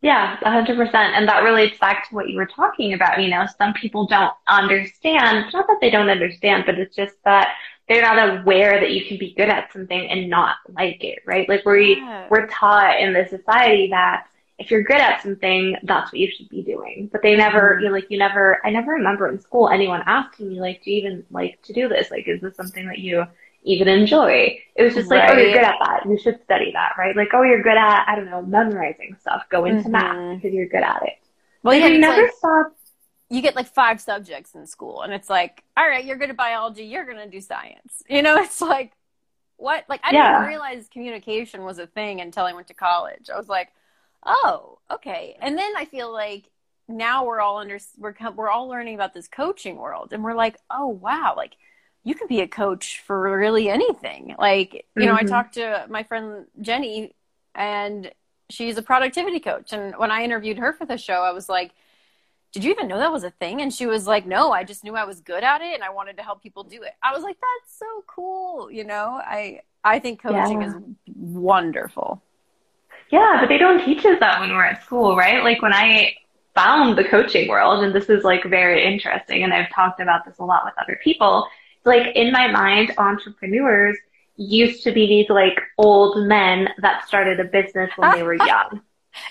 Yeah, 0.00 0.36
a 0.42 0.50
hundred 0.50 0.76
percent. 0.76 1.14
And 1.14 1.28
that 1.28 1.44
relates 1.44 1.78
back 1.78 2.08
to 2.08 2.14
what 2.14 2.28
you 2.28 2.36
were 2.36 2.46
talking 2.46 2.92
about. 2.92 3.20
You 3.20 3.28
know, 3.28 3.46
some 3.58 3.72
people 3.72 4.06
don't 4.06 4.32
understand. 4.48 5.44
It's 5.44 5.54
not 5.54 5.66
that 5.68 5.78
they 5.80 5.90
don't 5.90 6.10
understand, 6.10 6.64
but 6.66 6.78
it's 6.78 6.96
just 6.96 7.14
that 7.24 7.54
they're 7.88 8.02
not 8.02 8.40
aware 8.40 8.80
that 8.80 8.92
you 8.92 9.04
can 9.06 9.18
be 9.18 9.34
good 9.34 9.48
at 9.48 9.72
something 9.72 10.08
and 10.08 10.30
not 10.30 10.56
like 10.68 11.02
it, 11.04 11.20
right? 11.26 11.48
Like 11.48 11.64
we 11.64 11.96
Yeah. 11.96 12.26
we're 12.30 12.46
taught 12.46 13.00
in 13.00 13.12
the 13.12 13.26
society 13.28 13.88
that 13.90 14.26
if 14.58 14.70
you're 14.70 14.82
good 14.82 15.00
at 15.00 15.22
something, 15.22 15.76
that's 15.82 16.12
what 16.12 16.20
you 16.20 16.30
should 16.30 16.48
be 16.48 16.62
doing. 16.62 17.08
But 17.10 17.22
they 17.22 17.34
never, 17.34 17.78
you 17.80 17.86
know, 17.88 17.92
like 17.92 18.06
you 18.10 18.18
never. 18.18 18.60
I 18.64 18.70
never 18.70 18.92
remember 18.92 19.26
in 19.28 19.40
school 19.40 19.68
anyone 19.68 20.02
asking 20.06 20.50
me 20.50 20.60
like, 20.60 20.82
do 20.84 20.90
you 20.92 20.98
even 20.98 21.24
like 21.30 21.60
to 21.62 21.72
do 21.72 21.88
this? 21.88 22.10
Like, 22.10 22.28
is 22.28 22.40
this 22.40 22.54
something 22.56 22.86
that 22.86 22.98
you 22.98 23.26
even 23.64 23.88
enjoy? 23.88 24.58
It 24.76 24.82
was 24.84 24.94
just 24.94 25.10
like, 25.10 25.28
oh, 25.30 25.36
you're 25.36 25.52
good 25.52 25.64
at 25.64 25.74
that. 25.80 26.06
You 26.06 26.18
should 26.18 26.40
study 26.44 26.70
that, 26.74 26.92
right? 26.96 27.16
Like, 27.16 27.28
oh, 27.32 27.42
you're 27.42 27.62
good 27.62 27.76
at, 27.76 28.04
I 28.06 28.14
don't 28.14 28.30
know, 28.30 28.42
memorizing 28.42 29.16
stuff. 29.20 29.42
Go 29.50 29.64
into 29.64 29.88
Mhm. 29.88 29.92
math 29.92 30.36
because 30.42 30.54
you're 30.54 30.66
good 30.68 30.82
at 30.82 31.02
it. 31.02 31.18
Well, 31.62 31.74
Like, 31.74 31.82
yeah, 31.82 31.88
we 31.90 31.98
never 31.98 32.22
like- 32.22 32.32
stop. 32.32 32.72
You 33.32 33.42
get 33.42 33.56
like 33.56 33.68
five 33.68 34.00
subjects 34.00 34.54
in 34.54 34.66
school 34.66 35.02
and 35.02 35.12
it's 35.12 35.30
like 35.30 35.64
all 35.76 35.88
right 35.88 36.04
you're 36.04 36.18
good 36.18 36.30
at 36.30 36.36
biology 36.36 36.84
you're 36.84 37.06
going 37.06 37.18
to 37.18 37.28
do 37.30 37.40
science. 37.40 38.02
You 38.08 38.22
know 38.22 38.36
it's 38.42 38.60
like 38.62 38.92
what? 39.56 39.84
Like 39.88 40.00
i 40.04 40.12
didn't 40.12 40.40
realize 40.42 40.88
communication 40.92 41.64
was 41.64 41.78
a 41.78 41.86
thing 41.86 42.20
until 42.20 42.44
i 42.44 42.52
went 42.54 42.68
to 42.68 42.74
college. 42.74 43.30
I 43.32 43.38
was 43.38 43.48
like 43.48 43.70
oh 44.26 44.78
okay. 44.90 45.36
And 45.40 45.58
then 45.58 45.72
i 45.76 45.84
feel 45.86 46.12
like 46.12 46.50
now 46.88 47.24
we're 47.24 47.40
all 47.40 47.58
under 47.58 47.78
we're 47.98 48.14
we're 48.36 48.50
all 48.50 48.68
learning 48.68 48.94
about 48.96 49.14
this 49.14 49.28
coaching 49.28 49.76
world 49.76 50.12
and 50.12 50.22
we're 50.24 50.34
like 50.34 50.56
oh 50.70 50.88
wow 50.88 51.34
like 51.36 51.54
you 52.04 52.14
can 52.14 52.26
be 52.28 52.40
a 52.40 52.48
coach 52.48 53.00
for 53.06 53.38
really 53.38 53.68
anything. 53.70 54.34
Like 54.38 54.86
you 54.96 55.06
know 55.06 55.14
i 55.14 55.24
Mhm. 55.24 55.28
talked 55.28 55.54
to 55.54 55.86
my 55.88 56.02
friend 56.02 56.46
jenny 56.60 57.14
and 57.54 58.12
she's 58.50 58.76
a 58.78 58.82
productivity 58.82 59.40
coach 59.40 59.72
and 59.72 59.96
when 59.96 60.10
i 60.10 60.22
interviewed 60.24 60.58
her 60.58 60.72
for 60.72 60.84
the 60.86 60.98
show 60.98 61.22
i 61.22 61.32
was 61.32 61.48
like 61.48 61.72
did 62.52 62.64
you 62.64 62.70
even 62.70 62.88
know 62.88 62.98
that 62.98 63.12
was 63.12 63.24
a 63.24 63.30
thing? 63.30 63.60
And 63.62 63.72
she 63.72 63.86
was 63.86 64.06
like, 64.06 64.26
no, 64.26 64.52
I 64.52 64.64
just 64.64 64.84
knew 64.84 64.94
I 64.94 65.04
was 65.04 65.20
good 65.20 65.42
at 65.42 65.62
it 65.62 65.74
and 65.74 65.82
I 65.82 65.90
wanted 65.90 66.18
to 66.18 66.22
help 66.22 66.42
people 66.42 66.64
do 66.64 66.82
it. 66.82 66.92
I 67.02 67.12
was 67.12 67.22
like, 67.22 67.36
that's 67.40 67.78
so 67.78 68.04
cool. 68.06 68.70
You 68.70 68.84
know, 68.84 69.20
I, 69.24 69.60
I 69.82 69.98
think 69.98 70.22
coaching 70.22 70.60
Yeah. 70.60 70.68
is 70.68 70.74
wonderful. 71.16 72.22
Yeah, 73.10 73.38
but 73.40 73.48
they 73.48 73.58
don't 73.58 73.84
teach 73.84 74.04
us 74.06 74.18
that 74.20 74.40
when 74.40 74.50
we're 74.50 74.64
at 74.64 74.82
school, 74.84 75.16
right? 75.16 75.42
Like 75.42 75.60
when 75.62 75.72
I 75.74 76.14
found 76.54 76.96
the 76.96 77.04
coaching 77.04 77.48
world, 77.48 77.84
and 77.84 77.94
this 77.94 78.08
is 78.08 78.24
like 78.24 78.44
very 78.44 78.84
interesting, 78.84 79.42
and 79.42 79.52
I've 79.52 79.70
talked 79.74 80.00
about 80.00 80.24
this 80.24 80.38
a 80.38 80.44
lot 80.44 80.64
with 80.64 80.74
other 80.82 80.98
people. 81.02 81.46
Like 81.84 82.14
in 82.16 82.32
my 82.32 82.50
mind, 82.50 82.92
entrepreneurs 82.98 83.96
used 84.36 84.82
to 84.84 84.92
be 84.92 85.06
these 85.06 85.28
like 85.28 85.60
old 85.78 86.26
men 86.26 86.68
that 86.78 87.06
started 87.06 87.38
a 87.40 87.44
business 87.44 87.90
when 87.96 88.10
they 88.10 88.22
were 88.22 88.34
young. 88.52 88.80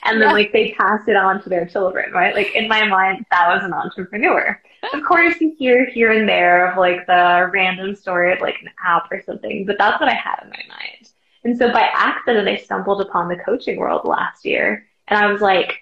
And 0.03 0.21
then 0.21 0.29
Yeah. 0.29 0.33
like 0.33 0.51
they 0.53 0.71
passed 0.73 1.07
it 1.07 1.15
on 1.15 1.41
to 1.43 1.49
their 1.49 1.65
children, 1.65 2.11
right? 2.11 2.35
Like 2.35 2.55
in 2.55 2.67
my 2.67 2.85
mind, 2.87 3.25
that 3.31 3.49
was 3.53 3.63
an 3.63 3.73
entrepreneur. 3.73 4.61
Of 4.93 5.03
course 5.03 5.39
you 5.39 5.55
hear 5.57 5.85
here 5.85 6.11
and 6.11 6.27
there 6.27 6.71
of 6.71 6.77
like 6.77 7.05
the 7.07 7.49
random 7.53 7.95
story 7.95 8.33
of 8.33 8.41
like 8.41 8.55
an 8.61 8.69
app 8.85 9.11
or 9.11 9.21
something, 9.23 9.65
but 9.65 9.77
that's 9.77 9.99
what 9.99 10.09
I 10.09 10.13
had 10.15 10.39
in 10.43 10.49
my 10.49 10.63
mind. 10.67 11.09
And 11.43 11.57
so 11.57 11.71
by 11.71 11.89
accident, 11.93 12.47
I 12.47 12.55
stumbled 12.57 13.01
upon 13.01 13.27
the 13.27 13.35
coaching 13.37 13.77
world 13.77 14.05
last 14.05 14.45
year 14.45 14.87
and 15.07 15.17
I 15.19 15.31
was 15.31 15.41
like, 15.41 15.73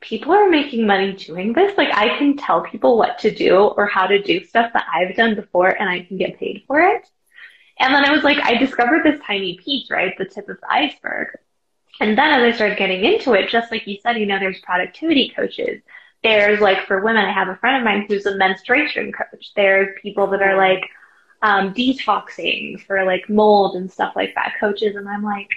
people 0.00 0.32
are 0.32 0.50
making 0.50 0.86
money 0.86 1.12
doing 1.12 1.52
this. 1.52 1.76
Like 1.78 1.90
I 1.94 2.16
can 2.18 2.36
tell 2.36 2.62
people 2.62 2.98
what 2.98 3.18
to 3.20 3.30
do 3.34 3.56
or 3.56 3.86
how 3.86 4.06
to 4.06 4.20
do 4.22 4.44
stuff 4.44 4.72
that 4.74 4.86
I've 4.92 5.16
done 5.16 5.34
before 5.34 5.68
and 5.68 5.88
I 5.88 6.02
can 6.02 6.18
get 6.18 6.38
paid 6.38 6.64
for 6.66 6.80
it. 6.80 7.08
And 7.78 7.94
then 7.94 8.04
I 8.04 8.12
was 8.12 8.22
like, 8.24 8.38
I 8.42 8.56
discovered 8.56 9.04
this 9.04 9.20
tiny 9.26 9.58
piece, 9.58 9.90
right? 9.90 10.12
The 10.18 10.24
tip 10.24 10.48
of 10.48 10.60
the 10.60 10.72
iceberg. 10.72 11.28
And 12.02 12.18
then 12.18 12.32
as 12.32 12.42
I 12.42 12.56
started 12.56 12.78
getting 12.78 13.04
into 13.04 13.32
it, 13.34 13.48
just 13.50 13.70
like 13.72 13.86
you 13.86 13.98
said, 14.02 14.18
you 14.18 14.26
know, 14.26 14.38
there's 14.38 14.60
productivity 14.60 15.32
coaches. 15.36 15.82
There's 16.22 16.60
like 16.60 16.86
for 16.86 17.02
women, 17.02 17.24
I 17.24 17.32
have 17.32 17.48
a 17.48 17.56
friend 17.56 17.78
of 17.78 17.84
mine 17.84 18.06
who's 18.08 18.26
a 18.26 18.36
menstruation 18.36 19.12
coach. 19.12 19.52
There's 19.56 19.98
people 20.02 20.26
that 20.28 20.42
are 20.42 20.56
like 20.56 20.84
um, 21.42 21.74
detoxing 21.74 22.80
for 22.86 23.04
like 23.04 23.28
mold 23.30 23.76
and 23.76 23.90
stuff 23.92 24.14
like 24.16 24.34
that, 24.36 24.54
coaches. 24.60 24.96
And 24.96 25.08
I'm 25.08 25.24
like, 25.24 25.50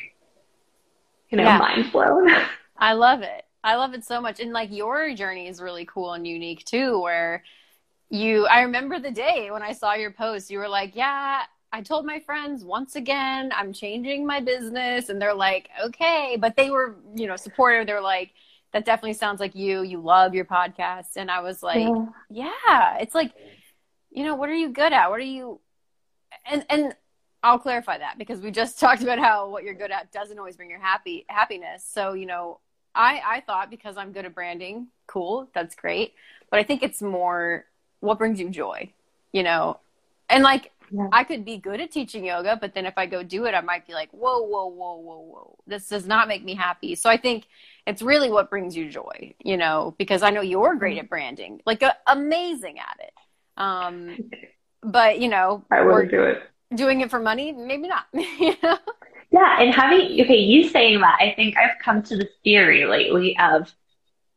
you 1.29 1.38
know, 1.38 1.45
Yeah. 1.45 1.58
mind 1.58 1.91
blown. 1.91 2.29
I 2.77 2.93
love 2.93 3.21
it. 3.21 3.45
I 3.63 3.75
love 3.75 3.93
it 3.93 4.03
so 4.03 4.21
much. 4.21 4.39
And 4.39 4.53
like 4.53 4.71
your 4.71 5.13
journey 5.15 5.47
is 5.47 5.62
really 5.62 5.86
cool 5.86 6.13
and 6.13 6.27
unique 6.27 6.65
too, 6.65 6.99
where 7.01 7.43
you, 8.10 8.47
I 8.47 8.63
remember 8.63 8.99
the 8.99 9.12
day 9.12 9.51
when 9.51 9.63
I 9.63 9.73
saw 9.73 9.95
your 9.95 10.12
post, 10.12 10.51
you 10.51 10.60
were 10.60 10.69
like, 10.69 10.95
yeah, 10.95 11.43
I 11.75 11.81
told 11.81 12.05
my 12.05 12.21
friends 12.21 12.63
once 12.63 12.95
again, 12.95 13.51
I'm 13.53 13.73
changing 13.73 14.25
my 14.25 14.39
business. 14.39 15.09
And 15.09 15.21
they're 15.21 15.33
like, 15.33 15.69
okay. 15.83 16.38
But 16.39 16.55
they 16.55 16.69
were, 16.69 16.95
you 17.15 17.27
know, 17.27 17.35
supportive. 17.35 17.85
They're 17.85 17.99
like, 17.99 18.31
that 18.71 18.85
definitely 18.85 19.15
sounds 19.15 19.41
like 19.41 19.55
you. 19.55 19.81
You 19.81 19.99
love 19.99 20.33
your 20.33 20.45
podcast. 20.45 21.17
And 21.17 21.29
I 21.29 21.41
was 21.41 21.61
like, 21.61 21.85
yeah, 22.29 22.49
yeah. 22.65 22.97
it's 22.99 23.13
like, 23.13 23.33
you 24.09 24.23
know, 24.23 24.35
what 24.35 24.47
are 24.47 24.55
you 24.55 24.69
good 24.69 24.93
at? 24.93 25.09
What 25.09 25.19
are 25.19 25.23
you, 25.23 25.59
and, 26.49 26.65
and 26.69 26.95
I'll 27.43 27.59
clarify 27.59 27.97
that 27.97 28.17
because 28.17 28.39
we 28.39 28.51
just 28.51 28.79
talked 28.79 29.03
about 29.03 29.19
how 29.19 29.49
what 29.49 29.65
you're 29.65 29.73
good 29.73 29.91
at 29.91 30.13
doesn't 30.13 30.39
always 30.39 30.55
bring 30.55 30.69
your 30.69 30.79
happy 30.79 31.25
happiness. 31.27 31.85
So, 31.85 32.13
you 32.13 32.25
know, 32.25 32.61
I, 32.95 33.21
I 33.25 33.41
thought 33.41 33.69
because 33.69 33.97
I'm 33.97 34.13
good 34.13 34.23
at 34.23 34.33
branding, 34.33 34.88
cool, 35.07 35.49
that's 35.53 35.75
great. 35.75 36.13
But 36.49 36.61
I 36.61 36.63
think 36.63 36.83
it's 36.83 37.01
more 37.01 37.65
what 37.99 38.17
brings 38.17 38.39
you 38.39 38.49
joy, 38.49 38.93
you 39.33 39.43
know? 39.43 39.81
And 40.29 40.41
like, 40.41 40.71
yeah. 40.95 41.10
I 41.12 41.25
could 41.25 41.43
be 41.43 41.58
good 41.58 41.81
at 41.81 41.91
teaching 41.91 42.23
yoga, 42.23 42.58
but 42.60 42.73
then 42.73 42.86
if 42.86 42.93
I 42.97 43.05
go 43.05 43.21
do 43.21 43.45
it, 43.45 43.53
I 43.53 43.60
might 43.60 43.86
be 43.86 43.93
like, 43.93 44.10
whoa, 44.12 44.39
whoa, 44.41 44.67
whoa, 44.67 44.95
whoa, 44.95 45.19
whoa. 45.19 45.58
This 45.67 45.89
does 45.89 46.08
not 46.08 46.29
make 46.29 46.43
me 46.43 46.55
happy. 46.55 46.95
So 46.95 47.10
I 47.10 47.17
think 47.17 47.47
it's 47.86 48.01
really 48.01 48.31
what 48.31 48.49
brings 48.49 48.77
you 48.77 48.89
joy, 48.89 49.36
you 49.43 49.58
know, 49.58 49.93
because 49.97 50.23
I 50.23 50.29
know 50.29 50.39
you're 50.39 50.75
great 50.75 50.97
at 50.97 51.10
branding, 51.10 51.62
like 51.65 51.84
uh, 51.84 51.91
amazing 52.08 52.79
at 52.79 52.97
it. 52.99 53.13
Um, 53.58 54.31
but 54.84 55.19
you 55.19 55.27
know, 55.27 55.65
I 55.69 55.81
wouldn't 55.81 56.12
do 56.12 56.23
it. 56.23 56.43
Doing 56.73 57.01
it 57.01 57.12
for 57.12 57.19
money, 57.19 57.51
maybe 57.51 57.89
not. 57.89 58.05
you 58.13 58.55
know? 58.63 58.77
Yeah, 59.31 59.60
and 59.60 59.73
having 59.75 60.21
okay, 60.21 60.38
you 60.38 60.69
saying 60.69 61.01
that, 61.01 61.17
I 61.19 61.34
think 61.36 61.58
I've 61.58 61.77
come 61.84 62.03
to 62.03 62.15
the 62.15 62.29
theory 62.45 62.86
lately 62.86 63.38
of 63.38 63.69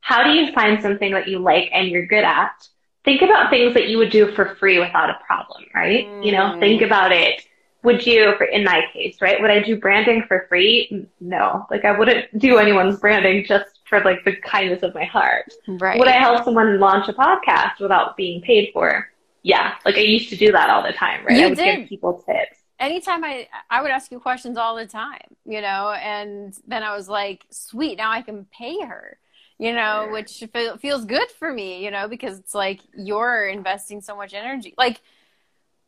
how 0.01 0.25
do 0.25 0.31
you 0.31 0.53
find 0.53 0.83
something 0.83 1.13
that 1.13 1.29
you 1.29 1.39
like 1.39 1.71
and 1.73 1.89
you're 1.89 2.07
good 2.07 2.25
at? 2.25 2.67
Think 3.05 3.23
about 3.23 3.51
things 3.51 3.75
that 3.75 3.89
you 3.89 3.99
would 3.99 4.11
do 4.11 4.33
for 4.33 4.57
free 4.57 4.79
without 4.79 5.11
a 5.11 5.19
problem, 5.27 5.65
right? 5.75 6.07
Mm. 6.07 6.25
You 6.25 6.33
know, 6.33 6.59
think 6.59 6.83
mm. 6.83 6.87
about 6.87 7.13
it. 7.13 7.43
Would 7.85 8.05
you, 8.05 8.35
for, 8.37 8.45
in 8.45 8.65
my 8.65 8.83
case, 8.93 9.19
right? 9.21 9.41
Would 9.41 9.51
I 9.51 9.63
do 9.63 9.79
branding 9.79 10.25
for 10.27 10.47
free? 10.49 11.09
No. 11.21 11.65
Like 11.71 11.85
I 11.85 11.97
wouldn't 11.97 12.37
do 12.37 12.59
anyone's 12.59 12.99
branding 12.99 13.45
just 13.47 13.81
for 13.89 14.01
like 14.01 14.25
the 14.25 14.37
kindness 14.37 14.83
of 14.83 14.95
my 14.95 15.05
heart. 15.05 15.53
Right. 15.69 15.99
Would 15.99 16.09
I 16.09 16.19
help 16.19 16.45
someone 16.45 16.81
launch 16.81 17.09
a 17.09 17.13
podcast 17.13 17.81
without 17.81 18.17
being 18.17 18.43
paid 18.43 18.71
for? 18.73 19.09
Yeah. 19.43 19.75
Like 19.85 19.95
I 19.95 20.01
used 20.01 20.29
to 20.31 20.37
do 20.37 20.51
that 20.53 20.71
all 20.71 20.83
the 20.83 20.93
time, 20.93 21.25
right? 21.25 21.39
You 21.39 21.47
I 21.47 21.49
would 21.51 21.59
did. 21.59 21.81
give 21.81 21.89
people 21.89 22.25
tips 22.27 22.59
anytime 22.79 23.25
I 23.25 23.49
I 23.71 23.83
would 23.83 23.91
ask 23.91 24.11
you 24.11 24.21
questions 24.21 24.57
all 24.57 24.77
the 24.77 24.87
time, 24.87 25.37
you 25.45 25.61
know, 25.61 25.93
and 25.93 26.57
then 26.67 26.83
I 26.83 26.97
was 26.97 27.09
like, 27.09 27.45
sweet, 27.51 27.99
now 27.99 28.11
I 28.11 28.23
can 28.23 28.47
pay 28.47 28.81
her, 28.81 29.19
you 29.59 29.73
know, 29.73 30.09
which 30.13 30.45
feel, 30.53 30.77
feels 30.79 31.05
good 31.05 31.31
for 31.33 31.53
me, 31.53 31.85
you 31.85 31.91
know, 31.91 32.09
because 32.09 32.39
it's 32.39 32.55
like 32.55 32.81
you're 32.97 33.47
investing 33.47 34.01
so 34.01 34.17
much 34.17 34.35
energy. 34.35 34.75
Like 34.79 35.01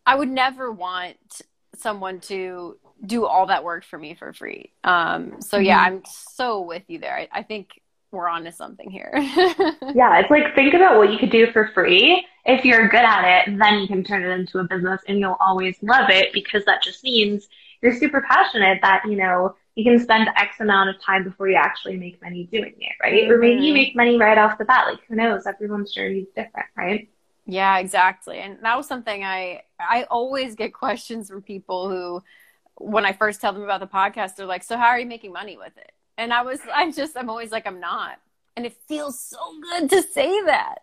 I 0.05 0.17
would 0.17 0.29
never 0.29 0.73
want 0.73 1.17
someone 1.77 2.21
to 2.21 2.77
do 3.05 3.27
all 3.27 3.47
that 3.47 3.65
work 3.65 3.85
for 3.85 3.99
me 3.99 4.15
for 4.15 4.33
free. 4.33 4.73
Um, 4.85 5.41
so 5.41 5.59
yeah, 5.59 5.87
mm-hmm. 5.87 5.97
I'm 5.97 6.03
so 6.05 6.63
with 6.63 6.83
you 6.89 6.99
there. 6.99 7.17
I, 7.17 7.29
I 7.33 7.43
think 7.43 7.81
we're 8.11 8.29
on 8.29 8.45
to 8.45 8.53
something 8.53 8.91
here. 8.91 9.13
yeah, 9.15 10.19
it's 10.19 10.31
like 10.31 10.55
think 10.55 10.75
about 10.75 10.99
what 10.99 11.13
you 11.13 11.19
could 11.19 11.31
do 11.31 11.51
for 11.53 11.71
free. 11.73 12.27
If 12.45 12.65
you're 12.65 12.89
good 12.89 13.05
at 13.05 13.47
it, 13.47 13.57
then 13.57 13.79
you 13.79 13.87
can 13.87 14.03
turn 14.03 14.25
it 14.25 14.31
into 14.31 14.59
a 14.59 14.65
business 14.65 15.01
and 15.07 15.21
you'll 15.21 15.37
always 15.39 15.77
love 15.81 16.11
it 16.11 16.33
because 16.33 16.65
that 16.65 16.83
just 16.83 17.05
means 17.05 17.49
you're 17.83 17.95
super 17.95 18.25
passionate 18.29 18.81
that, 18.83 19.03
you 19.07 19.17
know, 19.17 19.55
you 19.81 19.91
can 19.91 19.99
spend 19.99 20.29
X 20.37 20.61
amount 20.61 20.91
of 20.91 21.01
time 21.03 21.25
before 21.25 21.49
you 21.49 21.57
actually 21.57 21.97
make 21.97 22.21
money 22.21 22.47
doing 22.53 22.75
it, 22.79 22.93
right? 23.03 23.25
Mm-hmm. 23.25 23.33
Or 23.33 23.39
maybe 23.39 23.63
you 23.63 23.69
mm-hmm. 23.69 23.75
make 23.75 23.97
money 23.97 24.19
right 24.19 24.37
off 24.37 24.59
the 24.59 24.67
bat. 24.67 24.87
Like 24.87 25.01
who 25.09 25.15
knows? 25.17 25.47
Everyone's 25.47 25.91
journey 25.93 26.21
is 26.21 26.29
different, 26.37 26.67
right? 26.77 27.09
Yeah, 27.47 27.79
exactly. 27.79 28.39
And 28.39 28.59
that 28.63 28.77
was 28.77 28.87
something 28.87 29.25
I 29.25 29.63
I 29.79 30.05
always 30.11 30.55
get 30.55 30.75
questions 30.75 31.31
from 31.31 31.41
people 31.41 31.89
who 31.89 32.23
when 32.77 33.07
I 33.07 33.15
first 33.15 33.41
tell 33.41 33.55
them 33.55 33.63
about 33.63 33.81
the 33.81 33.87
podcast, 33.87 34.37
they're 34.37 34.45
like, 34.45 34.65
So 34.65 34.77
how 34.77 34.89
are 34.89 35.01
you 35.01 35.07
making 35.07 35.33
money 35.33 35.57
with 35.57 35.77
it? 35.79 35.93
And 36.19 36.35
I 36.35 36.43
was, 36.43 36.61
I'm 36.75 36.93
just, 36.93 37.17
I'm 37.17 37.31
always 37.31 37.51
like, 37.51 37.67
I'm 37.67 37.81
not. 37.81 38.19
And 38.55 38.67
it 38.67 38.77
feels 38.87 39.19
so 39.19 39.39
good 39.63 39.89
to 39.89 40.03
say 40.03 40.45
that. 40.45 40.81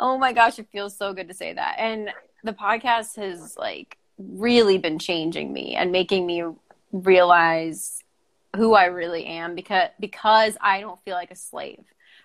Oh 0.00 0.18
my 0.18 0.32
gosh, 0.32 0.58
it 0.58 0.66
feels 0.72 0.96
so 0.96 1.12
good 1.12 1.28
to 1.28 1.34
say 1.34 1.52
that. 1.52 1.76
And 1.78 2.10
the 2.42 2.52
podcast 2.52 3.14
has 3.16 3.56
like 3.56 3.96
really 4.18 4.78
been 4.78 4.98
changing 4.98 5.52
me 5.52 5.76
and 5.76 5.92
making 5.92 6.26
me 6.26 6.42
realize 6.92 8.01
who 8.56 8.74
I 8.74 8.86
really 8.86 9.24
am 9.24 9.54
because 9.54 9.88
because 9.98 10.56
I 10.60 10.80
don't 10.80 11.02
feel 11.04 11.14
like 11.14 11.30
a 11.30 11.36
slave. 11.36 11.84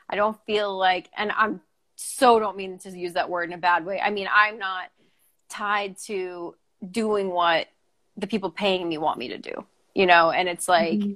I 0.10 0.16
don't 0.16 0.38
feel 0.46 0.78
like 0.78 1.10
and 1.16 1.32
I'm 1.32 1.62
so 1.96 2.40
don't 2.40 2.58
mean 2.58 2.78
to 2.80 2.90
use 2.92 3.14
that 3.14 3.30
word 3.30 3.50
in 3.50 3.54
a 3.54 3.58
bad 3.58 3.86
way. 3.86 4.00
I 4.00 4.12
mean, 4.12 4.28
I'm 4.32 4.60
not 4.60 4.92
tied 5.50 5.98
to 6.06 6.56
doing 6.92 7.30
what 7.30 7.68
the 8.18 8.28
people 8.28 8.52
paying 8.52 8.88
me 8.88 8.98
want 8.98 9.20
me 9.20 9.30
to 9.30 9.38
do. 9.38 9.66
You 9.96 10.06
know, 10.06 10.30
and 10.30 10.48
it's 10.48 10.68
like 10.68 11.00
mm-hmm 11.00 11.14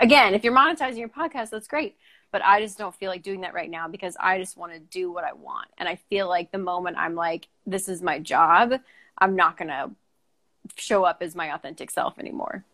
again, 0.00 0.34
if 0.34 0.44
you're 0.44 0.54
monetizing 0.54 0.98
your 0.98 1.08
podcast, 1.08 1.50
that's 1.50 1.68
great. 1.68 1.96
But 2.30 2.42
I 2.42 2.60
just 2.60 2.78
don't 2.78 2.94
feel 2.94 3.10
like 3.10 3.22
doing 3.22 3.42
that 3.42 3.52
right 3.52 3.70
now 3.70 3.88
because 3.88 4.16
I 4.18 4.38
just 4.38 4.56
want 4.56 4.72
to 4.72 4.78
do 4.78 5.12
what 5.12 5.24
I 5.24 5.34
want. 5.34 5.68
And 5.76 5.88
I 5.88 5.96
feel 6.08 6.28
like 6.28 6.50
the 6.50 6.58
moment 6.58 6.96
I'm 6.98 7.14
like, 7.14 7.48
this 7.66 7.88
is 7.88 8.00
my 8.00 8.18
job, 8.18 8.72
I'm 9.18 9.36
not 9.36 9.58
going 9.58 9.68
to 9.68 9.90
show 10.76 11.04
up 11.04 11.18
as 11.20 11.34
my 11.34 11.54
authentic 11.54 11.90
self 11.90 12.18
anymore. 12.18 12.64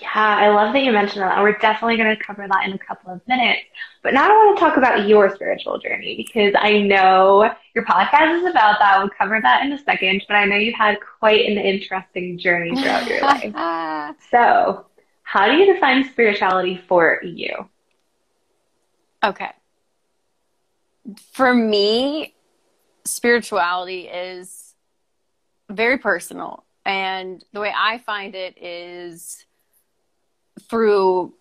Yeah, 0.00 0.10
I 0.14 0.48
love 0.50 0.72
that 0.74 0.82
you 0.82 0.92
mentioned 0.92 1.22
that. 1.22 1.42
We're 1.42 1.58
definitely 1.58 1.96
going 1.96 2.16
to 2.16 2.22
cover 2.22 2.46
that 2.46 2.66
in 2.66 2.72
a 2.72 2.78
couple 2.78 3.12
of 3.12 3.20
minutes. 3.26 3.62
But 4.02 4.14
now 4.14 4.26
I 4.26 4.28
want 4.28 4.56
to 4.56 4.64
talk 4.64 4.76
about 4.76 5.08
your 5.08 5.34
spiritual 5.34 5.78
journey 5.78 6.14
because 6.16 6.54
I 6.56 6.78
know 6.78 7.50
your 7.74 7.84
podcast 7.84 8.38
is 8.38 8.50
about 8.50 8.78
that. 8.78 8.98
We'll 8.98 9.10
cover 9.10 9.40
that 9.42 9.64
in 9.64 9.72
a 9.72 9.78
second. 9.78 10.22
But 10.28 10.34
I 10.34 10.44
know 10.44 10.56
you've 10.56 10.76
had 10.76 10.98
quite 11.18 11.46
an 11.46 11.58
interesting 11.58 12.38
journey 12.38 12.80
throughout 12.80 13.08
your 13.08 13.22
life. 13.22 14.16
so 14.30 14.86
how 15.24 15.46
do 15.46 15.54
you 15.54 15.74
define 15.74 16.08
spirituality 16.08 16.80
for 16.86 17.20
you? 17.24 17.68
Okay. 19.24 19.50
For 21.32 21.52
me, 21.52 22.34
spirituality 23.04 24.02
is 24.02 24.74
very 25.68 25.98
personal. 25.98 26.64
And 26.86 27.44
the 27.52 27.60
way 27.60 27.72
I 27.76 27.98
find 27.98 28.34
it 28.34 28.56
is 28.62 29.44
through 30.58 31.34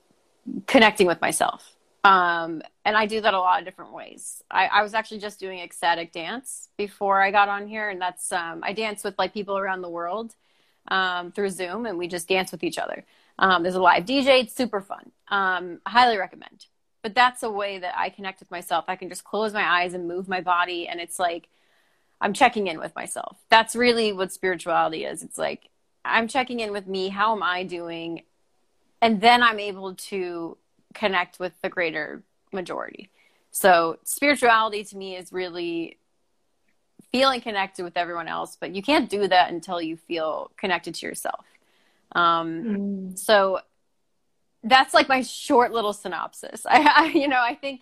connecting 0.66 1.08
with 1.08 1.22
myself. 1.22 1.76
Um, 2.04 2.62
and 2.86 2.96
I 2.96 3.06
do 3.06 3.20
that 3.20 3.34
a 3.34 3.40
lot 3.40 3.60
of 3.60 3.66
different 3.66 3.92
ways. 3.92 4.42
I, 4.50 4.68
I, 4.68 4.82
was 4.82 4.94
actually 4.94 5.20
just 5.20 5.40
doing 5.40 5.60
ecstatic 5.60 6.14
dance 6.14 6.70
before 6.78 7.22
I 7.22 7.32
got 7.32 7.50
on 7.50 7.68
here, 7.68 7.90
and 7.90 8.00
that's 8.00 8.32
um, 8.32 8.62
I 8.64 8.72
dance 8.72 9.04
with 9.04 9.16
like 9.18 9.34
people 9.34 9.58
around 9.58 9.82
the 9.82 9.90
world 9.90 10.34
um, 10.88 11.34
through 11.34 11.50
Zoom, 11.50 11.86
and 11.86 11.98
we 11.98 12.08
just 12.08 12.30
dance 12.30 12.52
with 12.52 12.64
each 12.64 12.78
other. 12.78 13.04
Um, 13.40 13.64
there's 13.64 13.76
a 13.76 13.82
live 13.82 14.06
DJ. 14.06 14.44
It's 14.44 14.56
super 14.56 14.80
fun. 14.80 15.12
Um, 15.28 15.82
highly 15.86 16.18
recommend. 16.18 16.68
But 17.02 17.14
that's 17.14 17.44
a 17.44 17.52
way 17.52 17.80
that 17.80 17.94
I 17.98 18.10
connect 18.10 18.40
with 18.40 18.52
myself. 18.52 18.86
I 18.88 18.96
can 18.96 19.10
just 19.10 19.24
close 19.24 19.54
my 19.54 19.64
eyes 19.64 19.94
and 19.94 20.08
move 20.08 20.30
my 20.30 20.40
body, 20.40 20.88
and 20.88 21.02
it's 21.02 21.20
like 21.20 21.50
I'm 22.22 22.34
checking 22.34 22.68
in 22.68 22.80
with 22.80 22.96
myself. 22.96 23.38
That's 23.50 23.76
really 23.76 24.14
what 24.14 24.32
spirituality 24.32 25.04
is. 25.04 25.24
It's 25.24 25.38
like 25.38 25.70
I'm 26.06 26.28
checking 26.28 26.60
in 26.60 26.72
with 26.72 26.88
me. 26.88 27.10
How 27.10 27.36
am 27.36 27.44
I 27.44 27.64
doing? 27.64 28.24
And 29.02 29.22
then 29.22 29.44
I'm 29.44 29.60
able 29.60 29.96
to 29.96 30.58
connect 30.94 31.40
with 31.40 31.54
the 31.62 31.70
greater 31.70 32.24
majority. 32.52 33.10
So 33.52 33.98
spirituality 34.04 34.84
to 34.86 34.98
me 34.98 35.16
is 35.16 35.32
really 35.32 35.98
feeling 37.12 37.42
connected 37.42 37.84
with 37.84 37.98
everyone 37.98 38.28
else, 38.28 38.58
but 38.60 38.76
you 38.76 38.82
can't 38.82 39.10
do 39.10 39.28
that 39.28 39.52
until 39.52 39.82
you 39.82 39.98
feel 39.98 40.52
connected 40.58 40.96
to 40.96 41.06
yourself. 41.06 41.46
Um, 42.14 42.64
mm. 42.64 43.20
So 43.20 43.60
that's 44.64 44.94
like 44.94 45.08
my 45.08 45.22
short 45.22 45.72
little 45.72 45.94
synopsis. 45.94 46.66
I, 46.70 46.94
I, 46.96 47.06
you 47.08 47.28
know, 47.28 47.40
I 47.40 47.56
think 47.56 47.82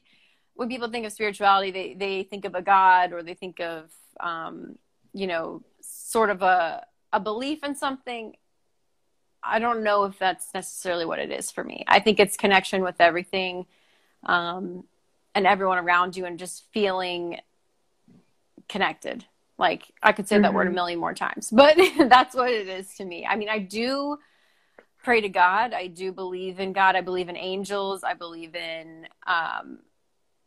when 0.54 0.70
people 0.70 0.90
think 0.90 1.06
of 1.06 1.12
spirituality, 1.12 1.72
they, 1.72 1.94
they 1.94 2.24
think 2.24 2.46
of 2.46 2.56
a 2.56 2.62
God 2.62 3.14
or 3.14 3.24
they 3.24 3.34
think 3.34 3.60
of, 3.60 3.92
um, 4.20 4.78
you 5.14 5.28
know, 5.28 5.64
sort 5.82 6.30
of 6.30 6.42
a, 6.42 6.86
a 7.12 7.20
belief 7.20 7.64
in 7.64 7.76
something. 7.76 8.36
I 9.46 9.60
don't 9.60 9.84
know 9.84 10.06
if 10.06 10.18
that's 10.18 10.54
necessarily 10.54 11.06
what 11.06 11.20
it 11.20 11.32
is 11.32 11.52
for 11.52 11.64
me. 11.64 11.84
I 11.88 12.00
think 12.00 12.20
it's 12.20 12.38
connection 12.38 12.84
with 12.84 12.96
everything 13.00 13.66
um, 14.24 14.86
and 15.34 15.46
everyone 15.46 15.78
around 15.78 16.18
you 16.18 16.26
and 16.26 16.40
just 16.40 16.64
feeling 16.74 17.40
connected. 18.68 19.26
Like 19.58 19.84
I 20.02 20.12
could 20.12 20.28
say 20.28 20.36
mm-hmm. 20.36 20.44
that 20.44 20.54
word 20.54 20.64
a 20.64 20.66
mm-hmm. 20.66 20.76
million 20.76 21.00
more 21.00 21.14
times, 21.14 21.50
but 21.52 21.78
that's 21.98 22.36
what 22.36 22.50
it 22.50 22.68
is 22.68 22.94
to 22.96 23.06
me. 23.06 23.26
I 23.26 23.36
mean, 23.36 23.50
I 23.50 23.60
do 23.60 24.18
pray 25.04 25.22
to 25.22 25.30
God. 25.30 25.74
I 25.74 25.88
do 25.88 26.12
believe 26.12 26.60
in 26.60 26.74
God. 26.74 26.96
I 26.96 27.02
believe 27.02 27.30
in 27.30 27.38
angels. 27.38 28.04
I 28.04 28.16
believe 28.16 28.56
in 28.56 29.08
um, 29.28 29.80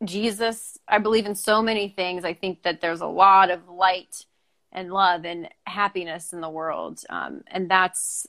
Jesus. 0.03 0.77
I 0.87 0.99
believe 0.99 1.25
in 1.25 1.35
so 1.35 1.61
many 1.61 1.89
things. 1.89 2.25
I 2.25 2.33
think 2.33 2.63
that 2.63 2.81
there's 2.81 3.01
a 3.01 3.07
lot 3.07 3.51
of 3.51 3.69
light 3.69 4.25
and 4.71 4.91
love 4.91 5.25
and 5.25 5.49
happiness 5.65 6.33
in 6.33 6.41
the 6.41 6.49
world. 6.49 7.01
Um, 7.09 7.41
and 7.47 7.69
that's 7.69 8.27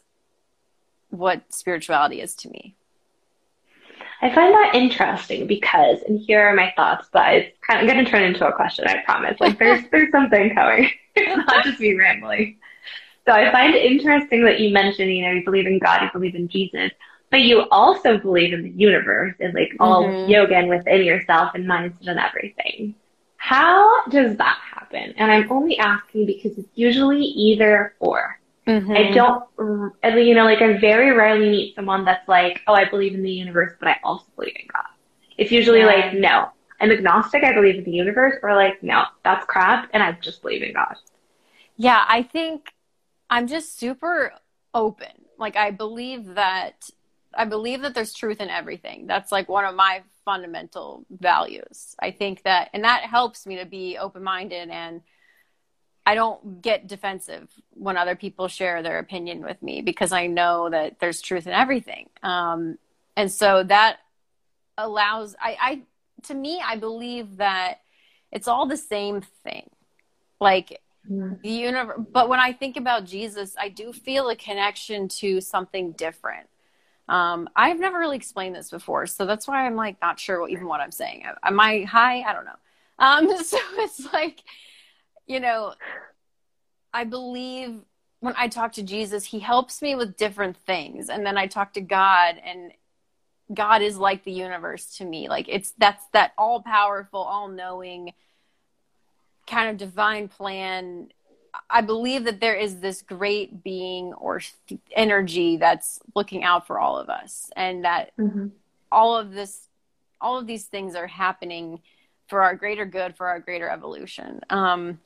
what 1.11 1.43
spirituality 1.53 2.21
is 2.21 2.35
to 2.37 2.49
me. 2.51 2.75
I 4.23 4.35
find 4.35 4.53
that 4.53 4.75
interesting 4.75 5.47
because, 5.47 6.03
and 6.07 6.21
here 6.21 6.41
are 6.43 6.55
my 6.55 6.73
thoughts, 6.77 7.09
but 7.13 7.35
it's 7.35 7.59
kind 7.67 7.81
of 7.81 7.91
going 7.93 8.05
to 8.05 8.11
turn 8.11 8.23
into 8.23 8.47
a 8.47 8.53
question. 8.53 8.87
I 8.87 9.03
promise. 9.05 9.41
Like 9.41 9.59
there's 9.59 9.83
there's 9.93 10.11
something 10.13 10.55
coming. 10.55 10.91
it's 11.17 11.47
not 11.51 11.65
just 11.65 11.81
me 11.81 11.95
rambling. 11.95 12.59
So 13.27 13.33
I 13.33 13.51
find 13.53 13.75
it 13.75 13.85
interesting 13.85 14.45
that 14.45 14.61
you 14.61 14.73
mentioned, 14.73 15.13
you 15.13 15.23
know, 15.23 15.33
you 15.33 15.45
believe 15.45 15.67
in 15.67 15.79
God, 15.79 16.03
you 16.03 16.09
believe 16.13 16.35
in 16.35 16.49
Jesus, 16.49 16.91
but 17.31 17.41
you 17.43 17.63
also 17.71 18.19
believe 18.19 18.53
in 18.53 18.63
the 18.63 18.71
universe 18.71 19.35
and 19.41 19.55
like 19.55 19.73
all 19.79 20.05
Mhm. 20.05 20.29
yoga 20.29 20.57
and 20.57 20.69
within 20.69 21.05
yourself 21.05 21.53
and 21.55 21.67
mindset 21.67 22.09
and 22.09 22.19
everything. 22.19 22.95
How 23.37 24.05
does 24.07 24.37
that 24.37 24.59
happen? 24.75 25.15
And 25.17 25.31
I'm 25.31 25.51
only 25.51 25.79
asking 25.79 26.27
because 26.27 26.59
it's 26.59 26.69
usually 26.75 27.23
either 27.23 27.95
or. 28.01 28.39
Mm-hmm. 28.71 28.93
I 28.93 29.11
don't, 29.11 30.23
you 30.25 30.35
know, 30.35 30.45
like 30.45 30.63
I 30.63 30.79
very 30.79 31.11
rarely 31.13 31.51
meet 31.51 31.75
someone 31.75 32.05
that's 32.05 32.29
like, 32.29 32.61
oh, 32.69 32.75
I 32.75 32.89
believe 32.89 33.15
in 33.15 33.23
the 33.23 33.31
universe, 33.33 33.73
but 33.81 33.89
I 33.89 33.97
also 34.05 34.27
believe 34.37 34.55
in 34.55 34.69
God. 34.73 34.85
It's 35.39 35.51
usually 35.51 35.81
Yeah. 35.81 35.87
like, 35.87 36.15
no, 36.15 36.51
I'm 36.81 36.91
agnostic, 36.93 37.43
I 37.43 37.53
believe 37.53 37.77
in 37.77 37.85
the 37.85 37.91
universe, 37.91 38.37
or 38.43 38.55
like, 38.55 38.83
no, 38.83 39.05
that's 39.25 39.45
crap, 39.47 39.91
and 39.93 40.03
I 40.03 40.13
just 40.13 40.41
believe 40.43 40.63
in 40.63 40.73
God. 40.73 40.95
Yeah, 41.77 42.05
I 42.07 42.23
think 42.23 42.73
I'm 43.29 43.47
just 43.47 43.79
super 43.79 44.33
open. 44.73 45.09
Like 45.39 45.57
I 45.57 45.71
believe 45.71 46.35
that 46.35 46.89
I 47.35 47.45
believe 47.45 47.83
that 47.83 47.95
there's 47.95 48.13
truth 48.13 48.41
in 48.41 48.51
everything. 48.51 49.07
That's 49.07 49.33
like 49.33 49.49
one 49.49 49.65
of 49.65 49.75
my 49.75 50.03
fundamental 50.25 51.07
values. 51.11 51.95
I 51.99 52.11
think 52.11 52.43
that 52.43 52.71
and 52.73 52.85
that 52.85 53.03
helps 53.05 53.47
me 53.47 53.57
to 53.57 53.65
be 53.65 53.99
open-minded 53.99 54.69
and 54.69 55.01
I 56.11 56.17
don't 56.17 56.61
get 56.61 56.89
defensive 56.89 57.49
when 57.71 57.97
other 57.97 58.17
people 58.17 58.49
share 58.49 58.83
their 58.83 58.99
opinion 58.99 59.43
with 59.43 59.63
me 59.63 59.81
because 59.81 60.11
I 60.11 60.27
know 60.27 60.69
that 60.69 60.99
there's 60.99 61.23
truth 61.23 61.47
in 61.47 61.53
everything. 61.53 62.09
Um, 62.25 62.79
and 63.17 63.31
so 63.31 63.63
that 63.63 63.99
allows 64.77 65.37
I, 65.41 65.57
I 65.61 65.83
to 66.25 66.35
me 66.35 66.61
I 66.67 66.75
believe 66.75 67.37
that 67.37 67.83
it's 68.33 68.49
all 68.49 68.67
the 68.67 68.77
same 68.77 69.21
thing. 69.45 69.71
Like 70.41 70.81
the 71.09 71.49
universe 71.49 71.99
but 72.13 72.29
when 72.29 72.39
i 72.39 72.53
think 72.53 72.77
about 72.77 73.07
jesus 73.07 73.57
i 73.59 73.71
do 73.71 73.91
feel 73.91 74.29
a 74.29 74.37
connection 74.37 75.09
to 75.09 75.41
something 75.41 75.93
different. 75.93 76.49
Um, 77.09 77.49
i've 77.55 77.79
never 77.79 77.99
really 77.99 78.17
explained 78.17 78.55
this 78.57 78.71
before 78.71 79.07
so 79.07 79.27
that's 79.27 79.47
why 79.47 79.65
i'm 79.65 79.77
like 79.77 79.97
not 80.03 80.19
sure 80.19 80.41
what, 80.41 80.51
even 80.51 80.67
what 80.67 80.81
i'm 80.81 80.93
saying. 80.93 81.23
Am 81.45 81.61
i 81.61 81.83
high? 81.85 82.21
I 82.21 82.33
don't 82.33 82.45
know. 82.45 82.61
Um, 82.99 83.43
so 83.45 83.59
it's 83.79 84.13
like 84.13 84.43
you 85.31 85.39
know 85.41 85.75
i 86.93 87.05
believe 87.05 87.71
when 88.21 88.35
i 88.37 88.49
talk 88.49 88.73
to 88.73 88.83
jesus 88.83 89.25
he 89.25 89.39
helps 89.39 89.81
me 89.81 89.95
with 89.95 90.17
different 90.17 90.57
things. 90.71 91.09
And 91.09 91.25
then 91.25 91.37
i 91.39 91.47
talk 91.47 91.73
to 91.75 91.81
god 91.81 92.35
and 92.45 92.73
god 93.53 93.83
is 93.83 93.97
like 93.97 94.23
the 94.25 94.33
universe 94.33 94.97
to 94.99 95.05
me. 95.05 95.29
Like 95.29 95.47
it's 95.49 95.73
that's 95.79 96.05
that 96.13 96.33
all 96.37 96.61
powerful 96.63 97.21
all 97.21 97.49
knowing 97.49 98.13
kind 99.49 99.71
of 99.71 99.77
divine 99.77 100.29
plan. 100.29 101.09
I 101.69 101.81
believe 101.81 102.25
that 102.25 102.41
there 102.41 102.55
is 102.55 102.79
this 102.79 103.03
great 103.03 103.65
being 103.65 104.13
or 104.15 104.41
energy 104.95 105.57
that's 105.57 106.01
looking 106.15 106.45
out 106.45 106.67
for 106.67 106.79
all 106.79 106.97
of 106.99 107.09
us 107.09 107.51
and 107.57 107.85
that 107.85 108.13
Mm-hmm. 108.19 108.49
all 108.93 109.17
of 109.17 109.33
this 109.33 109.67
all 110.21 110.39
of 110.39 110.47
these 110.47 110.67
things 110.67 110.95
are 110.95 111.09
happening 111.09 111.81
for 112.29 112.43
our 112.43 112.55
greater 112.55 112.87
good 112.87 113.17
for 113.17 113.27
our 113.27 113.41
greater 113.41 113.69
evolution. 113.69 114.41
Um 114.51 115.01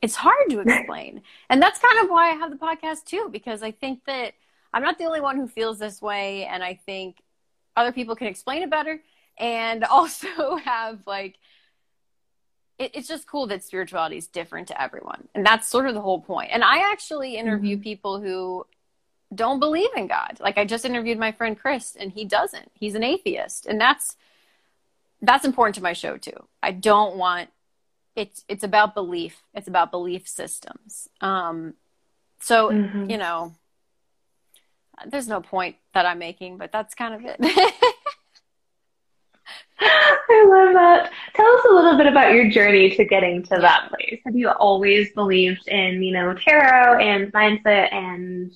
it's 0.00 0.14
hard 0.14 0.50
to 0.50 0.60
explain. 0.66 1.22
And 1.50 1.60
that's 1.60 1.78
kind 1.78 2.04
of 2.04 2.10
why 2.10 2.30
i 2.30 2.34
have 2.34 2.50
the 2.50 2.56
podcast 2.56 3.04
too 3.04 3.28
because 3.30 3.62
i 3.62 3.70
think 3.70 4.04
that 4.06 4.34
i'm 4.72 4.82
not 4.82 4.98
the 4.98 5.04
only 5.04 5.20
one 5.20 5.36
who 5.36 5.48
feels 5.48 5.78
this 5.78 6.00
way 6.00 6.44
and 6.44 6.62
i 6.62 6.74
think 6.74 7.22
other 7.76 7.92
people 7.92 8.16
can 8.16 8.26
explain 8.26 8.62
it 8.62 8.70
better 8.70 9.00
and 9.38 9.84
also 9.90 10.56
have 10.56 11.00
like 11.06 11.38
it, 12.78 12.92
it's 12.94 13.08
just 13.08 13.26
cool 13.26 13.46
that 13.48 13.64
spirituality 13.64 14.16
is 14.16 14.28
different 14.28 14.68
to 14.68 14.80
everyone. 14.80 15.26
And 15.34 15.44
that's 15.44 15.66
sort 15.66 15.86
of 15.88 15.94
the 15.94 16.00
whole 16.00 16.20
point. 16.20 16.50
point 16.50 16.50
and 16.52 16.64
i 16.64 16.90
actually 16.92 17.36
interview 17.36 17.76
mm-hmm. 17.76 17.82
people 17.82 18.20
who 18.20 18.66
don't 19.34 19.60
believe 19.60 19.90
in 19.96 20.06
god. 20.06 20.38
Like 20.40 20.58
i 20.58 20.64
just 20.64 20.84
interviewed 20.84 21.18
my 21.18 21.32
friend 21.32 21.58
chris 21.58 21.96
and 21.98 22.12
he 22.12 22.24
doesn't. 22.24 22.70
He's 22.74 22.94
an 22.94 23.04
atheist. 23.04 23.66
And 23.66 23.80
that's 23.80 24.16
that's 25.20 25.44
important 25.44 25.74
to 25.76 25.82
my 25.82 25.92
show 25.92 26.16
too. 26.16 26.46
I 26.62 26.70
don't 26.70 27.16
want 27.16 27.50
it's 28.18 28.44
it's 28.48 28.64
about 28.64 28.94
belief 28.94 29.42
it's 29.54 29.68
about 29.68 29.90
belief 29.92 30.26
systems 30.26 31.08
um 31.20 31.74
so 32.40 32.70
Mhm. 32.70 33.08
you 33.10 33.16
know 33.16 33.54
there's 35.06 35.28
no 35.28 35.40
point 35.40 35.76
that 35.94 36.04
i'm 36.04 36.18
making 36.18 36.58
but 36.58 36.72
that's 36.72 36.94
kind 36.96 37.14
of 37.14 37.20
it 37.24 37.36
I 39.80 40.44
love 40.46 40.74
that. 40.74 41.12
Tell 41.34 41.46
us 41.56 41.64
a 41.70 41.72
little 41.72 41.96
bit 41.96 42.06
about 42.06 42.34
your 42.34 42.50
journey 42.50 42.90
to 42.96 43.04
getting 43.04 43.44
to 43.44 43.56
that 43.60 43.88
place. 43.88 44.20
Have 44.26 44.34
you 44.36 44.50
always 44.50 45.12
believed 45.12 45.68
in, 45.68 46.02
you 46.02 46.12
know, 46.12 46.34
tarot 46.34 46.98
and 46.98 47.32
mindset 47.32 47.92
and 47.94 48.52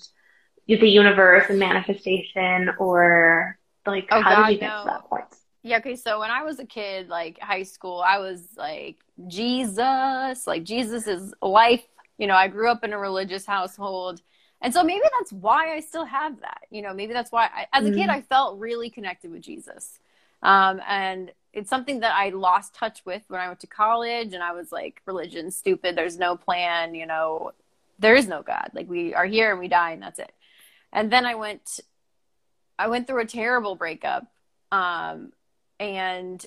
the 0.66 0.88
universe 0.88 1.46
and 1.48 1.58
manifestation, 1.58 2.70
or 2.78 3.56
like 3.86 4.08
Oh, 4.10 4.20
how 4.20 4.30
God, 4.34 4.46
did 4.48 4.54
you 4.54 4.60
get 4.60 4.66
no. 4.68 4.82
to 4.82 4.88
that 4.90 5.04
point? 5.04 5.24
Yeah, 5.62 5.78
okay, 5.78 5.94
so 5.94 6.18
when 6.18 6.30
I 6.30 6.42
was 6.42 6.58
a 6.58 6.66
kid, 6.66 7.08
like 7.08 7.38
high 7.40 7.62
school, 7.62 8.02
I 8.04 8.18
was 8.18 8.42
like, 8.56 8.96
Jesus, 9.28 10.46
like 10.46 10.64
Jesus 10.64 11.06
is 11.06 11.32
life. 11.40 11.84
You 12.18 12.26
know, 12.26 12.34
I 12.34 12.48
grew 12.48 12.68
up 12.68 12.82
in 12.82 12.92
a 12.92 12.98
religious 12.98 13.46
household. 13.46 14.22
And 14.60 14.72
so 14.72 14.82
maybe 14.84 15.04
that's 15.18 15.32
why 15.32 15.74
I 15.74 15.80
still 15.80 16.04
have 16.04 16.40
that. 16.40 16.62
You 16.70 16.82
know, 16.82 16.94
maybe 16.94 17.12
that's 17.12 17.32
why 17.32 17.44
I, 17.46 17.66
as 17.72 17.84
a 17.84 17.92
kid, 17.92 18.08
I 18.08 18.20
felt 18.22 18.58
really 18.58 18.90
connected 18.90 19.30
with 19.30 19.42
Jesus. 19.42 19.98
Um, 20.42 20.80
and 20.86 21.32
it's 21.52 21.68
something 21.68 22.00
that 22.00 22.14
I 22.14 22.30
lost 22.30 22.74
touch 22.74 23.04
with 23.04 23.22
when 23.28 23.40
I 23.40 23.48
went 23.48 23.60
to 23.60 23.66
college 23.66 24.34
and 24.34 24.42
I 24.42 24.52
was 24.52 24.72
like, 24.72 25.02
religion, 25.04 25.50
stupid. 25.50 25.96
There's 25.96 26.18
no 26.18 26.36
plan. 26.36 26.94
You 26.94 27.06
know, 27.06 27.52
there 27.98 28.14
is 28.14 28.26
no 28.26 28.42
God. 28.42 28.70
Like 28.72 28.88
we 28.88 29.14
are 29.14 29.26
here 29.26 29.50
and 29.50 29.60
we 29.60 29.68
die 29.68 29.92
and 29.92 30.02
that's 30.02 30.18
it. 30.18 30.32
And 30.92 31.10
then 31.10 31.24
I 31.24 31.34
went, 31.34 31.80
I 32.78 32.88
went 32.88 33.06
through 33.06 33.22
a 33.22 33.26
terrible 33.26 33.74
breakup. 33.74 34.26
Um, 34.70 35.32
and 35.82 36.44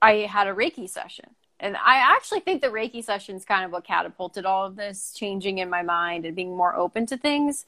I 0.00 0.12
had 0.28 0.48
a 0.48 0.54
Reiki 0.54 0.88
session. 0.88 1.30
And 1.60 1.76
I 1.76 1.96
actually 2.16 2.40
think 2.40 2.60
the 2.60 2.68
Reiki 2.68 3.04
session 3.04 3.36
is 3.36 3.44
kind 3.44 3.64
of 3.64 3.70
what 3.70 3.84
catapulted 3.84 4.44
all 4.44 4.66
of 4.66 4.74
this 4.74 5.12
changing 5.14 5.58
in 5.58 5.70
my 5.70 5.82
mind 5.82 6.26
and 6.26 6.34
being 6.34 6.56
more 6.56 6.74
open 6.74 7.06
to 7.06 7.16
things. 7.16 7.66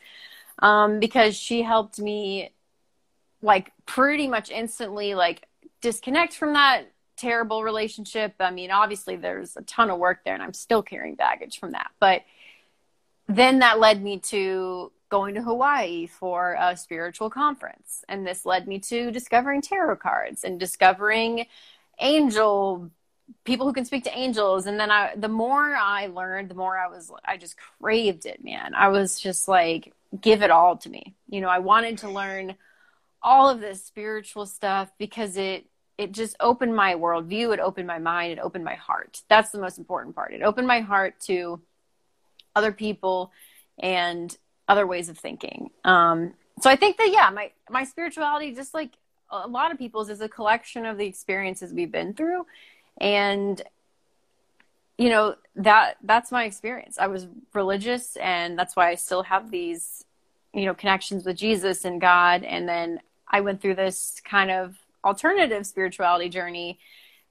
Um, 0.59 1.01
because 1.01 1.37
she 1.37 1.63
helped 1.63 1.99
me 1.99 2.51
like 3.43 3.73
pretty 3.87 4.27
much 4.27 4.51
instantly 4.51 5.15
like 5.15 5.47
disconnect 5.81 6.35
from 6.35 6.55
that 6.55 6.91
terrible 7.17 7.63
relationship. 7.63 8.35
I 8.41 8.51
mean, 8.51 8.71
obviously 8.71 9.17
there's 9.17 9.57
a 9.57 9.63
ton 9.63 9.91
of 9.91 9.99
work 9.99 10.25
there 10.25 10.35
and 10.35 10.43
I'm 10.43 10.55
still 10.55 10.83
carrying 10.83 11.15
baggage 11.15 11.59
from 11.61 11.73
that. 11.73 11.91
But 12.01 12.23
then 13.29 13.61
that 13.61 13.79
led 13.79 14.03
me 14.03 14.19
to 14.19 14.91
going 15.15 15.35
to 15.37 15.43
Hawaii 15.43 16.09
for 16.09 16.57
a 16.59 16.77
spiritual 16.77 17.31
conference. 17.31 18.05
And 18.09 18.27
this 18.27 18.45
led 18.45 18.67
me 18.67 18.81
to 18.81 19.13
discovering 19.13 19.63
tarot 19.63 19.95
cards 19.99 20.43
and 20.43 20.59
discovering 20.59 21.47
angel 22.01 22.91
people 23.45 23.65
who 23.65 23.73
can 23.73 23.85
speak 23.85 24.03
to 24.05 24.19
angels. 24.19 24.67
And 24.67 24.79
then 24.81 24.91
I, 24.91 25.15
the 25.15 25.29
more 25.29 25.77
I 25.77 26.09
learned, 26.09 26.49
the 26.51 26.57
more 26.57 26.77
I 26.77 26.89
was, 26.89 27.13
I 27.25 27.37
just 27.37 27.55
craved 27.81 28.27
it, 28.27 28.43
man. 28.43 28.75
I 28.75 28.89
was 28.89 29.21
just 29.21 29.47
like, 29.47 29.93
give 30.21 30.43
it 30.43 30.51
all 30.51 30.79
to 30.79 30.91
me. 30.91 31.15
You 31.29 31.41
know, 31.41 31.49
I 31.49 31.61
wanted 31.61 31.99
to 31.99 32.11
learn 32.11 32.57
all 33.23 33.49
of 33.49 33.61
this 33.61 33.85
spiritual 33.85 34.47
stuff 34.47 34.91
because 34.99 35.37
it, 35.37 35.65
it 35.97 36.11
just 36.11 36.35
opened 36.41 36.75
my 36.75 36.95
worldview. 36.97 37.55
It 37.55 37.61
opened 37.61 37.87
my 37.87 38.01
mind. 38.01 38.33
It 38.33 38.39
opened 38.41 38.65
my 38.65 38.75
heart. 38.75 39.23
That's 39.29 39.53
the 39.53 39.61
most 39.61 39.79
important 39.79 40.17
part. 40.17 40.35
It 40.35 40.43
opened 40.43 40.67
my 40.67 40.81
heart 40.81 41.21
to 41.27 41.61
other 42.57 42.73
people 42.73 43.31
and 43.79 44.37
other 44.69 44.87
ways 44.87 45.09
of 45.09 45.19
thinking. 45.19 45.71
Um, 45.85 46.35
so 46.61 46.71
I 46.71 46.77
think 46.77 46.97
that 46.99 47.11
yeah, 47.13 47.31
my 47.31 47.51
my 47.69 47.85
spirituality, 47.85 48.55
just 48.55 48.75
like 48.75 48.91
a 49.31 49.49
lot 49.49 49.73
of 49.73 49.79
people's, 49.79 50.09
is 50.09 50.21
a 50.21 50.29
collection 50.29 50.87
of 50.87 50.99
the 50.99 51.07
experiences 51.07 51.73
we've 51.73 51.91
been 51.91 52.15
through, 52.15 52.47
and 52.99 53.61
you 54.97 55.09
know 55.09 55.35
that 55.57 55.97
that's 56.03 56.31
my 56.31 56.45
experience. 56.45 56.97
I 56.99 57.09
was 57.09 57.27
religious, 57.53 58.17
and 58.17 58.59
that's 58.59 58.77
why 58.77 58.91
I 58.91 58.95
still 58.95 59.25
have 59.25 59.51
these 59.51 60.05
you 60.53 60.67
know 60.67 60.75
connections 60.75 61.25
with 61.25 61.37
Jesus 61.37 61.85
and 61.85 62.01
God. 62.01 62.45
And 62.45 62.69
then 62.69 63.01
I 63.29 63.41
went 63.41 63.61
through 63.61 63.75
this 63.75 64.21
kind 64.25 64.51
of 64.51 64.77
alternative 65.05 65.67
spirituality 65.67 66.29
journey 66.29 66.79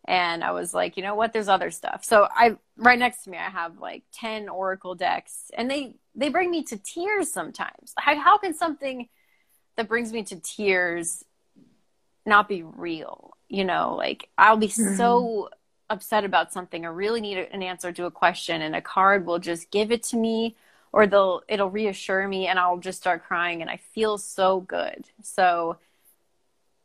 and 0.06 0.44
I 0.44 0.52
was 0.52 0.74
like, 0.74 0.98
you 0.98 1.04
know 1.04 1.16
what? 1.16 1.32
There's 1.32 1.48
other 1.48 1.72
stuff. 1.72 2.04
So 2.04 2.28
I 2.30 2.58
right 2.78 3.00
next 3.00 3.24
to 3.24 3.30
me, 3.30 3.38
I 3.38 3.50
have 3.50 3.80
like 3.80 4.04
ten 4.14 4.50
oracle 4.50 4.96
decks, 4.96 5.50
and 5.54 5.70
they 5.70 5.96
they 6.16 6.30
bring 6.30 6.52
me 6.52 6.64
to 6.64 6.78
tears 6.78 7.32
sometimes. 7.32 7.94
How, 7.98 8.20
how 8.20 8.38
can 8.38 8.54
something 8.54 9.08
that 9.78 9.88
brings 9.88 10.12
me 10.12 10.24
to 10.24 10.36
tears 10.36 11.24
not 12.26 12.50
be 12.50 12.64
real? 12.64 13.38
You 13.48 13.66
know, 13.66 13.96
like 13.96 14.30
I'll 14.38 14.58
be 14.58 14.68
mm-hmm. 14.68 14.96
so 14.96 15.50
upset 15.90 16.26
about 16.26 16.52
something 16.52 16.86
or 16.86 16.94
really 16.94 17.22
need 17.22 17.38
an 17.38 17.64
answer 17.64 17.92
to 17.94 18.06
a 18.06 18.12
question, 18.12 18.62
and 18.62 18.76
a 18.76 18.82
card 18.82 19.26
will 19.26 19.40
just 19.40 19.72
give 19.72 19.92
it 19.92 20.04
to 20.04 20.18
me, 20.18 20.58
or 20.92 21.08
they'll 21.08 21.44
it'll 21.48 21.70
reassure 21.70 22.28
me, 22.28 22.48
and 22.48 22.60
I'll 22.60 22.78
just 22.78 23.00
start 23.00 23.24
crying, 23.24 23.62
and 23.62 23.70
I 23.70 23.78
feel 23.78 24.18
so 24.18 24.60
good. 24.60 25.06
So, 25.22 25.78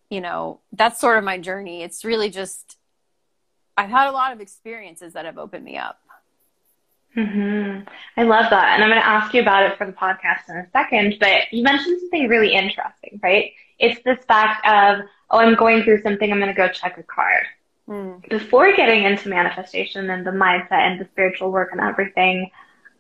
you 0.09 0.20
know, 0.20 0.61
that's 0.72 1.00
sort 1.00 1.18
of 1.18 1.24
my 1.24 1.38
journey. 1.38 1.83
It's 1.83 2.04
really 2.04 2.31
just 2.31 2.78
I've 3.79 3.91
had 3.91 4.09
a 4.09 4.12
lot 4.12 4.33
of 4.33 4.41
experiences 4.41 5.12
that 5.12 5.25
have 5.25 5.38
opened 5.38 5.64
me 5.64 5.79
up. 5.79 6.01
hmm 7.14 7.79
I 8.17 8.25
love 8.25 8.51
that. 8.51 8.75
And 8.75 8.83
I'm 8.83 8.91
going 8.91 9.01
to 9.01 9.07
ask 9.07 9.33
you 9.33 9.41
about 9.41 9.71
it 9.71 9.79
for 9.79 9.87
the 9.87 9.93
podcast 9.93 10.49
in 10.49 10.57
a 10.57 10.69
second, 10.73 11.17
but 11.21 11.53
you 11.53 11.62
mentioned 11.62 12.01
something 12.01 12.29
really 12.29 12.53
interesting, 12.55 13.21
right? 13.23 13.53
It's 13.79 14.03
this 14.03 14.19
fact 14.27 14.67
of, 14.67 15.07
oh, 15.31 15.38
I'm 15.38 15.55
going 15.55 15.85
through 15.85 16.03
something, 16.03 16.31
I'm 16.31 16.41
going 16.41 16.55
to 16.55 16.57
go 16.57 16.69
check 16.69 16.99
a 16.99 17.05
card. 17.05 17.45
Mm. 17.88 18.29
Before 18.29 18.75
getting 18.75 19.05
into 19.05 19.29
manifestation 19.29 20.11
and 20.11 20.27
the 20.27 20.33
mindset 20.33 20.73
and 20.73 21.01
the 21.01 21.07
spiritual 21.12 21.53
work 21.53 21.71
and 21.73 21.81
everything, 21.81 22.51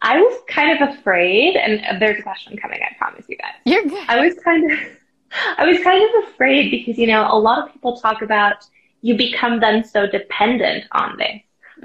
I 0.00 0.20
was 0.20 0.40
kind 0.48 0.80
of 0.80 0.90
afraid, 0.90 1.56
and 1.56 2.00
there's 2.00 2.20
a 2.20 2.22
question 2.22 2.56
coming, 2.56 2.80
I 2.82 2.94
promise 2.96 3.24
you 3.28 3.36
guys. 3.36 3.54
You're 3.64 3.82
good. 3.82 4.04
I 4.08 4.24
was 4.24 4.34
kind 4.44 4.70
of, 4.70 4.78
I 5.58 5.66
was 5.66 5.82
kind 5.82 6.02
of 6.02 6.28
afraid 6.28 6.70
because, 6.70 6.96
you 6.96 7.08
know, 7.08 7.26
a 7.28 7.38
lot 7.38 7.58
of 7.66 7.72
people 7.72 8.00
talk 8.00 8.22
about 8.22 8.64
you 9.02 9.16
become 9.16 9.60
then 9.60 9.84
so 9.84 10.06
dependent 10.06 10.84
on 10.92 11.16
this 11.16 11.40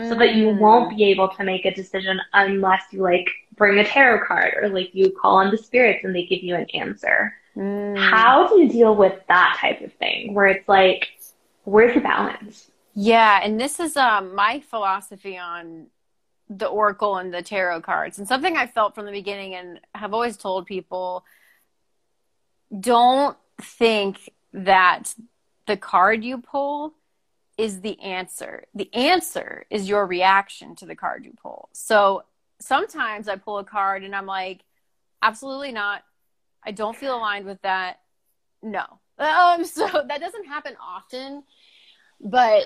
so 0.08 0.15
that 0.15 0.34
you 0.34 0.47
Mm. 0.47 0.58
won't 0.60 0.97
be 0.97 1.04
able 1.06 1.30
to 1.30 1.43
make 1.43 1.65
a 1.65 1.73
decision 1.73 2.19
unless 2.34 2.82
you 2.91 3.02
like 3.04 3.30
bring 3.56 3.78
a 3.78 3.84
tarot 3.86 4.26
card 4.26 4.56
or 4.60 4.69
like 4.69 4.89
you 4.95 5.12
call 5.12 5.36
on 5.36 5.52
the 5.52 5.58
spirits 5.58 6.04
and 6.04 6.15
they 6.15 6.26
give 6.26 6.41
you 6.41 6.56
an 6.56 6.65
answer. 6.73 7.36
Mm. 7.56 7.95
How 7.97 8.47
do 8.47 8.60
you 8.60 8.69
deal 8.69 8.95
with 8.95 9.19
that 9.28 9.58
type 9.60 9.82
of 9.82 9.93
thing 9.93 10.34
where 10.34 10.47
it's 10.47 10.67
like, 10.67 11.10
where's 11.65 11.93
the 11.93 12.02
balance? 12.02 12.71
Yeah, 12.95 13.39
and 13.43 13.60
this 13.60 13.80
is 13.80 13.95
um, 13.95 14.34
my 14.34 14.60
philosophy 14.62 15.38
on 15.38 15.88
the 16.49 16.65
oracle 16.67 17.17
and 17.17 17.34
the 17.34 17.41
tarot 17.43 17.82
cards, 17.82 18.17
and 18.17 18.28
something 18.28 18.58
I 18.58 18.67
felt 18.67 18.95
from 18.95 19.06
the 19.06 19.12
beginning, 19.12 19.56
and 19.56 19.80
have 19.95 20.13
always 20.13 20.38
told 20.38 20.65
people: 20.65 21.23
don't 22.80 23.38
think 23.62 24.32
that 24.54 25.13
the 25.67 25.78
card 25.78 26.23
you 26.23 26.39
pull 26.39 26.93
is 27.58 27.82
the 27.82 28.00
answer. 28.02 28.66
The 28.74 28.94
answer 28.94 29.66
is 29.70 29.88
your 29.88 30.06
reaction 30.06 30.76
to 30.78 30.86
the 30.86 30.96
card 30.96 31.26
you 31.26 31.34
pull. 31.42 31.70
So 31.74 32.24
sometimes 32.60 33.28
I 33.28 33.36
pull 33.36 33.60
a 33.60 33.63
card 33.63 34.04
and 34.04 34.16
I'm 34.16 34.26
like, 34.26 34.62
absolutely 35.22 35.72
not. 35.72 36.04
I 36.66 36.72
don't 36.72 36.96
feel 36.96 37.16
aligned 37.18 37.46
with 37.46 37.62
that. 37.62 38.00
No. 38.62 38.84
Um, 39.20 39.63
so 39.63 39.86
that 39.86 40.20
doesn't 40.20 40.48
happen 40.48 40.76
often, 40.82 41.44
but 42.20 42.66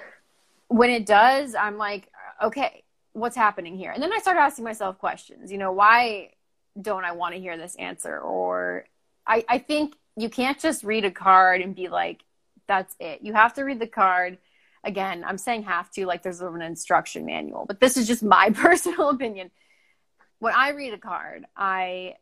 when 0.69 0.89
it 0.89 1.05
does, 1.05 1.55
I'm 1.55 1.77
like, 1.77 2.09
okay, 2.41 2.85
what's 3.11 3.35
happening 3.35 3.75
here? 3.75 3.91
And 3.91 4.01
then 4.01 4.13
I 4.13 4.19
start 4.19 4.37
asking 4.37 4.63
myself 4.63 4.97
questions. 4.97 5.51
You 5.51 5.57
know, 5.57 5.73
why 5.73 6.31
don't 6.81 7.03
I 7.03 7.11
want 7.11 7.35
to 7.35 7.41
hear 7.41 7.57
this 7.57 7.75
answer? 7.75 8.17
Or 8.17 8.85
I, 9.25 9.43
I 9.49 9.57
think 9.57 9.95
you 10.15 10.29
can't 10.29 10.57
just 10.57 10.83
read 10.83 11.03
a 11.03 11.11
card 11.11 11.61
and 11.61 11.75
be 11.75 11.89
like, 11.89 12.23
that's 12.67 12.95
it. 12.99 13.21
You 13.21 13.33
have 13.33 13.53
to 13.55 13.63
read 13.63 13.79
the 13.79 13.87
card. 13.87 14.37
Again, 14.83 15.23
I'm 15.25 15.37
saying 15.37 15.63
have 15.63 15.89
to, 15.91 16.05
like 16.05 16.23
there's 16.23 16.41
an 16.41 16.61
instruction 16.61 17.25
manual, 17.25 17.65
but 17.65 17.79
this 17.79 17.97
is 17.97 18.07
just 18.07 18.23
my 18.23 18.49
personal 18.53 19.09
opinion. 19.09 19.51
When 20.39 20.53
I 20.53 20.69
read 20.69 20.93
a 20.93 20.97
card, 20.97 21.45
I 21.55 22.15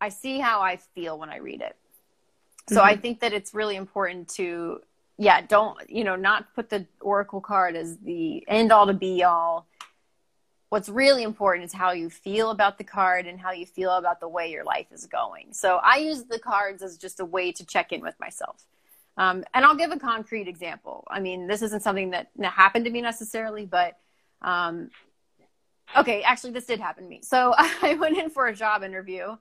I 0.00 0.10
see 0.10 0.38
how 0.38 0.60
I 0.60 0.76
feel 0.76 1.18
when 1.18 1.30
I 1.30 1.38
read 1.38 1.62
it. 1.62 1.76
So 2.68 2.82
I 2.82 2.92
mm-hmm. 2.92 3.00
think 3.02 3.20
that 3.20 3.32
it's 3.32 3.54
really 3.54 3.76
important 3.76 4.28
to 4.30 4.80
yeah, 5.18 5.40
don't 5.40 5.78
you 5.88 6.04
know, 6.04 6.16
not 6.16 6.54
put 6.54 6.68
the 6.68 6.86
oracle 7.00 7.40
card 7.40 7.74
as 7.74 7.96
the 7.98 8.44
end 8.48 8.72
all 8.72 8.86
to 8.86 8.92
be 8.92 9.22
all. 9.22 9.66
What's 10.68 10.88
really 10.88 11.22
important 11.22 11.64
is 11.64 11.72
how 11.72 11.92
you 11.92 12.10
feel 12.10 12.50
about 12.50 12.76
the 12.76 12.84
card 12.84 13.26
and 13.26 13.40
how 13.40 13.52
you 13.52 13.66
feel 13.66 13.92
about 13.92 14.20
the 14.20 14.28
way 14.28 14.50
your 14.50 14.64
life 14.64 14.86
is 14.90 15.06
going. 15.06 15.52
So 15.52 15.76
I 15.76 15.98
use 15.98 16.24
the 16.24 16.40
cards 16.40 16.82
as 16.82 16.98
just 16.98 17.20
a 17.20 17.24
way 17.24 17.52
to 17.52 17.64
check 17.64 17.92
in 17.92 18.00
with 18.00 18.18
myself. 18.18 18.66
Um, 19.16 19.44
and 19.54 19.64
I'll 19.64 19.76
give 19.76 19.92
a 19.92 19.98
concrete 19.98 20.48
example. 20.48 21.04
I 21.08 21.20
mean, 21.20 21.46
this 21.46 21.62
isn't 21.62 21.82
something 21.82 22.10
that 22.10 22.28
happened 22.42 22.84
to 22.84 22.90
me 22.90 23.00
necessarily, 23.00 23.64
but 23.64 23.96
um, 24.42 24.90
okay, 25.96 26.22
actually, 26.22 26.52
this 26.52 26.66
did 26.66 26.80
happen 26.80 27.04
to 27.04 27.10
me. 27.10 27.20
So 27.22 27.54
I 27.58 27.94
went 27.94 28.18
in 28.18 28.30
for 28.30 28.46
a 28.46 28.54
job 28.54 28.82
interview 28.82 29.36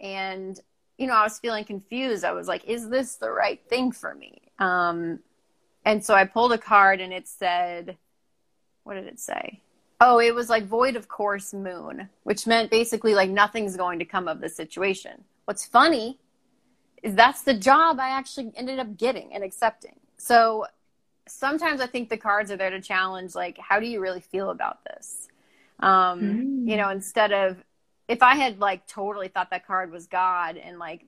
and 0.00 0.58
you 0.98 1.06
know, 1.06 1.14
I 1.14 1.24
was 1.24 1.38
feeling 1.38 1.64
confused. 1.64 2.24
I 2.24 2.32
was 2.32 2.46
like, 2.46 2.64
is 2.66 2.88
this 2.88 3.16
the 3.16 3.30
right 3.30 3.60
thing 3.68 3.92
for 3.92 4.14
me? 4.14 4.42
Um, 4.58 5.20
and 5.84 6.04
so 6.04 6.14
I 6.14 6.24
pulled 6.24 6.52
a 6.52 6.58
card 6.58 7.00
and 7.00 7.12
it 7.12 7.26
said, 7.26 7.96
what 8.84 8.94
did 8.94 9.06
it 9.06 9.18
say? 9.18 9.60
Oh, 10.00 10.20
it 10.20 10.34
was 10.34 10.48
like 10.48 10.66
void 10.66 10.96
of 10.96 11.08
course 11.08 11.52
moon, 11.52 12.08
which 12.22 12.46
meant 12.46 12.70
basically 12.70 13.14
like 13.14 13.30
nothing's 13.30 13.76
going 13.76 13.98
to 13.98 14.04
come 14.04 14.28
of 14.28 14.40
the 14.40 14.48
situation. 14.48 15.24
What's 15.46 15.64
funny 15.64 16.18
that's 17.12 17.42
the 17.42 17.54
job 17.54 18.00
I 18.00 18.08
actually 18.10 18.52
ended 18.56 18.78
up 18.78 18.96
getting 18.96 19.34
and 19.34 19.44
accepting. 19.44 19.96
So 20.16 20.66
sometimes 21.28 21.80
I 21.80 21.86
think 21.86 22.08
the 22.08 22.16
cards 22.16 22.50
are 22.50 22.56
there 22.56 22.70
to 22.70 22.80
challenge, 22.80 23.34
like, 23.34 23.58
how 23.58 23.78
do 23.80 23.86
you 23.86 24.00
really 24.00 24.20
feel 24.20 24.50
about 24.50 24.84
this? 24.84 25.28
Um, 25.80 26.20
Mm. 26.20 26.68
You 26.68 26.76
know, 26.78 26.88
instead 26.88 27.32
of 27.32 27.62
if 28.08 28.22
I 28.22 28.34
had 28.36 28.58
like 28.58 28.86
totally 28.86 29.28
thought 29.28 29.50
that 29.50 29.66
card 29.66 29.90
was 29.90 30.06
God 30.06 30.56
and 30.56 30.78
like 30.78 31.06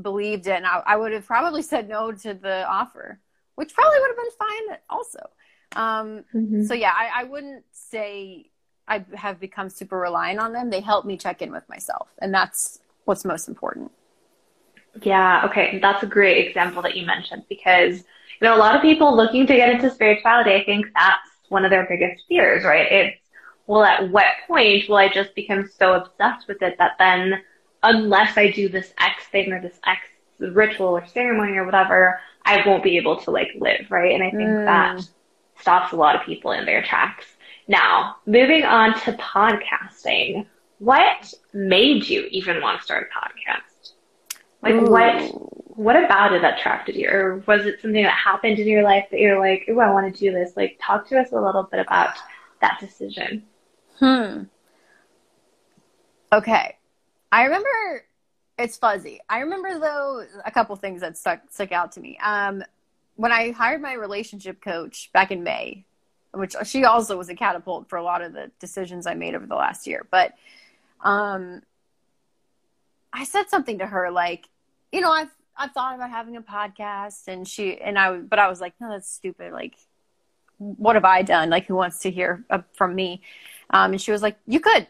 believed 0.00 0.46
it, 0.46 0.52
and 0.52 0.66
I, 0.66 0.82
I 0.86 0.96
would 0.96 1.12
have 1.12 1.26
probably 1.26 1.62
said 1.62 1.88
no 1.88 2.10
to 2.12 2.34
the 2.34 2.66
offer, 2.68 3.20
which 3.54 3.74
probably 3.74 3.98
would 4.00 4.08
have 4.08 4.16
been 4.16 4.38
fine 4.38 4.78
also. 4.90 5.30
Um, 5.76 6.24
Mhm. 6.34 6.66
so 6.66 6.74
yeah, 6.74 6.92
I, 6.94 7.20
I 7.20 7.24
wouldn't 7.24 7.64
say 7.72 8.50
I 8.88 9.04
have 9.14 9.38
become 9.38 9.68
super 9.68 9.98
reliant 9.98 10.40
on 10.40 10.52
them. 10.52 10.70
They 10.70 10.80
help 10.80 11.04
me 11.04 11.16
check 11.16 11.42
in 11.42 11.52
with 11.52 11.68
myself, 11.68 12.08
and 12.20 12.32
that's 12.34 12.80
what's 13.04 13.24
most 13.24 13.48
important. 13.48 13.92
Yeah, 15.02 15.44
okay. 15.46 15.78
That's 15.80 16.02
a 16.02 16.06
great 16.06 16.46
example 16.46 16.82
that 16.82 16.96
you 16.96 17.06
mentioned 17.06 17.44
because, 17.48 17.98
you 17.98 18.48
know, 18.48 18.54
a 18.54 18.58
lot 18.58 18.74
of 18.74 18.82
people 18.82 19.14
looking 19.16 19.46
to 19.46 19.54
get 19.54 19.70
into 19.70 19.90
spirituality, 19.90 20.52
I 20.54 20.64
think 20.64 20.86
that's 20.94 21.28
one 21.48 21.64
of 21.64 21.70
their 21.70 21.86
biggest 21.88 22.24
fears, 22.28 22.64
right? 22.64 22.90
It's, 22.90 23.16
well, 23.66 23.82
at 23.84 24.10
what 24.10 24.26
point 24.46 24.88
will 24.88 24.96
I 24.96 25.08
just 25.08 25.34
become 25.34 25.66
so 25.66 25.94
obsessed 25.94 26.48
with 26.48 26.62
it 26.62 26.76
that 26.78 26.92
then, 26.98 27.42
unless 27.82 28.36
I 28.36 28.50
do 28.50 28.68
this 28.68 28.92
X 28.98 29.26
thing 29.28 29.52
or 29.52 29.60
this 29.60 29.78
X 29.86 30.00
ritual 30.38 30.88
or 30.88 31.06
ceremony 31.06 31.56
or 31.56 31.64
whatever, 31.64 32.20
I 32.44 32.66
won't 32.66 32.82
be 32.82 32.96
able 32.96 33.16
to 33.20 33.30
like 33.30 33.48
live, 33.56 33.86
right? 33.90 34.14
And 34.14 34.22
I 34.22 34.30
think 34.36 34.58
Mm. 34.58 34.64
that 34.64 35.00
stops 35.58 35.92
a 35.92 35.96
lot 35.96 36.16
of 36.16 36.22
people 36.24 36.52
in 36.52 36.64
their 36.64 36.82
tracks. 36.82 37.26
Now, 37.68 38.16
moving 38.26 38.64
on 38.64 38.94
to 39.00 39.12
podcasting, 39.12 40.46
what 40.78 41.32
made 41.52 42.08
you 42.08 42.26
even 42.30 42.60
want 42.62 42.78
to 42.78 42.84
start 42.84 43.08
a 43.10 43.18
podcast? 43.18 43.77
Like 44.62 44.80
what 44.80 45.32
what 45.78 45.96
about 45.96 46.32
it 46.32 46.42
attracted 46.42 46.96
you? 46.96 47.08
Or 47.08 47.42
was 47.46 47.64
it 47.64 47.80
something 47.80 48.02
that 48.02 48.12
happened 48.12 48.58
in 48.58 48.66
your 48.66 48.82
life 48.82 49.06
that 49.12 49.20
you're 49.20 49.38
like, 49.38 49.66
oh, 49.68 49.78
I 49.78 49.92
want 49.92 50.12
to 50.12 50.20
do 50.20 50.32
this? 50.32 50.56
Like 50.56 50.78
talk 50.82 51.08
to 51.08 51.18
us 51.20 51.30
a 51.30 51.40
little 51.40 51.62
bit 51.62 51.78
about 51.78 52.16
that 52.60 52.78
decision. 52.80 53.44
Hmm. 53.98 54.44
Okay. 56.32 56.76
I 57.30 57.44
remember 57.44 58.04
it's 58.58 58.76
fuzzy. 58.76 59.20
I 59.28 59.38
remember 59.40 59.78
though 59.78 60.24
a 60.44 60.50
couple 60.50 60.74
things 60.74 61.00
that 61.02 61.16
stuck 61.16 61.42
stuck 61.50 61.70
out 61.70 61.92
to 61.92 62.00
me. 62.00 62.18
Um, 62.22 62.64
when 63.14 63.30
I 63.30 63.52
hired 63.52 63.80
my 63.80 63.92
relationship 63.92 64.60
coach 64.60 65.10
back 65.12 65.30
in 65.30 65.44
May, 65.44 65.84
which 66.32 66.54
she 66.64 66.84
also 66.84 67.16
was 67.16 67.28
a 67.28 67.34
catapult 67.34 67.88
for 67.88 67.96
a 67.96 68.02
lot 68.02 68.22
of 68.22 68.32
the 68.32 68.50
decisions 68.58 69.06
I 69.06 69.14
made 69.14 69.34
over 69.34 69.46
the 69.46 69.54
last 69.54 69.86
year, 69.86 70.06
but 70.10 70.34
um, 71.02 71.62
I 73.12 73.24
said 73.24 73.48
something 73.48 73.78
to 73.78 73.86
her 73.86 74.10
like, 74.10 74.48
you 74.92 75.00
know, 75.00 75.10
I've 75.10 75.30
I've 75.56 75.72
thought 75.72 75.96
about 75.96 76.10
having 76.10 76.36
a 76.36 76.42
podcast, 76.42 77.26
and 77.26 77.46
she 77.46 77.80
and 77.80 77.98
I, 77.98 78.18
but 78.18 78.38
I 78.38 78.48
was 78.48 78.60
like, 78.60 78.74
no, 78.80 78.90
that's 78.90 79.10
stupid. 79.10 79.52
Like, 79.52 79.74
what 80.58 80.94
have 80.94 81.04
I 81.04 81.22
done? 81.22 81.50
Like, 81.50 81.66
who 81.66 81.74
wants 81.74 82.00
to 82.00 82.10
hear 82.10 82.44
uh, 82.48 82.62
from 82.74 82.94
me? 82.94 83.22
Um, 83.70 83.92
and 83.92 84.00
she 84.00 84.12
was 84.12 84.22
like, 84.22 84.36
you 84.46 84.60
could. 84.60 84.86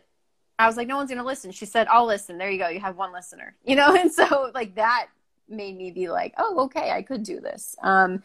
I 0.59 0.67
was 0.67 0.77
like, 0.77 0.89
no 0.89 0.97
one's 0.97 1.11
to 1.11 1.23
listen. 1.23 1.53
She 1.53 1.67
said, 1.67 1.87
I'll 1.89 2.07
listen. 2.07 2.37
There 2.37 2.51
you 2.51 2.59
go. 2.59 2.69
You 2.69 2.81
have 2.81 2.97
one 2.97 3.13
listener, 3.13 3.55
you 3.65 3.77
know? 3.77 3.95
And 3.95 4.13
so 4.13 4.51
like 4.55 4.75
that 4.75 5.09
made 5.49 5.77
me 5.77 5.91
be 5.91 6.09
like, 6.09 6.35
oh, 6.37 6.65
okay, 6.65 6.91
I 6.91 7.03
could 7.03 7.23
do 7.23 7.41
this. 7.41 7.77
Um, 7.83 8.23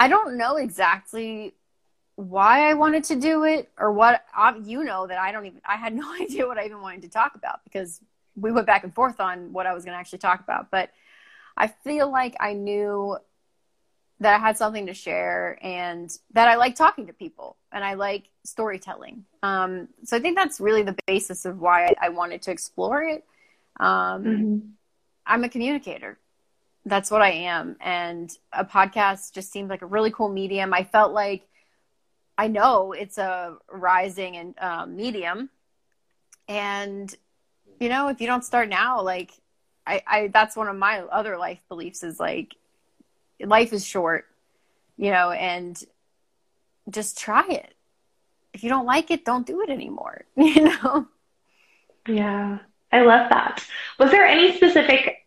I 0.00 0.08
don't 0.08 0.36
know 0.36 0.56
exactly 0.56 1.54
why 2.16 2.68
I 2.68 2.74
wanted 2.74 3.04
to 3.04 3.16
do 3.16 3.44
it 3.44 3.70
or 3.78 3.92
what, 3.92 4.24
uh, 4.36 4.54
you 4.64 4.84
know, 4.84 5.06
that 5.06 5.18
I 5.18 5.32
don't 5.32 5.46
even, 5.46 5.60
I 5.64 5.76
had 5.76 5.94
no 5.94 6.12
idea 6.14 6.46
what 6.46 6.58
I 6.58 6.64
even 6.64 6.80
wanted 6.80 7.02
to 7.02 7.08
talk 7.08 7.34
about 7.34 7.62
because 7.64 8.00
we 8.36 8.52
went 8.52 8.66
back 8.66 8.84
and 8.84 8.94
forth 8.94 9.20
on 9.20 9.52
what 9.52 9.66
I 9.66 9.74
was 9.74 9.84
going 9.84 9.94
to 9.94 9.98
actually 9.98 10.20
talk 10.20 10.40
about. 10.40 10.70
But 10.70 10.90
I 11.56 11.66
feel 11.66 12.10
like 12.10 12.36
I 12.40 12.54
knew 12.54 13.16
that 14.20 14.34
I 14.34 14.38
had 14.38 14.56
something 14.56 14.86
to 14.86 14.94
share 14.94 15.58
and 15.62 16.10
that 16.32 16.48
I 16.48 16.54
like 16.54 16.76
talking 16.76 17.08
to 17.08 17.12
people 17.12 17.56
and 17.72 17.84
I 17.84 17.94
like 17.94 18.28
storytelling. 18.44 19.24
Um, 19.42 19.88
so 20.04 20.16
I 20.16 20.20
think 20.20 20.36
that's 20.36 20.60
really 20.60 20.82
the 20.82 20.96
basis 21.06 21.44
of 21.44 21.60
why 21.60 21.86
I, 21.86 21.94
I 22.02 22.08
wanted 22.10 22.42
to 22.42 22.50
explore 22.52 23.02
it. 23.02 23.24
Um, 23.80 24.74
I'm 25.26 25.44
a 25.44 25.48
communicator. 25.48 26.18
That's 26.84 27.10
what 27.10 27.22
I 27.22 27.30
am. 27.30 27.76
And 27.80 28.30
a 28.52 28.64
podcast 28.64 29.32
just 29.32 29.52
seemed 29.52 29.70
like 29.70 29.82
a 29.82 29.86
really 29.86 30.10
cool 30.10 30.28
medium. 30.28 30.72
I 30.72 30.84
felt 30.84 31.12
like 31.12 31.46
I 32.38 32.48
know 32.48 32.92
it's 32.92 33.18
a 33.18 33.56
rising 33.70 34.36
and 34.36 34.54
um, 34.58 34.96
medium. 34.96 35.50
And, 36.48 37.14
you 37.82 37.88
know, 37.90 38.08
if 38.08 38.20
you 38.20 38.26
don't 38.28 38.44
start 38.44 38.68
now, 38.68 39.02
like, 39.02 39.32
I, 39.86 40.02
I, 40.06 40.28
that's 40.28 40.56
one 40.56 40.68
of 40.68 40.76
my 40.76 41.00
other 41.00 41.36
life 41.36 41.60
beliefs 41.68 42.02
is 42.04 42.20
like, 42.20 42.54
life 43.40 43.72
is 43.72 43.84
short, 43.84 44.26
you 44.96 45.10
know, 45.10 45.32
and 45.32 45.82
just 46.90 47.18
try 47.18 47.46
it. 47.48 47.74
if 48.54 48.62
you 48.62 48.68
don't 48.68 48.86
like 48.86 49.10
it, 49.10 49.24
don't 49.24 49.46
do 49.46 49.62
it 49.62 49.70
anymore. 49.70 50.24
You 50.36 50.64
know? 50.64 51.08
Yeah, 52.08 52.58
I 52.90 53.00
love 53.02 53.30
that. 53.30 53.64
Was 53.98 54.10
there 54.10 54.26
any 54.26 54.56
specific 54.56 55.26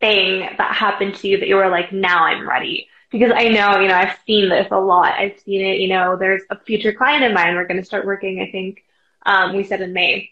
thing 0.00 0.48
that 0.58 0.74
happened 0.74 1.16
to 1.16 1.28
you 1.28 1.38
that 1.38 1.48
you 1.48 1.56
were 1.56 1.68
like, 1.68 1.92
now 1.92 2.24
I'm 2.24 2.48
ready? 2.48 2.88
Because 3.10 3.32
I 3.34 3.48
know, 3.48 3.78
you 3.80 3.88
know, 3.88 3.94
I've 3.96 4.18
seen 4.26 4.48
this 4.48 4.68
a 4.70 4.78
lot. 4.80 5.12
I've 5.18 5.38
seen 5.40 5.60
it, 5.60 5.80
you 5.80 5.88
know, 5.88 6.16
there's 6.16 6.42
a 6.50 6.58
future 6.58 6.92
client 6.92 7.24
of 7.24 7.32
mine. 7.32 7.54
We're 7.56 7.66
going 7.66 7.80
to 7.80 7.86
start 7.86 8.06
working, 8.06 8.40
I 8.40 8.50
think, 8.50 8.84
um, 9.26 9.54
we 9.54 9.64
said 9.64 9.80
in 9.82 9.92
May. 9.92 10.30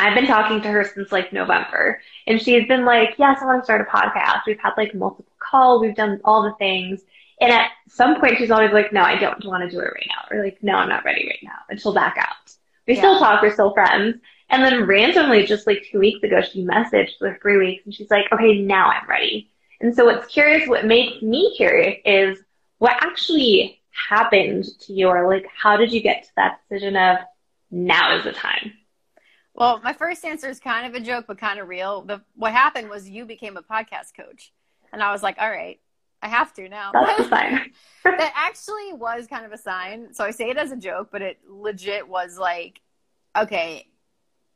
I've 0.00 0.14
been 0.14 0.26
talking 0.26 0.62
to 0.62 0.68
her 0.68 0.84
since 0.84 1.12
like 1.12 1.30
November 1.30 2.00
and 2.26 2.40
she's 2.40 2.66
been 2.66 2.86
like, 2.86 3.16
yes, 3.18 3.38
I 3.42 3.44
want 3.44 3.60
to 3.60 3.64
start 3.64 3.82
a 3.82 3.84
podcast. 3.84 4.42
We've 4.46 4.58
had 4.58 4.72
like 4.78 4.94
multiple 4.94 5.32
calls. 5.38 5.82
We've 5.82 5.94
done 5.94 6.20
all 6.24 6.42
the 6.42 6.54
things. 6.54 7.02
And 7.38 7.52
at 7.52 7.70
some 7.86 8.18
point 8.18 8.38
she's 8.38 8.50
always 8.50 8.72
like, 8.72 8.94
no, 8.94 9.02
I 9.02 9.18
don't 9.18 9.44
want 9.44 9.62
to 9.62 9.70
do 9.70 9.78
it 9.80 9.92
right 9.94 10.08
now. 10.08 10.24
Or 10.30 10.42
like, 10.42 10.62
no, 10.62 10.74
I'm 10.74 10.88
not 10.88 11.04
ready 11.04 11.26
right 11.26 11.38
now. 11.42 11.58
And 11.68 11.78
she'll 11.78 11.92
back 11.92 12.16
out. 12.18 12.54
We 12.86 12.94
yeah. 12.94 13.00
still 13.00 13.18
talk. 13.18 13.42
We're 13.42 13.52
still 13.52 13.74
friends. 13.74 14.16
And 14.48 14.64
then 14.64 14.86
randomly, 14.86 15.44
just 15.44 15.66
like 15.66 15.86
two 15.90 15.98
weeks 15.98 16.22
ago, 16.22 16.40
she 16.40 16.64
messaged 16.64 17.18
for 17.18 17.38
three 17.42 17.58
weeks 17.58 17.84
and 17.84 17.94
she's 17.94 18.10
like, 18.10 18.24
okay, 18.32 18.58
now 18.58 18.90
I'm 18.90 19.08
ready. 19.08 19.50
And 19.82 19.94
so 19.94 20.06
what's 20.06 20.26
curious, 20.26 20.66
what 20.66 20.86
makes 20.86 21.22
me 21.22 21.54
curious 21.56 21.98
is 22.06 22.38
what 22.78 22.96
actually 23.02 23.80
happened 24.08 24.64
to 24.80 24.92
you 24.94 25.08
or 25.08 25.28
like, 25.28 25.46
how 25.54 25.76
did 25.76 25.92
you 25.92 26.00
get 26.00 26.24
to 26.24 26.30
that 26.36 26.60
decision 26.68 26.96
of 26.96 27.18
now 27.70 28.16
is 28.16 28.24
the 28.24 28.32
time? 28.32 28.72
Well, 29.60 29.78
my 29.84 29.92
first 29.92 30.24
answer 30.24 30.48
is 30.48 30.58
kind 30.58 30.86
of 30.86 30.94
a 30.94 31.04
joke, 31.04 31.26
but 31.28 31.36
kind 31.36 31.60
of 31.60 31.68
real. 31.68 32.00
The, 32.00 32.22
what 32.34 32.52
happened 32.52 32.88
was 32.88 33.10
you 33.10 33.26
became 33.26 33.58
a 33.58 33.62
podcast 33.62 34.16
coach. 34.16 34.54
And 34.90 35.02
I 35.02 35.12
was 35.12 35.22
like, 35.22 35.36
all 35.38 35.50
right, 35.50 35.78
I 36.22 36.28
have 36.28 36.54
to 36.54 36.66
now. 36.66 36.92
That's 36.94 37.20
a 37.26 37.28
sign. 37.28 37.72
that 38.04 38.32
actually 38.34 38.94
was 38.94 39.26
kind 39.26 39.44
of 39.44 39.52
a 39.52 39.58
sign. 39.58 40.14
So 40.14 40.24
I 40.24 40.30
say 40.30 40.48
it 40.48 40.56
as 40.56 40.72
a 40.72 40.78
joke, 40.78 41.10
but 41.12 41.20
it 41.20 41.40
legit 41.46 42.08
was 42.08 42.38
like, 42.38 42.80
okay, 43.36 43.86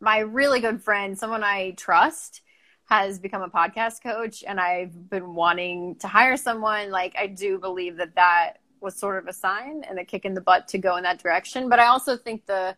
my 0.01 0.21
really 0.21 0.61
good 0.61 0.83
friend, 0.83 1.19
someone 1.19 1.45
I 1.45 1.73
trust, 1.73 2.41
has 2.87 3.19
become 3.19 3.43
a 3.43 3.51
podcast 3.51 4.03
coach, 4.03 4.43
and 4.47 4.59
I've 4.59 5.11
been 5.11 5.35
wanting 5.35 5.97
to 5.97 6.09
hire 6.09 6.39
someone. 6.39 6.91
Like, 6.91 7.15
I 7.19 7.27
do 7.27 7.59
believe 7.59 7.99
that 7.99 8.15
that 8.15 8.55
was 8.81 8.97
sort 8.97 9.23
of 9.23 9.29
a 9.29 9.35
sign 9.35 9.85
and 9.87 9.99
a 9.99 10.05
kick 10.07 10.25
in 10.25 10.33
the 10.33 10.41
butt 10.41 10.69
to 10.69 10.79
go 10.79 10.97
in 10.97 11.03
that 11.03 11.23
direction. 11.23 11.69
But 11.69 11.79
I 11.79 11.89
also 11.89 12.17
think 12.17 12.47
the 12.47 12.75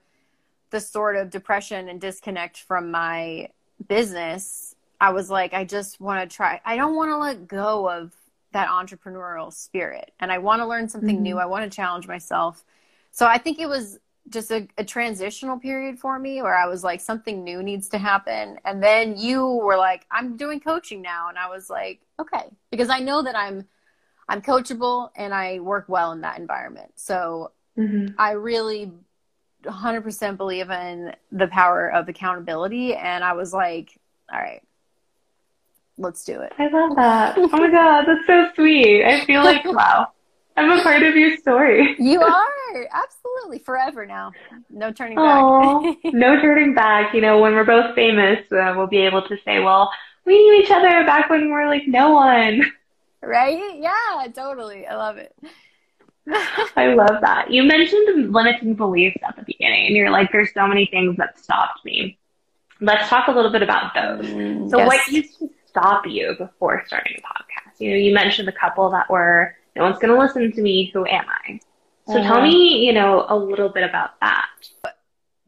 the 0.77 0.81
sort 0.81 1.17
of 1.17 1.31
depression 1.31 1.89
and 1.89 1.99
disconnect 1.99 2.59
from 2.59 2.91
my 2.91 3.49
business, 3.89 4.75
I 5.01 5.11
was 5.11 5.31
like, 5.31 5.55
I 5.55 5.65
just 5.65 6.03
want 6.03 6.29
to 6.29 6.37
try. 6.37 6.61
I 6.67 6.77
don't 6.77 6.95
want 6.95 7.09
to 7.09 7.17
let 7.17 7.49
go 7.49 7.89
of 7.89 8.13
that 8.53 8.69
entrepreneurial 8.69 9.51
spirit, 9.51 10.13
and 10.21 10.31
I 10.31 10.37
want 10.37 10.61
to 10.61 10.67
learn 10.67 10.91
something 10.91 11.17
mm-hmm. 11.17 11.23
new. 11.23 11.39
I 11.39 11.47
want 11.47 11.65
to 11.65 11.75
challenge 11.75 12.07
myself. 12.07 12.63
So 13.11 13.25
I 13.25 13.39
think 13.39 13.59
it 13.59 13.71
was 13.71 13.99
just 14.29 14.51
a, 14.51 14.69
a, 14.77 14.85
transitional 14.85 15.59
period 15.59 15.99
for 15.99 16.19
me 16.19 16.43
where 16.43 16.57
I 16.57 16.67
was 16.67 16.85
like, 16.85 17.01
something 17.01 17.43
new 17.45 17.63
needs 17.63 17.89
to 17.91 17.99
happen. 17.99 18.59
And 18.65 18.83
then 18.83 19.17
you 19.17 19.47
were 19.47 19.77
like, 19.77 20.05
I'm 20.11 20.37
doing 20.37 20.59
coaching 20.59 21.01
now. 21.01 21.29
And 21.29 21.39
I 21.39 21.49
was 21.49 21.71
like, 21.71 22.01
okay, 22.19 22.51
because 22.73 22.91
I 22.91 22.99
know 22.99 23.23
that 23.23 23.37
I'm, 23.37 23.65
I'm 24.29 24.43
coachable 24.43 25.11
and 25.15 25.33
I 25.33 25.61
work 25.61 25.85
well 25.89 26.11
in 26.11 26.23
that 26.23 26.41
environment. 26.41 26.91
So 26.97 27.53
mm-hmm. 27.79 28.15
I 28.19 28.33
really 28.33 28.93
100% 29.67 30.37
believe 30.37 30.71
in 30.71 31.15
the 31.33 31.49
power 31.49 31.91
of 31.93 32.09
accountability. 32.09 32.95
And 32.95 33.25
I 33.25 33.33
was 33.33 33.53
like, 33.53 33.99
all 34.33 34.39
right, 34.39 34.63
let's 35.99 36.25
do 36.25 36.41
it. 36.41 36.53
I 36.59 36.69
love 36.69 36.97
that. 36.97 37.39
Oh 37.39 37.49
my 37.49 37.71
God, 37.71 38.05
that's 38.07 38.27
so 38.27 38.49
sweet. 38.55 39.05
I 39.05 39.25
feel 39.25 39.43
like, 39.43 39.65
wow, 39.67 40.09
I'm 40.57 40.79
a 40.79 40.83
part 40.83 41.03
of 41.03 41.15
your 41.15 41.37
story. 41.37 41.97
You 41.99 42.21
are 42.23 42.89
absolutely 42.93 43.59
forever 43.59 44.07
now. 44.07 44.33
No 44.71 44.93
turning 44.93 45.17
back. 45.17 45.97
no 46.05 46.41
turning 46.41 46.75
back. 46.75 47.15
You 47.15 47.21
know, 47.21 47.39
when 47.39 47.55
we're 47.55 47.65
both 47.65 47.95
famous, 47.95 48.41
uh, 48.53 48.75
we'll 48.77 48.87
be 48.87 48.99
able 48.99 49.23
to 49.29 49.37
say, 49.45 49.61
well, 49.61 49.91
we 50.25 50.35
knew 50.35 50.63
each 50.63 50.71
other 50.71 51.05
back 51.05 51.31
when 51.31 51.43
we 51.43 51.49
were 51.49 51.67
like 51.67 51.87
no 51.87 52.13
one. 52.13 52.63
Right? 53.23 53.81
Yeah, 53.81 54.27
totally. 54.35 54.87
I 54.87 54.97
love 54.97 55.17
it. 55.17 55.35
I 56.77 56.95
love 56.95 57.21
that. 57.21 57.51
You 57.51 57.63
mentioned 57.63 58.33
limiting 58.33 58.75
beliefs 58.75 59.19
at 59.27 59.37
the 59.37 59.43
beginning, 59.43 59.87
and 59.87 59.97
you're 59.97 60.11
like, 60.11 60.33
there's 60.33 60.53
so 60.53 60.67
many 60.67 60.87
things 60.87 61.17
that 61.19 61.39
stopped 61.39 61.85
me. 61.85 62.19
Let's 62.81 63.09
talk 63.09 63.29
a 63.29 63.33
little 63.33 63.53
bit 63.53 63.63
about 63.63 63.95
those. 63.95 64.27
Mm, 64.27 64.71
so, 64.71 64.79
yes. 64.79 64.87
what 64.87 65.09
used 65.09 65.39
to 65.39 65.49
stop 65.67 66.07
you 66.07 66.35
before 66.37 66.83
starting 66.87 67.17
a 67.19 67.21
podcast? 67.21 67.81
You 67.81 67.91
know, 67.91 67.97
you 67.97 68.13
mentioned 68.13 68.49
a 68.49 68.53
couple 68.53 68.91
that 68.91 69.09
were, 69.09 69.55
no 69.75 69.85
one's 69.85 69.99
going 69.99 70.13
to 70.13 70.19
listen 70.19 70.53
to 70.53 70.63
me. 70.63 70.91
Who 70.93 71.07
am 71.07 71.25
I? 71.47 71.61
So 72.07 72.23
tell 72.23 72.41
me, 72.41 72.87
you 72.87 72.93
know, 72.93 73.27
a 73.29 73.37
little 73.37 73.69
bit 73.69 73.83
about 73.83 74.21
that. 74.21 74.47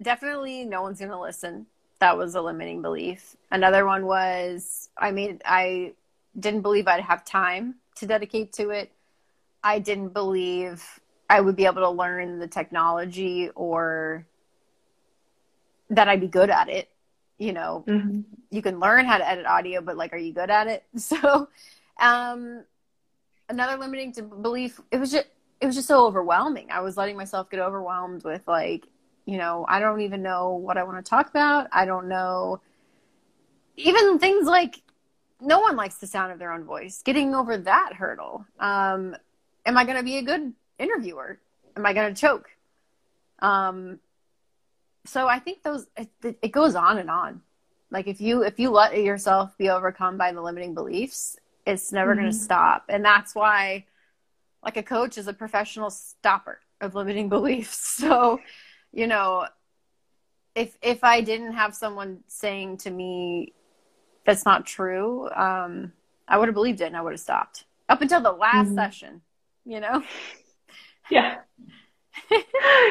Definitely 0.02 0.64
no 0.64 0.82
one's 0.82 0.98
going 0.98 1.10
to 1.10 1.20
listen. 1.20 1.66
That 2.00 2.16
was 2.16 2.34
a 2.34 2.40
limiting 2.42 2.82
belief. 2.82 3.36
Another 3.50 3.86
one 3.86 4.06
was 4.06 4.88
I 4.96 5.12
mean, 5.12 5.40
I 5.44 5.92
didn't 6.38 6.62
believe 6.62 6.88
I'd 6.88 7.00
have 7.00 7.24
time 7.24 7.76
to 7.96 8.06
dedicate 8.06 8.52
to 8.54 8.70
it. 8.70 8.92
I 9.62 9.78
didn't 9.78 10.10
believe 10.10 10.84
I 11.28 11.40
would 11.40 11.56
be 11.56 11.66
able 11.66 11.82
to 11.82 11.90
learn 11.90 12.38
the 12.38 12.48
technology 12.48 13.50
or 13.54 14.26
that 15.90 16.08
I'd 16.08 16.20
be 16.20 16.28
good 16.28 16.50
at 16.50 16.68
it. 16.68 16.88
You 17.38 17.52
know, 17.52 17.84
mm-hmm. 17.86 18.20
you 18.50 18.62
can 18.62 18.80
learn 18.80 19.04
how 19.04 19.18
to 19.18 19.28
edit 19.28 19.46
audio, 19.46 19.80
but 19.80 19.96
like, 19.96 20.12
are 20.12 20.18
you 20.18 20.32
good 20.32 20.50
at 20.50 20.66
it? 20.66 20.84
So, 20.98 21.48
um, 22.00 22.64
another 23.48 23.76
limiting 23.76 24.12
to 24.14 24.22
belief, 24.22 24.80
it 24.90 24.98
was 24.98 25.12
just, 25.12 25.26
it 25.60 25.66
was 25.66 25.74
just 25.74 25.88
so 25.88 26.06
overwhelming. 26.06 26.68
I 26.70 26.80
was 26.80 26.96
letting 26.96 27.16
myself 27.16 27.50
get 27.50 27.60
overwhelmed 27.60 28.24
with 28.24 28.42
like, 28.46 28.86
you 29.24 29.36
know, 29.36 29.66
I 29.68 29.78
don't 29.80 30.00
even 30.00 30.22
know 30.22 30.54
what 30.54 30.78
I 30.78 30.84
want 30.84 31.04
to 31.04 31.08
talk 31.08 31.28
about. 31.28 31.68
I 31.72 31.84
don't 31.84 32.08
know 32.08 32.60
even 33.78 34.18
things 34.18 34.46
like 34.46 34.82
no 35.40 35.60
one 35.60 35.76
likes 35.76 35.96
the 35.96 36.06
sound 36.06 36.32
of 36.32 36.38
their 36.38 36.52
own 36.52 36.64
voice. 36.64 37.02
Getting 37.02 37.34
over 37.34 37.56
that 37.56 37.92
hurdle. 37.94 38.44
Um, 38.58 39.16
am 39.68 39.76
I 39.76 39.84
going 39.84 39.98
to 39.98 40.02
be 40.02 40.16
a 40.16 40.22
good 40.22 40.54
interviewer? 40.78 41.38
Am 41.76 41.86
I 41.86 41.92
going 41.92 42.12
to 42.12 42.20
choke? 42.20 42.48
Um, 43.38 44.00
so 45.04 45.28
I 45.28 45.38
think 45.38 45.62
those 45.62 45.86
it, 45.96 46.38
it 46.42 46.52
goes 46.52 46.74
on 46.74 46.98
and 46.98 47.10
on. 47.10 47.42
Like 47.90 48.08
if 48.08 48.20
you 48.20 48.42
if 48.42 48.58
you 48.58 48.70
let 48.70 49.00
yourself 49.00 49.56
be 49.56 49.70
overcome 49.70 50.16
by 50.16 50.32
the 50.32 50.42
limiting 50.42 50.74
beliefs, 50.74 51.36
it's 51.66 51.92
never 51.92 52.12
mm-hmm. 52.12 52.22
going 52.22 52.32
to 52.32 52.38
stop. 52.38 52.86
And 52.88 53.04
that's 53.04 53.34
why 53.34 53.84
like 54.64 54.76
a 54.76 54.82
coach 54.82 55.18
is 55.18 55.28
a 55.28 55.32
professional 55.32 55.90
stopper 55.90 56.60
of 56.80 56.94
limiting 56.94 57.28
beliefs. 57.36 57.78
So, 57.78 58.40
you 58.92 59.06
know, 59.06 59.46
if 60.54 60.76
if 60.82 61.04
I 61.04 61.20
didn't 61.20 61.52
have 61.52 61.74
someone 61.74 62.20
saying 62.26 62.78
to 62.78 62.90
me 62.90 63.52
that's 64.24 64.44
not 64.44 64.66
true, 64.66 65.30
um, 65.30 65.92
I 66.26 66.38
would 66.38 66.48
have 66.48 66.54
believed 66.54 66.80
it 66.80 66.86
and 66.86 66.96
I 66.96 67.02
would 67.02 67.12
have 67.12 67.20
stopped 67.20 67.64
up 67.88 68.02
until 68.02 68.20
the 68.20 68.32
last 68.32 68.66
mm-hmm. 68.66 68.74
session. 68.74 69.22
You 69.68 69.80
know? 69.80 70.02
Yeah. 71.10 71.36
yeah, 72.30 72.40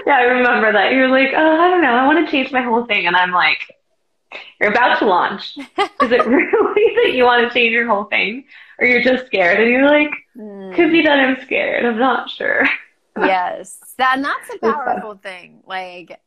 I 0.07 0.21
remember 0.21 0.71
that. 0.71 0.91
You're 0.93 1.09
like, 1.09 1.29
oh, 1.35 1.59
I 1.59 1.71
don't 1.71 1.81
know, 1.81 1.91
I 1.91 2.05
want 2.05 2.23
to 2.23 2.31
change 2.31 2.51
my 2.51 2.61
whole 2.61 2.85
thing, 2.85 3.07
and 3.07 3.15
I'm 3.15 3.31
like, 3.31 3.57
you're 4.61 4.71
about 4.71 4.99
to 4.99 5.05
launch. 5.05 5.57
Is 5.57 6.11
it 6.11 6.25
really 6.27 6.95
that 6.95 7.13
you 7.13 7.23
want 7.23 7.47
to 7.47 7.53
change 7.53 7.71
your 7.71 7.87
whole 7.87 8.03
thing? 8.05 8.45
Or 8.79 8.85
you're 8.85 9.01
just 9.01 9.25
scared 9.25 9.59
and 9.59 9.71
you're 9.71 9.87
like, 9.87 10.11
mm. 10.37 10.75
could 10.75 10.91
be 10.91 11.01
that 11.01 11.17
I'm 11.17 11.41
scared. 11.41 11.83
I'm 11.83 11.97
not 11.97 12.29
sure. 12.29 12.67
yes. 13.17 13.79
That, 13.97 14.17
and 14.17 14.25
that's 14.25 14.49
a 14.53 14.59
powerful 14.71 15.15
thing. 15.15 15.63
Like, 15.65 16.19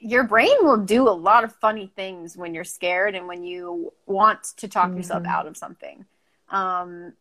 your 0.00 0.24
brain 0.24 0.56
will 0.62 0.78
do 0.78 1.08
a 1.08 1.10
lot 1.10 1.44
of 1.44 1.54
funny 1.56 1.92
things 1.94 2.36
when 2.36 2.54
you're 2.54 2.64
scared 2.64 3.14
and 3.14 3.28
when 3.28 3.44
you 3.44 3.92
want 4.06 4.42
to 4.56 4.68
talk 4.68 4.88
mm-hmm. 4.88 4.96
yourself 4.96 5.24
out 5.26 5.46
of 5.46 5.56
something. 5.56 6.06
Um, 6.48 7.12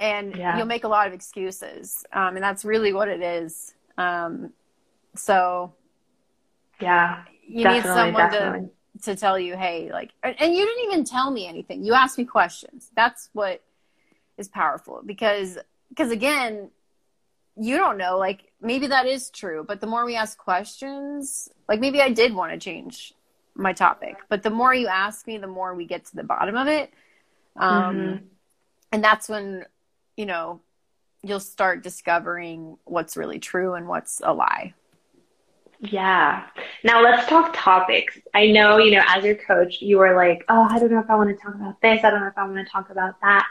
and 0.00 0.34
yeah. 0.34 0.56
you'll 0.56 0.66
make 0.66 0.84
a 0.84 0.88
lot 0.88 1.06
of 1.06 1.12
excuses. 1.12 2.04
Um, 2.12 2.34
and 2.34 2.42
that's 2.42 2.64
really 2.64 2.92
what 2.92 3.08
it 3.08 3.22
is. 3.22 3.74
Um, 3.96 4.52
so, 5.14 5.74
yeah, 6.80 7.24
you 7.46 7.68
need 7.68 7.82
someone 7.84 8.30
definitely. 8.30 8.68
to 8.68 8.70
to 9.02 9.16
tell 9.16 9.38
you, 9.38 9.56
hey, 9.56 9.90
like, 9.92 10.10
and 10.22 10.54
you 10.54 10.66
didn't 10.66 10.84
even 10.84 11.04
tell 11.04 11.30
me 11.30 11.46
anything. 11.46 11.84
You 11.84 11.94
asked 11.94 12.18
me 12.18 12.24
questions. 12.24 12.90
That's 12.96 13.30
what 13.32 13.62
is 14.36 14.48
powerful 14.48 15.00
because, 15.04 15.58
because 15.88 16.10
again, 16.10 16.70
you 17.56 17.76
don't 17.78 17.98
know, 17.98 18.18
like, 18.18 18.52
maybe 18.60 18.88
that 18.88 19.06
is 19.06 19.30
true, 19.30 19.64
but 19.66 19.80
the 19.80 19.86
more 19.86 20.04
we 20.04 20.16
ask 20.16 20.36
questions, 20.36 21.48
like, 21.68 21.80
maybe 21.80 22.00
I 22.02 22.10
did 22.10 22.34
want 22.34 22.52
to 22.52 22.58
change 22.58 23.14
my 23.54 23.72
topic, 23.72 24.16
but 24.28 24.42
the 24.42 24.50
more 24.50 24.74
you 24.74 24.86
ask 24.86 25.26
me, 25.26 25.38
the 25.38 25.46
more 25.46 25.74
we 25.74 25.86
get 25.86 26.04
to 26.06 26.16
the 26.16 26.22
bottom 26.22 26.56
of 26.56 26.68
it. 26.68 26.92
Um, 27.56 27.96
mm-hmm. 27.96 28.24
And 28.92 29.04
that's 29.04 29.28
when, 29.28 29.64
you 30.20 30.26
know, 30.26 30.60
you'll 31.22 31.40
start 31.40 31.82
discovering 31.82 32.76
what's 32.84 33.16
really 33.16 33.38
true 33.38 33.72
and 33.72 33.88
what's 33.88 34.20
a 34.22 34.34
lie. 34.34 34.74
Yeah. 35.78 36.44
Now 36.84 37.02
let's 37.02 37.26
talk 37.26 37.54
topics. 37.56 38.18
I 38.34 38.48
know, 38.48 38.76
you 38.76 38.90
know, 38.90 39.02
as 39.08 39.24
your 39.24 39.36
coach, 39.36 39.80
you 39.80 39.96
were 39.96 40.14
like, 40.14 40.44
oh, 40.50 40.66
I 40.68 40.78
don't 40.78 40.90
know 40.90 41.00
if 41.00 41.08
I 41.08 41.14
want 41.14 41.30
to 41.30 41.42
talk 41.42 41.54
about 41.54 41.80
this. 41.80 42.04
I 42.04 42.10
don't 42.10 42.20
know 42.20 42.26
if 42.26 42.36
I 42.36 42.44
want 42.44 42.56
to 42.56 42.70
talk 42.70 42.90
about 42.90 43.18
that. 43.22 43.46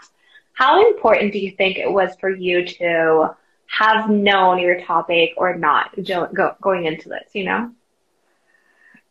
How 0.54 0.88
important 0.88 1.34
do 1.34 1.40
you 1.40 1.50
think 1.58 1.78
it 1.78 1.92
was 1.92 2.12
for 2.20 2.30
you 2.30 2.64
to 2.68 3.36
have 3.66 4.12
known 4.12 4.60
your 4.60 4.80
topic 4.82 5.32
or 5.36 5.56
not 5.56 5.96
go, 6.06 6.56
going 6.62 6.86
into 6.86 7.10
this, 7.10 7.32
you 7.34 7.46
know? 7.46 7.72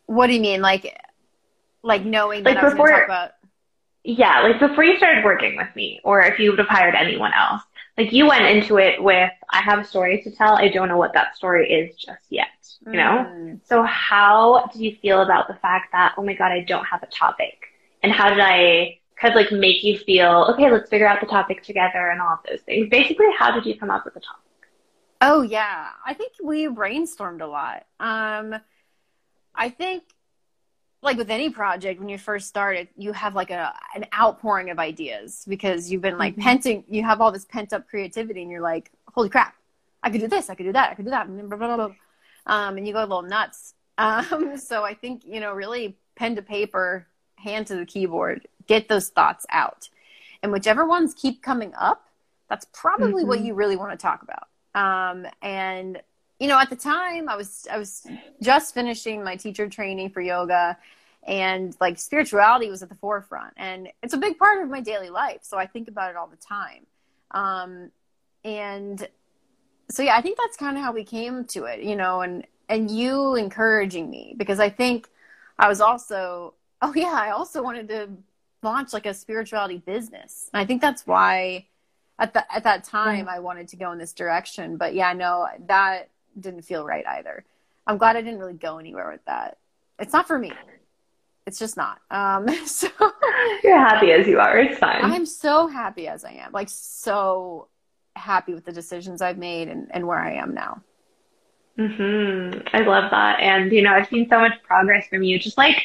What 0.06 0.28
do 0.28 0.34
you 0.34 0.40
mean? 0.40 0.60
Like, 0.60 0.96
like 1.82 2.04
knowing 2.04 2.44
that 2.44 2.54
like 2.54 2.62
I 2.62 2.66
was 2.66 2.74
going 2.74 2.86
to 2.86 2.94
talk 2.94 3.04
about. 3.04 3.30
Yeah, 4.10 4.40
like 4.40 4.58
before 4.58 4.84
you 4.84 4.96
started 4.96 5.22
working 5.22 5.54
with 5.54 5.68
me, 5.76 6.00
or 6.02 6.22
if 6.22 6.38
you 6.38 6.48
would 6.48 6.58
have 6.58 6.68
hired 6.68 6.94
anyone 6.94 7.30
else, 7.34 7.60
like 7.98 8.10
you 8.10 8.26
went 8.26 8.46
into 8.46 8.78
it 8.78 9.02
with, 9.02 9.30
I 9.50 9.60
have 9.60 9.80
a 9.80 9.84
story 9.84 10.22
to 10.22 10.30
tell. 10.30 10.54
I 10.54 10.68
don't 10.68 10.88
know 10.88 10.96
what 10.96 11.12
that 11.12 11.36
story 11.36 11.70
is 11.70 11.94
just 11.94 12.22
yet, 12.30 12.46
you 12.86 12.94
know? 12.94 13.30
Mm. 13.30 13.60
So 13.66 13.82
how 13.82 14.70
did 14.72 14.80
you 14.80 14.96
feel 14.96 15.20
about 15.20 15.46
the 15.46 15.56
fact 15.56 15.92
that, 15.92 16.14
oh 16.16 16.24
my 16.24 16.32
God, 16.32 16.52
I 16.52 16.60
don't 16.60 16.86
have 16.86 17.02
a 17.02 17.06
topic? 17.08 17.66
And 18.02 18.10
how 18.10 18.30
did 18.30 18.40
I 18.40 18.98
kind 19.16 19.34
of 19.34 19.36
like 19.36 19.52
make 19.52 19.84
you 19.84 19.98
feel, 19.98 20.46
okay, 20.54 20.70
let's 20.70 20.88
figure 20.88 21.06
out 21.06 21.20
the 21.20 21.26
topic 21.26 21.62
together 21.62 22.08
and 22.08 22.22
all 22.22 22.32
of 22.32 22.38
those 22.48 22.62
things? 22.62 22.88
Basically, 22.88 23.26
how 23.38 23.50
did 23.50 23.66
you 23.66 23.78
come 23.78 23.90
up 23.90 24.06
with 24.06 24.14
the 24.14 24.20
topic? 24.20 24.70
Oh 25.20 25.42
yeah, 25.42 25.88
I 26.06 26.14
think 26.14 26.32
we 26.42 26.66
brainstormed 26.66 27.42
a 27.42 27.46
lot. 27.46 27.84
Um, 28.00 28.54
I 29.54 29.68
think 29.68 30.04
like 31.02 31.16
with 31.16 31.30
any 31.30 31.50
project 31.50 32.00
when 32.00 32.08
you 32.08 32.18
first 32.18 32.48
start 32.48 32.76
it, 32.76 32.88
you 32.96 33.12
have 33.12 33.34
like 33.34 33.50
a 33.50 33.72
an 33.94 34.04
outpouring 34.14 34.70
of 34.70 34.78
ideas 34.78 35.44
because 35.48 35.90
you've 35.90 36.02
been 36.02 36.18
like 36.18 36.36
mm-hmm. 36.36 36.48
penting 36.48 36.84
you 36.88 37.02
have 37.02 37.20
all 37.20 37.32
this 37.32 37.44
pent 37.44 37.72
up 37.72 37.88
creativity 37.88 38.42
and 38.42 38.50
you're 38.50 38.60
like 38.60 38.90
holy 39.14 39.28
crap 39.28 39.54
i 40.02 40.10
could 40.10 40.20
do 40.20 40.28
this 40.28 40.50
i 40.50 40.54
could 40.54 40.64
do 40.64 40.72
that 40.72 40.90
i 40.90 40.94
could 40.94 41.04
do 41.04 41.10
that 41.10 41.26
blah, 41.48 41.56
blah, 41.56 41.76
blah, 41.76 41.94
um, 42.46 42.76
and 42.76 42.86
you 42.86 42.92
go 42.92 43.00
a 43.00 43.06
little 43.06 43.22
nuts 43.22 43.74
um, 43.98 44.56
so 44.56 44.84
i 44.84 44.94
think 44.94 45.22
you 45.24 45.40
know 45.40 45.52
really 45.52 45.96
pen 46.16 46.36
to 46.36 46.42
paper 46.42 47.06
hand 47.36 47.66
to 47.66 47.76
the 47.76 47.86
keyboard 47.86 48.46
get 48.66 48.88
those 48.88 49.08
thoughts 49.08 49.46
out 49.50 49.88
and 50.42 50.52
whichever 50.52 50.86
ones 50.86 51.14
keep 51.14 51.42
coming 51.42 51.72
up 51.78 52.04
that's 52.48 52.66
probably 52.72 53.22
mm-hmm. 53.22 53.28
what 53.28 53.40
you 53.40 53.54
really 53.54 53.76
want 53.76 53.90
to 53.92 53.96
talk 53.96 54.22
about 54.22 54.48
um, 54.74 55.26
and 55.42 56.00
you 56.38 56.46
know, 56.46 56.58
at 56.58 56.70
the 56.70 56.76
time 56.76 57.28
I 57.28 57.36
was 57.36 57.66
I 57.70 57.78
was 57.78 58.06
just 58.40 58.74
finishing 58.74 59.24
my 59.24 59.36
teacher 59.36 59.68
training 59.68 60.10
for 60.10 60.20
yoga 60.20 60.78
and 61.26 61.76
like 61.80 61.98
spirituality 61.98 62.70
was 62.70 62.82
at 62.82 62.88
the 62.88 62.94
forefront 62.94 63.52
and 63.56 63.88
it's 64.02 64.14
a 64.14 64.18
big 64.18 64.38
part 64.38 64.62
of 64.62 64.70
my 64.70 64.80
daily 64.80 65.10
life. 65.10 65.40
So 65.42 65.58
I 65.58 65.66
think 65.66 65.88
about 65.88 66.10
it 66.10 66.16
all 66.16 66.28
the 66.28 66.36
time. 66.36 66.86
Um, 67.32 67.90
and 68.44 69.06
so 69.90 70.02
yeah, 70.02 70.16
I 70.16 70.22
think 70.22 70.38
that's 70.38 70.56
kind 70.56 70.76
of 70.76 70.82
how 70.82 70.92
we 70.92 71.04
came 71.04 71.44
to 71.46 71.64
it, 71.64 71.82
you 71.82 71.96
know, 71.96 72.20
and 72.20 72.46
and 72.68 72.90
you 72.90 73.34
encouraging 73.34 74.10
me 74.10 74.34
because 74.36 74.60
I 74.60 74.70
think 74.70 75.08
I 75.58 75.68
was 75.68 75.80
also 75.80 76.54
oh 76.82 76.92
yeah, 76.94 77.12
I 77.12 77.30
also 77.30 77.62
wanted 77.62 77.88
to 77.88 78.08
launch 78.62 78.92
like 78.92 79.06
a 79.06 79.14
spirituality 79.14 79.78
business. 79.78 80.48
And 80.52 80.60
I 80.60 80.66
think 80.66 80.80
that's 80.80 81.06
why 81.06 81.66
at 82.18 82.32
that 82.34 82.46
at 82.54 82.64
that 82.64 82.84
time 82.84 83.26
yeah. 83.26 83.34
I 83.34 83.38
wanted 83.40 83.68
to 83.68 83.76
go 83.76 83.90
in 83.90 83.98
this 83.98 84.12
direction. 84.12 84.76
But 84.76 84.94
yeah, 84.94 85.12
no, 85.12 85.48
that 85.66 86.10
didn't 86.40 86.62
feel 86.62 86.84
right 86.84 87.06
either. 87.06 87.44
I'm 87.86 87.98
glad 87.98 88.16
I 88.16 88.22
didn't 88.22 88.38
really 88.38 88.54
go 88.54 88.78
anywhere 88.78 89.10
with 89.10 89.24
that. 89.26 89.58
It's 89.98 90.12
not 90.12 90.26
for 90.26 90.38
me. 90.38 90.52
It's 91.46 91.58
just 91.58 91.76
not. 91.76 91.98
Um, 92.10 92.46
so 92.66 92.88
you're 93.64 93.78
happy 93.78 94.12
as 94.12 94.26
you 94.26 94.38
are. 94.38 94.58
It's 94.58 94.78
fine. 94.78 95.04
I'm 95.04 95.26
so 95.26 95.66
happy 95.66 96.06
as 96.06 96.24
I 96.24 96.32
am. 96.32 96.52
Like 96.52 96.68
so 96.68 97.68
happy 98.14 98.52
with 98.52 98.64
the 98.64 98.72
decisions 98.72 99.22
I've 99.22 99.38
made 99.38 99.68
and, 99.68 99.88
and 99.90 100.06
where 100.06 100.18
I 100.18 100.34
am 100.34 100.54
now. 100.54 100.82
Hmm. 101.78 102.50
I 102.72 102.80
love 102.80 103.10
that, 103.12 103.38
and 103.38 103.70
you 103.70 103.82
know, 103.82 103.92
I've 103.92 104.08
seen 104.08 104.28
so 104.28 104.40
much 104.40 104.60
progress 104.64 105.06
from 105.06 105.22
you. 105.22 105.38
Just 105.38 105.56
like 105.56 105.76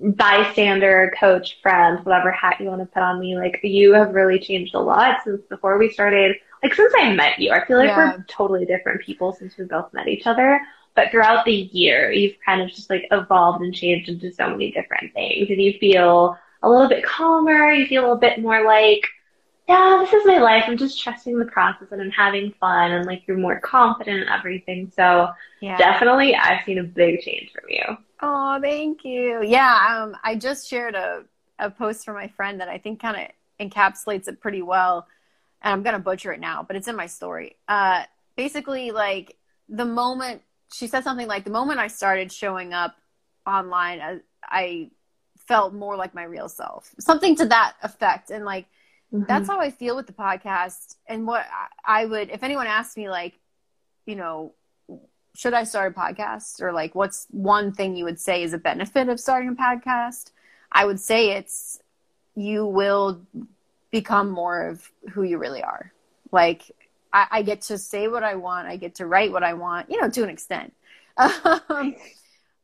bystander, 0.00 1.12
coach, 1.18 1.58
friend, 1.62 2.04
whatever 2.04 2.30
hat 2.32 2.60
you 2.60 2.66
want 2.66 2.80
to 2.80 2.86
put 2.86 3.02
on 3.02 3.20
me. 3.20 3.36
Like 3.36 3.60
you 3.62 3.94
have 3.94 4.14
really 4.14 4.38
changed 4.38 4.74
a 4.74 4.80
lot 4.80 5.18
since 5.24 5.40
before 5.48 5.78
we 5.78 5.90
started 5.90 6.36
like 6.62 6.74
since 6.74 6.92
I 6.96 7.12
met 7.12 7.38
you, 7.38 7.52
I 7.52 7.64
feel 7.64 7.78
like 7.78 7.88
yeah. 7.88 8.16
we're 8.16 8.24
totally 8.28 8.64
different 8.64 9.02
people 9.02 9.32
since 9.32 9.56
we 9.56 9.64
both 9.64 9.92
met 9.92 10.08
each 10.08 10.26
other. 10.26 10.60
But 10.94 11.10
throughout 11.10 11.44
the 11.44 11.52
year, 11.52 12.10
you've 12.10 12.36
kind 12.44 12.60
of 12.60 12.70
just 12.70 12.90
like 12.90 13.06
evolved 13.12 13.62
and 13.62 13.72
changed 13.72 14.08
into 14.08 14.32
so 14.32 14.50
many 14.50 14.72
different 14.72 15.12
things. 15.14 15.48
And 15.48 15.62
you 15.62 15.78
feel 15.78 16.36
a 16.62 16.68
little 16.68 16.88
bit 16.88 17.04
calmer. 17.04 17.70
You 17.70 17.86
feel 17.86 18.02
a 18.02 18.04
little 18.04 18.16
bit 18.16 18.40
more 18.40 18.64
like, 18.64 19.02
yeah, 19.68 19.98
this 20.00 20.12
is 20.12 20.26
my 20.26 20.38
life. 20.38 20.64
I'm 20.66 20.76
just 20.76 21.00
trusting 21.00 21.38
the 21.38 21.44
process 21.44 21.88
and 21.92 22.00
I'm 22.00 22.10
having 22.10 22.52
fun. 22.58 22.90
And 22.90 23.06
like 23.06 23.22
you're 23.28 23.36
more 23.36 23.60
confident 23.60 24.22
in 24.22 24.28
everything. 24.28 24.90
So 24.96 25.28
yeah. 25.60 25.76
definitely, 25.76 26.34
I've 26.34 26.64
seen 26.64 26.78
a 26.78 26.84
big 26.84 27.20
change 27.20 27.52
from 27.52 27.64
you. 27.68 27.84
Oh, 28.20 28.58
thank 28.60 29.04
you. 29.04 29.42
Yeah, 29.44 30.02
um, 30.02 30.16
I 30.24 30.34
just 30.34 30.68
shared 30.68 30.96
a, 30.96 31.22
a 31.60 31.70
post 31.70 32.04
from 32.04 32.14
my 32.14 32.26
friend 32.26 32.60
that 32.60 32.68
I 32.68 32.78
think 32.78 33.00
kind 33.00 33.16
of 33.16 33.70
encapsulates 33.70 34.26
it 34.26 34.40
pretty 34.40 34.62
well 34.62 35.06
and 35.62 35.72
I'm 35.72 35.82
gonna 35.82 35.98
butcher 35.98 36.32
it 36.32 36.40
now, 36.40 36.62
but 36.62 36.76
it's 36.76 36.88
in 36.88 36.96
my 36.96 37.06
story. 37.06 37.56
Uh, 37.66 38.04
basically, 38.36 38.90
like 38.90 39.36
the 39.68 39.84
moment 39.84 40.42
she 40.72 40.86
said 40.86 41.04
something 41.04 41.26
like, 41.26 41.44
the 41.44 41.50
moment 41.50 41.78
I 41.78 41.88
started 41.88 42.30
showing 42.32 42.72
up 42.72 42.96
online, 43.46 44.00
I, 44.00 44.18
I 44.42 44.90
felt 45.46 45.72
more 45.72 45.96
like 45.96 46.14
my 46.14 46.24
real 46.24 46.48
self, 46.48 46.94
something 46.98 47.36
to 47.36 47.46
that 47.46 47.74
effect, 47.82 48.30
and 48.30 48.44
like 48.44 48.66
mm-hmm. 49.12 49.24
that's 49.26 49.48
how 49.48 49.58
I 49.60 49.70
feel 49.70 49.96
with 49.96 50.06
the 50.06 50.12
podcast. 50.12 50.96
And 51.06 51.26
what 51.26 51.46
I 51.84 52.04
would, 52.04 52.30
if 52.30 52.42
anyone 52.42 52.66
asked 52.66 52.96
me, 52.96 53.08
like, 53.08 53.38
you 54.06 54.16
know, 54.16 54.54
should 55.34 55.54
I 55.54 55.64
start 55.64 55.94
a 55.96 55.98
podcast, 55.98 56.60
or 56.60 56.72
like, 56.72 56.94
what's 56.94 57.26
one 57.30 57.72
thing 57.72 57.96
you 57.96 58.04
would 58.04 58.20
say 58.20 58.42
is 58.42 58.52
a 58.52 58.58
benefit 58.58 59.08
of 59.08 59.20
starting 59.20 59.50
a 59.50 59.54
podcast? 59.54 60.32
I 60.70 60.84
would 60.84 61.00
say 61.00 61.30
it's 61.30 61.80
you 62.34 62.66
will 62.66 63.22
become 63.90 64.30
more 64.30 64.68
of 64.68 64.90
who 65.12 65.22
you 65.22 65.38
really 65.38 65.62
are. 65.62 65.92
Like 66.30 66.70
I, 67.12 67.26
I, 67.30 67.42
get 67.42 67.62
to 67.62 67.78
say 67.78 68.08
what 68.08 68.22
I 68.22 68.34
want, 68.34 68.68
I 68.68 68.76
get 68.76 68.96
to 68.96 69.06
write 69.06 69.32
what 69.32 69.42
I 69.42 69.54
want, 69.54 69.90
you 69.90 70.00
know, 70.00 70.10
to 70.10 70.22
an 70.22 70.28
extent. 70.30 70.72
Um, 71.70 71.96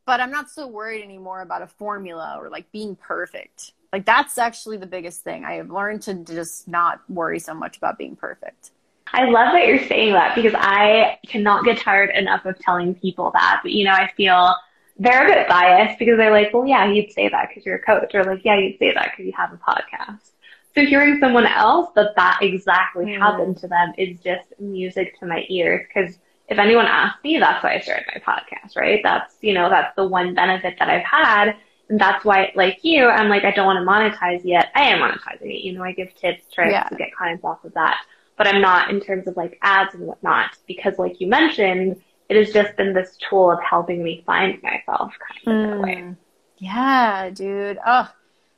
but 0.07 0.20
I'm 0.20 0.31
not 0.31 0.51
so 0.51 0.66
worried 0.66 1.03
anymore 1.03 1.41
about 1.41 1.62
a 1.62 1.66
formula 1.66 2.37
or 2.39 2.51
like 2.51 2.70
being 2.72 2.95
perfect. 2.95 3.72
Like 3.93 4.05
that's 4.05 4.39
actually 4.39 4.77
the 4.77 4.87
biggest 4.87 5.22
thing. 5.22 5.45
I 5.45 5.55
have 5.55 5.70
learned 5.70 6.03
to 6.03 6.14
just 6.14 6.68
not 6.68 7.01
worry 7.09 7.39
so 7.39 7.55
much 7.55 7.79
about 7.79 7.97
being 7.97 8.16
perfect. 8.16 8.70
I 9.12 9.25
love 9.25 9.53
that 9.53 9.66
you're 9.66 9.87
saying 9.87 10.12
that 10.12 10.35
because 10.35 10.55
I 10.57 11.18
cannot 11.27 11.64
get 11.64 11.79
tired 11.79 12.11
enough 12.11 12.45
of 12.45 12.59
telling 12.59 12.95
people 12.95 13.31
that. 13.33 13.61
But 13.62 13.72
you 13.72 13.85
know, 13.85 13.93
I 13.93 14.11
feel 14.16 14.55
they're 14.99 15.27
a 15.27 15.33
bit 15.33 15.49
biased 15.49 15.99
because 15.99 16.16
they're 16.16 16.33
like, 16.33 16.53
well, 16.53 16.66
yeah, 16.66 16.91
you'd 16.91 17.12
say 17.12 17.29
that 17.29 17.49
because 17.49 17.64
you're 17.64 17.77
a 17.77 17.83
coach, 17.83 18.14
or 18.14 18.25
like, 18.25 18.45
yeah, 18.45 18.59
you'd 18.59 18.79
say 18.79 18.93
that 18.93 19.11
because 19.12 19.27
you 19.27 19.33
have 19.37 19.53
a 19.53 19.57
podcast. 19.57 20.31
So 20.75 20.85
hearing 20.85 21.20
someone 21.20 21.47
else 21.47 21.91
that 21.95 22.16
that 22.16 22.39
exactly 22.43 23.07
mm. 23.07 23.18
happened 23.18 23.59
to 23.59 23.68
them 23.68 23.93
is 23.97 24.18
just 24.20 24.53
music 24.59 25.18
to 25.20 25.27
my 25.27 25.45
ears 25.49 25.87
because 25.87 26.18
if 26.49 26.59
anyone 26.59 26.87
asks 26.87 27.22
me, 27.25 27.39
that's 27.39 27.62
why 27.62 27.75
I 27.75 27.81
started 27.81 28.07
my 28.12 28.20
podcast, 28.20 28.77
right? 28.77 29.01
That's, 29.03 29.35
you 29.41 29.55
know, 29.55 29.70
that's 29.70 29.95
the 29.97 30.07
one 30.07 30.35
benefit 30.35 30.75
that 30.79 30.91
I've 30.91 31.05
had. 31.05 31.57
And 31.89 31.99
that's 31.99 32.25
why, 32.25 32.53
like 32.55 32.81
you, 32.83 33.07
I'm 33.07 33.29
like, 33.29 33.45
I 33.45 33.51
don't 33.51 33.66
want 33.66 33.79
to 33.79 33.91
monetize 33.91 34.43
yet. 34.45 34.70
I 34.75 34.89
am 34.89 34.99
monetizing 34.99 35.55
it. 35.55 35.64
You 35.64 35.72
know, 35.72 35.83
I 35.83 35.93
give 35.93 36.14
tips, 36.16 36.45
tricks 36.53 36.72
yeah. 36.72 36.85
to 36.85 36.97
get 36.97 37.14
clients 37.16 37.45
off 37.45 37.64
of 37.64 37.75
that. 37.75 37.99
But 38.37 38.49
I'm 38.49 38.61
not 38.61 38.91
in 38.91 39.01
terms 39.01 39.29
of 39.29 39.37
like 39.37 39.59
ads 39.62 39.95
and 39.95 40.07
whatnot 40.07 40.57
because 40.66 40.99
like 40.99 41.20
you 41.20 41.29
mentioned, 41.29 42.03
it 42.29 42.37
has 42.37 42.53
just 42.53 42.77
been 42.77 42.95
this 42.95 43.16
tool 43.29 43.51
of 43.51 43.62
helping 43.62 44.03
me 44.03 44.22
find 44.27 44.61
myself 44.62 45.12
kind 45.47 45.47
of 45.47 45.53
mm. 45.53 45.64
in 45.64 45.79
a 45.79 45.81
way. 45.81 46.14
Yeah, 46.59 47.31
dude. 47.31 47.79
Oh, 47.87 48.11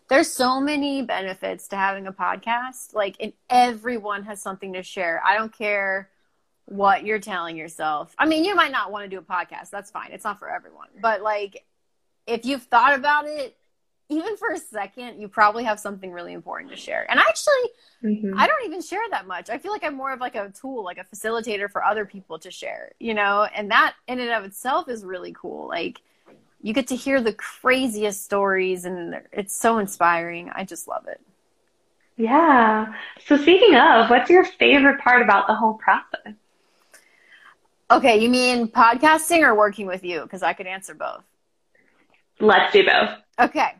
there's 0.08 0.30
so 0.30 0.60
many 0.60 1.02
benefits 1.02 1.68
to 1.68 1.76
having 1.76 2.06
a 2.06 2.12
podcast. 2.12 2.94
Like, 2.94 3.16
and 3.20 3.32
everyone 3.50 4.24
has 4.24 4.40
something 4.40 4.72
to 4.74 4.82
share. 4.82 5.22
I 5.26 5.36
don't 5.36 5.52
care 5.52 6.10
what 6.66 7.04
you're 7.04 7.18
telling 7.18 7.56
yourself. 7.56 8.14
I 8.18 8.26
mean, 8.26 8.44
you 8.44 8.54
might 8.54 8.72
not 8.72 8.92
want 8.92 9.04
to 9.04 9.08
do 9.08 9.18
a 9.18 9.22
podcast. 9.22 9.70
That's 9.70 9.90
fine. 9.90 10.10
It's 10.12 10.24
not 10.24 10.38
for 10.38 10.50
everyone. 10.50 10.88
But 11.00 11.22
like, 11.22 11.64
if 12.26 12.44
you've 12.44 12.64
thought 12.64 12.94
about 12.94 13.26
it, 13.26 13.56
even 14.08 14.36
for 14.36 14.52
a 14.52 14.58
second, 14.58 15.20
you 15.20 15.26
probably 15.26 15.64
have 15.64 15.80
something 15.80 16.12
really 16.12 16.32
important 16.32 16.70
to 16.70 16.76
share. 16.76 17.10
And 17.10 17.18
actually, 17.18 17.54
mm-hmm. 18.04 18.38
I 18.38 18.46
don't 18.46 18.64
even 18.64 18.80
share 18.80 19.00
that 19.10 19.26
much. 19.26 19.50
I 19.50 19.58
feel 19.58 19.72
like 19.72 19.82
I'm 19.82 19.96
more 19.96 20.12
of 20.12 20.20
like 20.20 20.36
a 20.36 20.50
tool, 20.50 20.84
like 20.84 20.98
a 20.98 21.04
facilitator 21.04 21.68
for 21.68 21.84
other 21.84 22.04
people 22.04 22.38
to 22.40 22.50
share, 22.50 22.92
you 23.00 23.14
know, 23.14 23.48
and 23.52 23.70
that 23.72 23.94
in 24.06 24.20
and 24.20 24.30
of 24.30 24.44
itself 24.44 24.88
is 24.88 25.04
really 25.04 25.32
cool. 25.32 25.66
Like, 25.66 26.00
you 26.66 26.72
get 26.72 26.88
to 26.88 26.96
hear 26.96 27.20
the 27.20 27.32
craziest 27.32 28.24
stories 28.24 28.86
and 28.86 29.20
it's 29.30 29.54
so 29.54 29.78
inspiring. 29.78 30.50
I 30.52 30.64
just 30.64 30.88
love 30.88 31.06
it. 31.06 31.20
Yeah. 32.16 32.92
So 33.24 33.36
speaking 33.36 33.76
of, 33.76 34.10
what's 34.10 34.28
your 34.28 34.44
favorite 34.44 35.00
part 35.00 35.22
about 35.22 35.46
the 35.46 35.54
whole 35.54 35.74
process? 35.74 36.34
Okay, 37.88 38.18
you 38.18 38.28
mean 38.28 38.66
podcasting 38.66 39.42
or 39.42 39.54
working 39.54 39.86
with 39.86 40.02
you? 40.02 40.22
Because 40.22 40.42
I 40.42 40.54
could 40.54 40.66
answer 40.66 40.92
both. 40.92 41.22
Let's 42.40 42.72
do 42.72 42.84
both. 42.84 43.10
Okay. 43.38 43.74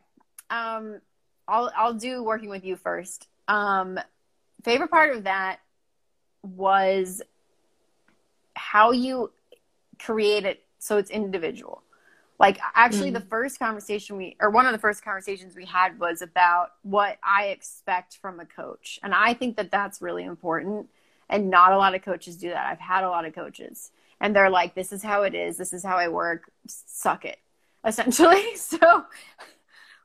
Um, 0.49 1.01
I'll 1.49 1.73
I'll 1.77 1.95
do 1.95 2.23
working 2.23 2.51
with 2.51 2.65
you 2.65 2.77
first. 2.77 3.27
Um, 3.49 3.99
favorite 4.63 4.93
part 4.93 5.17
of 5.17 5.25
that 5.25 5.59
was 6.45 7.21
how 8.55 8.93
you 8.93 9.33
create 9.99 10.45
it 10.45 10.63
so 10.79 10.99
it's 10.99 11.11
individual. 11.11 11.83
Like 12.39 12.59
actually, 12.75 13.11
mm. 13.11 13.15
the 13.15 13.21
first 13.21 13.59
conversation 13.59 14.17
we, 14.17 14.37
or 14.41 14.51
one 14.51 14.67
of 14.67 14.73
the 14.73 14.79
first 14.79 15.03
conversations 15.03 15.57
we 15.57 15.65
had 15.65 15.99
was 15.99 16.21
about 16.21 16.73
what 16.83 17.19
I 17.23 17.47
expect 17.47 18.19
from 18.21 18.41
a 18.41 18.47
coach, 18.47 19.01
and 19.03 19.15
I 19.15 19.35
think 19.35 19.57
that 19.57 19.71
that's 19.71 20.03
really 20.03 20.25
important. 20.25 20.89
And 21.29 21.51
not 21.51 21.73
a 21.73 21.77
lot 21.77 21.97
of 21.97 22.03
coaches 22.03 22.37
do 22.37 22.51
that. 22.51 22.67
I've 22.67 22.79
had 22.79 23.03
a 23.03 23.09
lot 23.09 23.25
of 23.25 23.35
coaches 23.35 23.91
and 24.21 24.35
they're 24.35 24.51
like, 24.51 24.75
this 24.75 24.93
is 24.93 25.03
how 25.03 25.23
it 25.23 25.35
is. 25.35 25.57
This 25.57 25.73
is 25.73 25.85
how 25.85 25.97
I 25.97 26.09
work. 26.09 26.51
Suck 26.67 27.25
it, 27.25 27.39
essentially. 27.85 28.43
So 28.57 29.05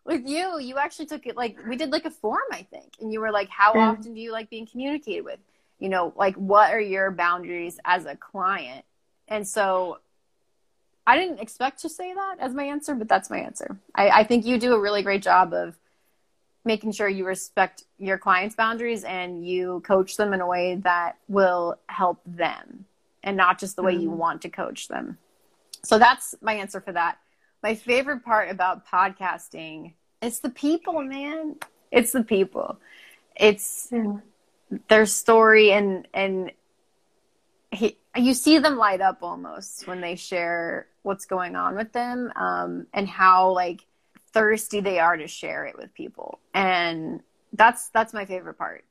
with 0.03 0.27
you, 0.27 0.59
you 0.59 0.77
actually 0.77 1.05
took 1.05 1.27
it 1.27 1.37
like 1.37 1.57
we 1.67 1.75
did 1.75 1.91
like 1.91 2.05
a 2.05 2.11
form, 2.11 2.39
I 2.51 2.63
think. 2.63 2.93
And 2.99 3.13
you 3.13 3.19
were 3.19 3.31
like, 3.31 3.49
how 3.49 3.73
often 3.73 4.13
do 4.13 4.19
you 4.19 4.31
like 4.31 4.49
being 4.49 4.65
communicated 4.65 5.23
with? 5.23 5.39
You 5.79 5.89
know, 5.89 6.13
like 6.15 6.35
what 6.35 6.73
are 6.73 6.79
your 6.79 7.11
boundaries 7.11 7.79
as 7.85 8.05
a 8.05 8.15
client? 8.15 8.85
And 9.27 9.47
so 9.47 9.99
I 11.05 11.17
didn't 11.17 11.39
expect 11.39 11.81
to 11.81 11.89
say 11.89 12.13
that 12.13 12.35
as 12.39 12.53
my 12.53 12.63
answer, 12.63 12.95
but 12.95 13.07
that's 13.07 13.29
my 13.29 13.39
answer. 13.39 13.77
I, 13.95 14.09
I 14.09 14.23
think 14.23 14.45
you 14.45 14.57
do 14.57 14.73
a 14.73 14.79
really 14.79 15.01
great 15.01 15.23
job 15.23 15.53
of 15.53 15.77
making 16.63 16.91
sure 16.91 17.09
you 17.09 17.25
respect 17.25 17.83
your 17.97 18.17
clients' 18.17 18.55
boundaries 18.55 19.03
and 19.03 19.45
you 19.45 19.81
coach 19.85 20.15
them 20.15 20.31
in 20.31 20.41
a 20.41 20.47
way 20.47 20.75
that 20.75 21.17
will 21.27 21.79
help 21.87 22.21
them 22.25 22.85
and 23.23 23.35
not 23.35 23.59
just 23.59 23.75
the 23.75 23.83
way 23.83 23.93
mm-hmm. 23.93 24.03
you 24.03 24.11
want 24.11 24.43
to 24.43 24.49
coach 24.49 24.87
them. 24.87 25.17
So 25.83 25.97
that's 25.97 26.35
my 26.41 26.53
answer 26.53 26.79
for 26.79 26.91
that. 26.91 27.17
My 27.63 27.73
favorite 27.73 28.23
part 28.23 28.49
about 28.49 28.87
podcasting 28.87 29.93
it's 30.21 30.39
the 30.39 30.49
people, 30.49 31.01
man. 31.01 31.55
It's 31.91 32.11
the 32.11 32.23
people. 32.23 32.77
It's 33.35 33.89
yeah. 33.91 34.17
their 34.87 35.05
story 35.05 35.71
and 35.71 36.07
and 36.13 36.51
he, 37.71 37.97
you 38.15 38.33
see 38.33 38.57
them 38.57 38.77
light 38.77 39.01
up 39.01 39.19
almost 39.21 39.87
when 39.87 40.01
they 40.01 40.15
share 40.15 40.87
what's 41.03 41.25
going 41.25 41.55
on 41.55 41.75
with 41.75 41.91
them 41.93 42.31
um, 42.35 42.87
and 42.93 43.07
how 43.07 43.51
like 43.51 43.85
thirsty 44.33 44.81
they 44.81 44.99
are 44.99 45.17
to 45.17 45.27
share 45.27 45.65
it 45.65 45.77
with 45.77 45.93
people. 45.93 46.39
And 46.53 47.21
that's 47.53 47.89
that's 47.89 48.13
my 48.13 48.25
favorite 48.25 48.55
part. 48.55 48.83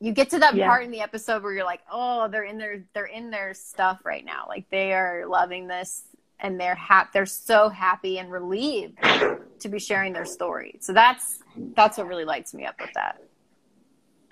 You 0.00 0.12
get 0.12 0.30
to 0.30 0.38
that 0.40 0.54
yeah. 0.54 0.66
part 0.66 0.84
in 0.84 0.90
the 0.90 1.00
episode 1.00 1.42
where 1.42 1.52
you're 1.52 1.64
like 1.64 1.82
oh 1.90 2.28
they're 2.28 2.44
in 2.44 2.58
their 2.58 2.84
they're 2.94 3.06
in 3.06 3.30
their 3.30 3.54
stuff 3.54 4.00
right 4.04 4.24
now. 4.24 4.46
Like 4.48 4.68
they 4.70 4.92
are 4.92 5.26
loving 5.26 5.66
this 5.68 6.04
and 6.40 6.58
they're 6.58 6.74
happy 6.74 7.10
they're 7.12 7.26
so 7.26 7.68
happy 7.68 8.18
and 8.18 8.32
relieved 8.32 8.98
to 9.02 9.68
be 9.68 9.78
sharing 9.78 10.12
their 10.12 10.26
story. 10.26 10.78
So 10.80 10.92
that's 10.92 11.38
that's 11.74 11.98
what 11.98 12.06
really 12.06 12.24
lights 12.24 12.54
me 12.54 12.64
up 12.64 12.80
with 12.80 12.92
that. 12.94 13.20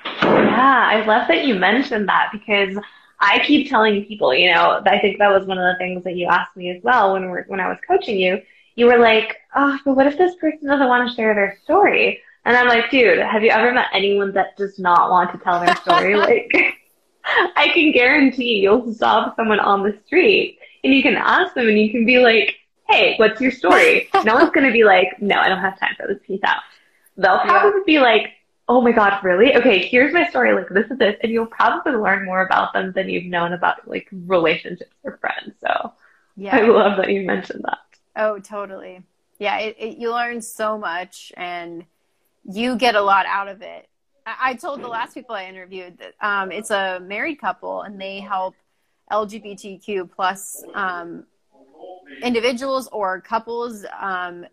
Yeah 0.05 0.89
i 0.93 1.05
love 1.07 1.29
that 1.29 1.45
you 1.45 1.55
mentioned 1.55 2.09
that 2.09 2.31
because 2.33 2.77
I 3.23 3.39
keep 3.47 3.71
telling 3.71 4.05
people, 4.05 4.35
you 4.35 4.53
know, 4.53 4.83
I 4.85 4.99
think 4.99 5.19
that 5.19 5.31
was 5.31 5.47
one 5.47 5.57
of 5.57 5.65
the 5.65 5.79
things 5.79 6.03
that 6.03 6.17
you 6.17 6.27
asked 6.27 6.57
me 6.57 6.71
as 6.71 6.83
well 6.83 7.13
when 7.13 7.31
we're, 7.31 7.45
when 7.45 7.61
I 7.61 7.69
was 7.69 7.79
coaching 7.87 8.19
you. 8.19 8.43
You 8.75 8.87
were 8.87 8.99
like, 8.99 9.37
oh, 9.55 9.79
but 9.85 9.95
what 9.95 10.09
if 10.09 10.19
this 10.19 10.35
person 10.37 10.67
doesn't 10.67 10.89
want 10.89 11.09
to 11.09 11.15
share 11.15 11.33
their 11.35 11.57
story? 11.63 12.21
And 12.45 12.57
I'm 12.57 12.67
like, 12.67 12.91
dude, 12.91 13.21
have 13.21 13.45
you 13.45 13.51
ever 13.51 13.73
met 13.73 13.87
anyone 13.95 14.33
that 14.33 14.57
does 14.57 14.79
not 14.81 15.09
want 15.09 15.31
to 15.33 15.39
tell 15.39 15.61
their 15.61 15.77
story? 15.77 16.17
like, 16.17 16.51
I 17.25 17.69
can 17.73 17.93
guarantee 17.93 18.59
you'll 18.59 18.93
stop 18.93 19.37
someone 19.37 19.61
on 19.61 19.85
the 19.85 19.97
street 20.05 20.59
and 20.83 20.93
you 20.93 21.03
can 21.03 21.15
ask 21.15 21.55
them 21.55 21.69
and 21.69 21.79
you 21.79 21.93
can 21.93 22.05
be 22.05 22.19
like, 22.19 22.57
hey, 22.89 23.15
what's 23.19 23.41
your 23.41 23.53
story? 23.53 24.09
no 24.25 24.35
one's 24.35 24.51
going 24.51 24.67
to 24.67 24.73
be 24.73 24.83
like, 24.83 25.21
no, 25.21 25.37
I 25.37 25.49
don't 25.49 25.61
have 25.61 25.79
time 25.79 25.95
for 25.97 26.09
this. 26.09 26.19
Peace 26.27 26.41
out. 26.45 26.63
They'll 27.17 27.39
probably 27.39 27.81
yeah. 27.81 27.85
be 27.87 27.99
like, 28.01 28.33
oh 28.69 28.81
my 28.81 28.93
god, 28.93 29.23
really? 29.23 29.55
Okay, 29.57 29.87
here's 29.87 30.13
my 30.13 30.29
story. 30.29 30.55
Like 30.55 30.69
this 30.69 30.91
is 30.91 30.99
this, 30.99 31.17
and 31.23 31.33
you'll 31.33 31.47
probably 31.47 31.93
learn 31.93 32.25
more 32.25 32.45
about 32.45 32.73
them 32.73 32.93
than 32.93 33.09
you've 33.09 33.25
known 33.25 33.53
about 33.53 33.87
like 33.89 34.09
relationships 34.13 34.95
or 35.05 35.19
friends. 35.19 35.55
So 35.61 35.93
yeah, 36.37 36.57
I 36.57 36.63
love 36.63 36.97
that 36.99 37.11
you 37.11 37.23
mentioned 37.23 37.65
that. 37.65 37.79
Oh, 38.17 38.39
totally. 38.39 39.03
Yeah, 39.39 39.59
it, 39.59 39.77
it, 39.79 39.99
you 39.99 40.13
learn 40.13 40.41
so 40.41 40.79
much, 40.79 41.33
and 41.37 41.85
you 42.45 42.77
get 42.77 42.95
a 42.95 43.01
lot 43.01 43.27
out 43.27 43.49
of 43.49 43.63
it. 43.63 43.89
I, 44.27 44.37
I 44.41 44.55
told 44.55 44.83
the 44.83 44.89
last 44.89 45.15
people 45.15 45.35
I 45.35 45.47
interviewed 45.47 45.99
that 45.99 46.15
um, 46.21 46.53
it's 46.53 46.71
a 46.71 47.01
married 47.01 47.41
couple, 47.41 47.83
and 47.83 48.01
they 48.01 48.21
help 48.21 48.55
LGBTQ 49.11 50.11
plus 50.11 50.65
um, 50.75 51.25
individuals 52.23 52.89
or 52.93 53.21
couples 53.21 53.85
um, 54.01 54.47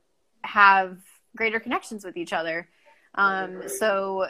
have 0.43 0.97
greater 1.36 1.60
connections 1.60 2.03
with 2.03 2.18
each 2.18 2.34
other 2.34 2.68
um, 3.16 3.64
so 3.68 4.28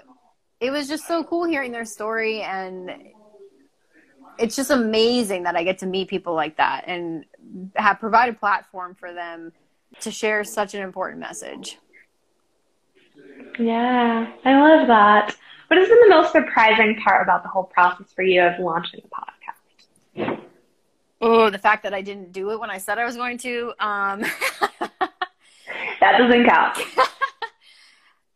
it 0.59 0.71
was 0.71 0.87
just 0.87 1.07
so 1.07 1.23
cool 1.23 1.45
hearing 1.45 1.71
their 1.71 1.85
story 1.85 2.41
and 2.41 2.91
it's 4.37 4.55
just 4.55 4.71
amazing 4.71 5.43
that 5.43 5.55
I 5.55 5.63
get 5.63 5.79
to 5.79 5.85
meet 5.85 6.07
people 6.07 6.33
like 6.33 6.57
that 6.57 6.85
and 6.87 7.25
have 7.75 7.99
provide 7.99 8.29
a 8.29 8.33
platform 8.33 8.95
for 8.95 9.13
them 9.13 9.51
to 10.01 10.11
share 10.11 10.43
such 10.43 10.73
an 10.73 10.81
important 10.81 11.19
message. 11.19 11.77
Yeah, 13.59 14.31
I 14.45 14.59
love 14.59 14.87
that. 14.87 15.35
What 15.67 15.77
has 15.77 15.89
been 15.89 15.99
the 16.01 16.15
most 16.15 16.31
surprising 16.31 16.95
part 17.03 17.21
about 17.21 17.43
the 17.43 17.49
whole 17.49 17.65
process 17.65 18.11
for 18.13 18.23
you 18.23 18.41
of 18.41 18.59
launching 18.59 19.01
the 19.03 19.09
podcast? 19.09 20.39
Oh, 21.21 21.49
the 21.49 21.57
fact 21.57 21.83
that 21.83 21.93
I 21.93 22.01
didn't 22.01 22.31
do 22.31 22.51
it 22.51 22.59
when 22.59 22.69
I 22.69 22.77
said 22.77 22.97
I 22.97 23.05
was 23.05 23.17
going 23.17 23.37
to. 23.39 23.73
Um... 23.79 24.21
that 25.99 26.17
doesn't 26.17 26.45
count. 26.45 26.79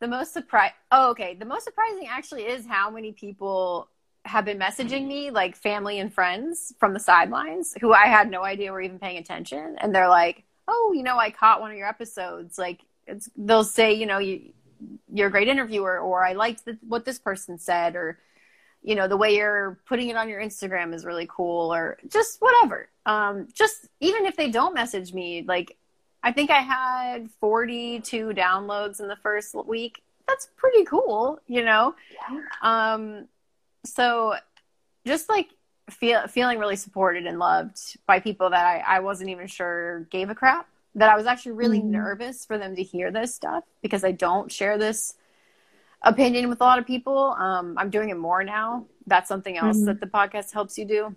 the 0.03 0.07
most 0.09 0.33
surprise 0.33 0.71
oh 0.91 1.11
okay. 1.11 1.33
The 1.33 1.45
most 1.45 1.63
surprising 1.63 2.07
actually 2.09 2.43
is 2.43 2.67
how 2.67 2.89
many 2.89 3.13
people 3.13 3.87
have 4.25 4.43
been 4.43 4.59
messaging 4.59 5.07
me 5.07 5.31
like 5.31 5.55
family 5.55 5.99
and 5.99 6.13
friends 6.13 6.73
from 6.77 6.93
the 6.93 6.99
sidelines 6.99 7.73
who 7.79 7.93
i 7.93 8.07
had 8.07 8.29
no 8.29 8.43
idea 8.43 8.71
were 8.73 8.81
even 8.81 8.99
paying 8.99 9.17
attention. 9.17 9.77
And 9.79 9.95
they're 9.95 10.09
like 10.09 10.43
oh 10.67 10.91
you 10.93 11.03
know 11.03 11.17
i 11.17 11.29
caught 11.29 11.61
one 11.61 11.71
of 11.71 11.77
your 11.77 11.87
episodes. 11.87 12.57
Like 12.57 12.81
it's 13.07 13.29
they'll 13.37 13.63
say 13.63 13.93
you 13.93 14.05
know 14.05 14.17
you 14.17 14.51
you're 15.13 15.29
a 15.29 15.31
great 15.31 15.47
interviewer 15.47 15.99
or 15.99 16.25
i 16.25 16.33
liked 16.33 16.65
the, 16.65 16.77
what 16.85 17.05
this 17.05 17.19
person 17.19 17.57
said 17.57 17.95
or 17.95 18.19
you 18.81 18.95
know 18.95 19.07
the 19.07 19.15
way 19.15 19.37
you're 19.37 19.79
putting 19.85 20.09
it 20.09 20.17
on 20.17 20.27
your 20.27 20.41
instagram 20.41 20.93
is 20.93 21.05
really 21.05 21.27
cool 21.29 21.73
or 21.73 21.97
just 22.09 22.41
whatever. 22.41 22.89
Um 23.05 23.47
just 23.53 23.87
even 24.01 24.25
if 24.25 24.35
they 24.35 24.51
don't 24.51 24.73
message 24.73 25.13
me 25.13 25.45
like 25.47 25.77
I 26.23 26.31
think 26.31 26.49
I 26.49 26.61
had 26.61 27.29
42 27.41 28.29
downloads 28.29 29.01
in 29.01 29.07
the 29.09 29.17
first 29.17 29.53
week. 29.67 30.01
That's 30.27 30.47
pretty 30.55 30.85
cool, 30.85 31.39
you 31.47 31.63
know? 31.65 31.95
Um, 32.61 33.27
so 33.85 34.35
just 35.05 35.27
like 35.27 35.49
feel, 35.89 36.25
feeling 36.27 36.59
really 36.59 36.77
supported 36.77 37.25
and 37.25 37.39
loved 37.39 37.77
by 38.07 38.21
people 38.21 38.51
that 38.51 38.65
I, 38.65 38.79
I 38.79 38.99
wasn't 39.01 39.31
even 39.31 39.47
sure 39.47 40.07
gave 40.09 40.29
a 40.29 40.35
crap. 40.35 40.67
That 40.95 41.09
I 41.09 41.17
was 41.17 41.25
actually 41.25 41.53
really 41.53 41.79
mm-hmm. 41.79 41.91
nervous 41.91 42.45
for 42.45 42.57
them 42.57 42.75
to 42.75 42.83
hear 42.83 43.11
this 43.11 43.33
stuff 43.33 43.63
because 43.81 44.03
I 44.03 44.11
don't 44.11 44.51
share 44.51 44.77
this 44.77 45.15
opinion 46.03 46.49
with 46.49 46.61
a 46.61 46.63
lot 46.63 46.79
of 46.79 46.85
people. 46.85 47.35
Um, 47.37 47.75
I'm 47.77 47.89
doing 47.89 48.09
it 48.09 48.17
more 48.17 48.43
now. 48.43 48.85
That's 49.07 49.27
something 49.27 49.57
else 49.57 49.77
mm-hmm. 49.77 49.85
that 49.87 49.99
the 49.99 50.05
podcast 50.05 50.53
helps 50.53 50.77
you 50.77 50.85
do. 50.85 51.15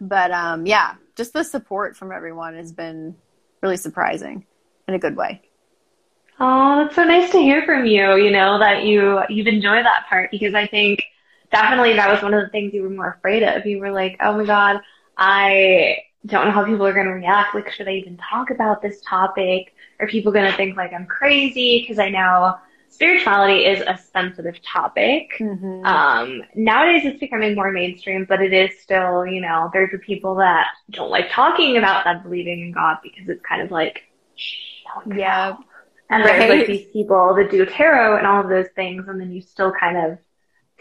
But 0.00 0.30
um, 0.30 0.64
yeah, 0.64 0.94
just 1.16 1.32
the 1.32 1.42
support 1.42 1.96
from 1.96 2.12
everyone 2.12 2.54
has 2.54 2.72
been 2.72 3.16
really 3.64 3.76
surprising 3.78 4.46
in 4.86 4.94
a 4.94 4.98
good 4.98 5.16
way. 5.16 5.42
Oh, 6.38 6.84
that's 6.84 6.96
so 6.96 7.04
nice 7.04 7.30
to 7.32 7.38
hear 7.38 7.64
from 7.64 7.86
you, 7.86 8.16
you 8.16 8.30
know, 8.30 8.58
that 8.58 8.84
you 8.84 9.20
you've 9.30 9.46
enjoyed 9.46 9.84
that 9.84 10.06
part 10.08 10.30
because 10.30 10.54
I 10.54 10.66
think 10.66 11.02
definitely 11.50 11.94
that 11.94 12.10
was 12.10 12.22
one 12.22 12.34
of 12.34 12.42
the 12.42 12.50
things 12.50 12.74
you 12.74 12.82
were 12.82 12.90
more 12.90 13.10
afraid 13.18 13.42
of. 13.42 13.64
You 13.66 13.78
were 13.78 13.92
like, 13.92 14.16
"Oh 14.20 14.36
my 14.36 14.44
god, 14.44 14.80
I 15.16 15.98
don't 16.26 16.46
know 16.46 16.50
how 16.52 16.64
people 16.64 16.86
are 16.86 16.92
going 16.92 17.06
to 17.06 17.12
react. 17.12 17.54
Like, 17.54 17.70
should 17.70 17.88
I 17.88 17.92
even 17.92 18.18
talk 18.18 18.50
about 18.50 18.82
this 18.82 19.00
topic? 19.02 19.74
Are 20.00 20.08
people 20.08 20.32
going 20.32 20.50
to 20.50 20.56
think 20.56 20.76
like 20.76 20.92
I'm 20.92 21.06
crazy 21.06 21.80
because 21.80 21.98
I 21.98 22.10
know 22.10 22.56
spirituality 22.94 23.64
is 23.64 23.80
a 23.80 23.98
sensitive 24.12 24.62
topic. 24.62 25.32
Mm-hmm. 25.40 25.84
Um, 25.84 26.42
nowadays 26.54 27.04
it's 27.04 27.18
becoming 27.18 27.54
more 27.54 27.72
mainstream, 27.72 28.24
but 28.28 28.40
it 28.40 28.52
is 28.52 28.80
still, 28.80 29.26
you 29.26 29.40
know, 29.40 29.68
there's 29.72 29.90
the 29.90 29.98
people 29.98 30.36
that 30.36 30.68
don't 30.90 31.10
like 31.10 31.30
talking 31.30 31.76
about 31.76 32.04
that 32.04 32.22
believing 32.22 32.60
in 32.60 32.72
God 32.72 32.98
because 33.02 33.28
it's 33.28 33.42
kind 33.42 33.62
of 33.62 33.70
like, 33.70 34.04
yeah. 35.14 35.56
And 36.08 36.24
right. 36.24 36.38
there's 36.38 36.58
like 36.58 36.66
these 36.66 36.86
people 36.92 37.34
that 37.34 37.50
do 37.50 37.66
tarot 37.66 38.18
and 38.18 38.26
all 38.26 38.42
of 38.42 38.48
those 38.48 38.68
things, 38.76 39.08
and 39.08 39.20
then 39.20 39.32
you 39.32 39.40
still 39.40 39.72
kind 39.72 39.96
of 39.96 40.18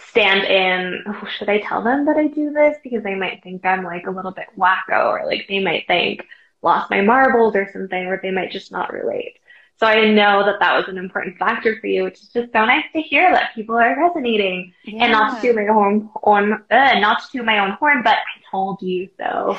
stand 0.09 0.43
in, 0.43 1.03
oh, 1.07 1.27
should 1.37 1.49
I 1.49 1.59
tell 1.59 1.81
them 1.81 2.05
that 2.05 2.17
I 2.17 2.27
do 2.27 2.51
this? 2.51 2.77
Because 2.83 3.03
they 3.03 3.15
might 3.15 3.41
think 3.41 3.65
I'm 3.65 3.83
like 3.83 4.05
a 4.05 4.11
little 4.11 4.31
bit 4.31 4.47
wacko, 4.57 5.11
or 5.11 5.25
like 5.25 5.45
they 5.47 5.63
might 5.63 5.87
think 5.87 6.25
lost 6.61 6.91
my 6.91 7.01
marbles 7.01 7.55
or 7.55 7.69
something, 7.71 8.05
or 8.05 8.19
they 8.21 8.31
might 8.31 8.51
just 8.51 8.71
not 8.71 8.93
relate. 8.93 9.37
So 9.79 9.87
I 9.87 10.11
know 10.11 10.45
that 10.45 10.59
that 10.59 10.75
was 10.75 10.87
an 10.87 10.97
important 10.97 11.37
factor 11.37 11.79
for 11.79 11.87
you, 11.87 12.03
which 12.03 12.21
is 12.21 12.29
just 12.29 12.53
so 12.53 12.65
nice 12.65 12.85
to 12.93 13.01
hear 13.01 13.31
that 13.31 13.53
people 13.55 13.75
are 13.75 13.99
resonating. 13.99 14.73
Yeah. 14.85 15.03
And 15.03 15.11
not 15.11 15.41
to 15.41 15.41
do 15.41 15.53
my 15.53 15.67
own, 15.67 16.09
own 16.23 16.53
uh, 16.69 16.99
not 16.99 17.23
to 17.31 17.43
my 17.43 17.59
own 17.59 17.71
horn, 17.71 18.01
but 18.03 18.17
I 18.17 18.51
told 18.51 18.81
you 18.81 19.09
so. 19.17 19.57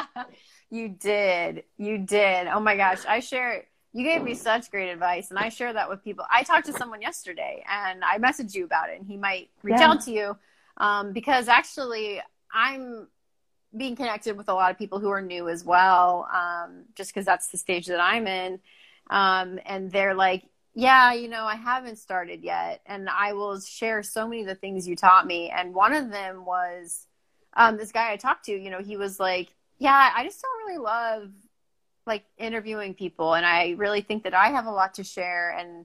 you 0.70 0.88
did, 0.88 1.64
you 1.76 1.98
did. 1.98 2.46
Oh 2.46 2.60
my 2.60 2.76
gosh, 2.76 3.04
I 3.06 3.20
share. 3.20 3.64
You 3.92 4.04
gave 4.04 4.22
me 4.22 4.34
such 4.34 4.70
great 4.70 4.90
advice, 4.90 5.28
and 5.28 5.38
I 5.38 5.50
share 5.50 5.74
that 5.74 5.88
with 5.88 6.02
people. 6.02 6.24
I 6.30 6.44
talked 6.44 6.64
to 6.66 6.72
someone 6.72 7.02
yesterday, 7.02 7.62
and 7.68 8.02
I 8.02 8.18
messaged 8.18 8.54
you 8.54 8.64
about 8.64 8.88
it, 8.88 8.98
and 8.98 9.06
he 9.06 9.18
might 9.18 9.50
reach 9.62 9.76
yeah. 9.78 9.90
out 9.90 10.00
to 10.06 10.12
you 10.12 10.36
um, 10.78 11.12
because 11.12 11.48
actually, 11.48 12.22
I'm 12.52 13.06
being 13.76 13.96
connected 13.96 14.36
with 14.36 14.48
a 14.48 14.54
lot 14.54 14.70
of 14.70 14.78
people 14.78 14.98
who 14.98 15.10
are 15.10 15.22
new 15.22 15.48
as 15.48 15.64
well, 15.64 16.28
um, 16.32 16.84
just 16.94 17.10
because 17.10 17.24
that's 17.24 17.48
the 17.48 17.58
stage 17.58 17.86
that 17.86 18.00
I'm 18.00 18.26
in. 18.26 18.60
Um, 19.10 19.58
and 19.66 19.90
they're 19.90 20.14
like, 20.14 20.44
yeah, 20.74 21.12
you 21.12 21.28
know, 21.28 21.44
I 21.44 21.56
haven't 21.56 21.96
started 21.96 22.42
yet. 22.42 22.80
And 22.86 23.08
I 23.08 23.34
will 23.34 23.60
share 23.60 24.02
so 24.02 24.26
many 24.26 24.42
of 24.42 24.48
the 24.48 24.54
things 24.54 24.88
you 24.88 24.96
taught 24.96 25.26
me. 25.26 25.50
And 25.50 25.74
one 25.74 25.92
of 25.92 26.10
them 26.10 26.44
was 26.44 27.06
um, 27.54 27.76
this 27.76 27.92
guy 27.92 28.12
I 28.12 28.16
talked 28.16 28.46
to, 28.46 28.52
you 28.52 28.70
know, 28.70 28.80
he 28.80 28.96
was 28.96 29.20
like, 29.20 29.54
"Yeah, 29.78 30.12
I 30.14 30.24
just 30.24 30.40
don't 30.40 30.66
really 30.66 30.78
love 30.78 31.30
like 32.06 32.24
interviewing 32.38 32.94
people, 32.94 33.34
and 33.34 33.44
I 33.46 33.74
really 33.76 34.00
think 34.00 34.24
that 34.24 34.34
I 34.34 34.48
have 34.48 34.66
a 34.66 34.70
lot 34.70 34.94
to 34.94 35.04
share." 35.04 35.50
And 35.50 35.84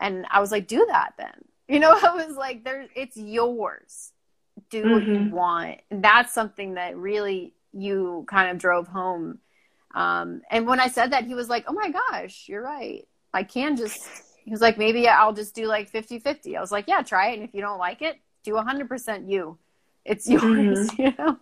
and 0.00 0.26
I 0.30 0.40
was 0.40 0.50
like, 0.50 0.66
"Do 0.66 0.84
that 0.88 1.14
then." 1.18 1.32
You 1.66 1.80
know, 1.80 1.92
I 1.92 2.14
was 2.14 2.36
like, 2.36 2.62
"There, 2.62 2.86
it's 2.94 3.16
yours. 3.16 4.12
Do 4.68 4.82
mm-hmm. 4.82 4.92
what 4.92 5.06
you 5.06 5.14
mm-hmm. 5.14 5.34
want." 5.34 5.80
And 5.90 6.04
that's 6.04 6.32
something 6.34 6.74
that 6.74 6.94
really 6.96 7.54
you 7.72 8.26
kind 8.28 8.50
of 8.50 8.58
drove 8.58 8.86
home. 8.86 9.38
Um, 9.94 10.42
and 10.50 10.66
when 10.66 10.80
I 10.80 10.88
said 10.88 11.12
that, 11.12 11.24
he 11.24 11.34
was 11.34 11.48
like, 11.48 11.64
"Oh 11.68 11.72
my 11.72 11.90
gosh, 11.90 12.48
you're 12.48 12.62
right. 12.62 13.06
I 13.32 13.42
can 13.42 13.76
just." 13.76 14.06
He 14.44 14.50
was 14.50 14.60
like, 14.60 14.76
"Maybe 14.76 15.08
I'll 15.08 15.32
just 15.32 15.54
do 15.54 15.66
like 15.66 15.90
50-50. 15.90 16.56
I 16.56 16.60
was 16.60 16.70
like, 16.70 16.86
"Yeah, 16.86 17.00
try 17.02 17.30
it, 17.30 17.34
and 17.34 17.42
if 17.44 17.54
you 17.54 17.62
don't 17.62 17.78
like 17.78 18.02
it, 18.02 18.18
do 18.42 18.52
100% 18.52 19.30
you." 19.30 19.58
It's 20.04 20.28
yours, 20.28 20.90
mm-hmm. 20.90 21.02
you 21.02 21.14
know? 21.18 21.38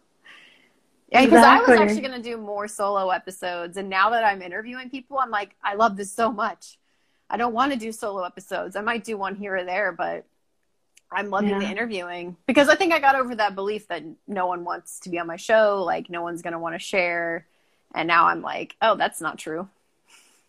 Yeah, 1.10 1.24
because 1.24 1.38
exactly. 1.38 1.74
I 1.74 1.78
was 1.78 1.80
actually 1.80 2.08
going 2.08 2.22
to 2.22 2.28
do 2.30 2.36
more 2.38 2.66
solo 2.66 3.10
episodes. 3.10 3.76
And 3.76 3.90
now 3.90 4.10
that 4.10 4.24
I'm 4.24 4.40
interviewing 4.40 4.88
people, 4.88 5.18
I'm 5.18 5.30
like, 5.30 5.54
I 5.62 5.74
love 5.74 5.96
this 5.96 6.10
so 6.10 6.32
much. 6.32 6.78
I 7.28 7.36
don't 7.36 7.52
want 7.52 7.72
to 7.72 7.78
do 7.78 7.92
solo 7.92 8.22
episodes. 8.24 8.76
I 8.76 8.80
might 8.80 9.04
do 9.04 9.18
one 9.18 9.34
here 9.34 9.56
or 9.56 9.64
there, 9.64 9.92
but 9.92 10.24
I'm 11.10 11.28
loving 11.28 11.50
yeah. 11.50 11.58
the 11.58 11.66
interviewing 11.66 12.36
because 12.46 12.70
I 12.70 12.76
think 12.76 12.94
I 12.94 12.98
got 12.98 13.14
over 13.14 13.34
that 13.34 13.54
belief 13.54 13.88
that 13.88 14.02
no 14.26 14.46
one 14.46 14.64
wants 14.64 15.00
to 15.00 15.10
be 15.10 15.18
on 15.18 15.26
my 15.26 15.36
show. 15.36 15.82
Like, 15.84 16.08
no 16.08 16.22
one's 16.22 16.40
going 16.40 16.54
to 16.54 16.58
want 16.58 16.74
to 16.76 16.78
share. 16.78 17.46
And 17.94 18.08
now 18.08 18.26
I'm 18.26 18.42
like, 18.42 18.76
oh, 18.82 18.96
that's 18.96 19.20
not 19.20 19.38
true. 19.38 19.68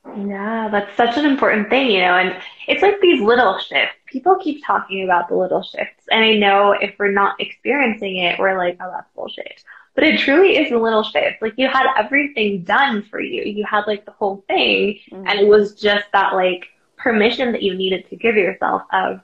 Yeah, 0.05 0.67
that's 0.69 0.95
such 0.97 1.17
an 1.17 1.25
important 1.25 1.69
thing, 1.69 1.89
you 1.89 2.01
know, 2.01 2.17
and 2.17 2.35
it's 2.67 2.81
like 2.81 2.99
these 2.99 3.21
little 3.21 3.57
shifts. 3.59 3.95
People 4.05 4.35
keep 4.35 4.63
talking 4.65 5.05
about 5.05 5.29
the 5.29 5.35
little 5.35 5.63
shifts, 5.63 6.03
and 6.11 6.23
I 6.23 6.33
know 6.33 6.73
if 6.73 6.93
we're 6.99 7.11
not 7.11 7.39
experiencing 7.39 8.17
it, 8.17 8.37
we're 8.37 8.57
like, 8.57 8.77
oh, 8.81 8.91
that's 8.91 9.09
bullshit. 9.15 9.63
But 9.95 10.03
it 10.03 10.19
truly 10.19 10.57
is 10.57 10.71
a 10.73 10.77
little 10.77 11.03
shift. 11.03 11.41
Like 11.41 11.53
you 11.55 11.69
had 11.69 11.85
everything 11.97 12.63
done 12.63 13.03
for 13.03 13.21
you. 13.21 13.43
You 13.43 13.63
had 13.65 13.85
like 13.87 14.03
the 14.05 14.11
whole 14.11 14.43
thing, 14.47 14.99
mm-hmm. 15.09 15.25
and 15.25 15.39
it 15.39 15.47
was 15.47 15.73
just 15.73 16.05
that 16.11 16.33
like 16.33 16.65
permission 16.97 17.53
that 17.53 17.63
you 17.63 17.73
needed 17.73 18.09
to 18.09 18.17
give 18.17 18.35
yourself 18.35 18.81
of, 18.91 19.21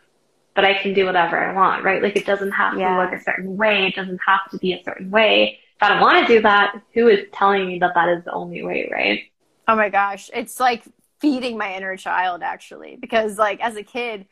but 0.55 0.63
I 0.63 0.75
can 0.75 0.93
do 0.93 1.05
whatever 1.05 1.37
I 1.37 1.53
want, 1.53 1.83
right? 1.83 2.01
Like 2.01 2.15
it 2.15 2.25
doesn't 2.25 2.51
have 2.51 2.79
yeah. 2.79 2.95
to 2.95 3.03
look 3.03 3.13
a 3.13 3.21
certain 3.21 3.57
way. 3.57 3.87
It 3.87 3.95
doesn't 3.95 4.19
have 4.25 4.49
to 4.51 4.57
be 4.57 4.73
a 4.73 4.83
certain 4.83 5.11
way. 5.11 5.59
If 5.79 5.83
I 5.83 5.89
don't 5.89 6.01
want 6.01 6.27
to 6.27 6.33
do 6.33 6.41
that, 6.41 6.81
who 6.93 7.07
is 7.07 7.27
telling 7.31 7.67
me 7.67 7.79
that 7.79 7.93
that 7.95 8.09
is 8.09 8.25
the 8.25 8.33
only 8.33 8.63
way, 8.63 8.89
right? 8.91 9.21
Oh 9.67 9.75
my 9.75 9.89
gosh. 9.89 10.29
It's 10.33 10.59
like 10.59 10.83
feeding 11.19 11.57
my 11.57 11.75
inner 11.75 11.95
child 11.95 12.41
actually 12.43 12.97
because 12.97 13.37
like 13.37 13.61
as 13.61 13.77
a 13.77 13.83
kid, 13.83 14.25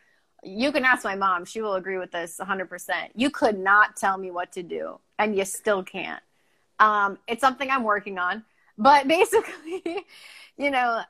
you 0.44 0.72
can 0.72 0.84
ask 0.84 1.04
my 1.04 1.16
mom, 1.16 1.46
she 1.46 1.62
will 1.62 1.76
agree 1.76 1.98
with 1.98 2.12
this 2.12 2.38
100%. 2.42 2.90
You 3.16 3.30
could 3.30 3.58
not 3.58 3.96
tell 3.96 4.18
me 4.18 4.30
what 4.30 4.52
to 4.54 4.64
do 4.64 5.00
and 5.18 5.38
you 5.38 5.46
still 5.46 5.84
can't. 5.84 6.22
Um, 6.80 7.18
it's 7.28 7.42
something 7.42 7.70
I'm 7.70 7.84
working 7.84 8.18
on, 8.18 8.44
but 8.78 9.08
basically, 9.08 10.06
you 10.58 10.70
know, 10.72 11.02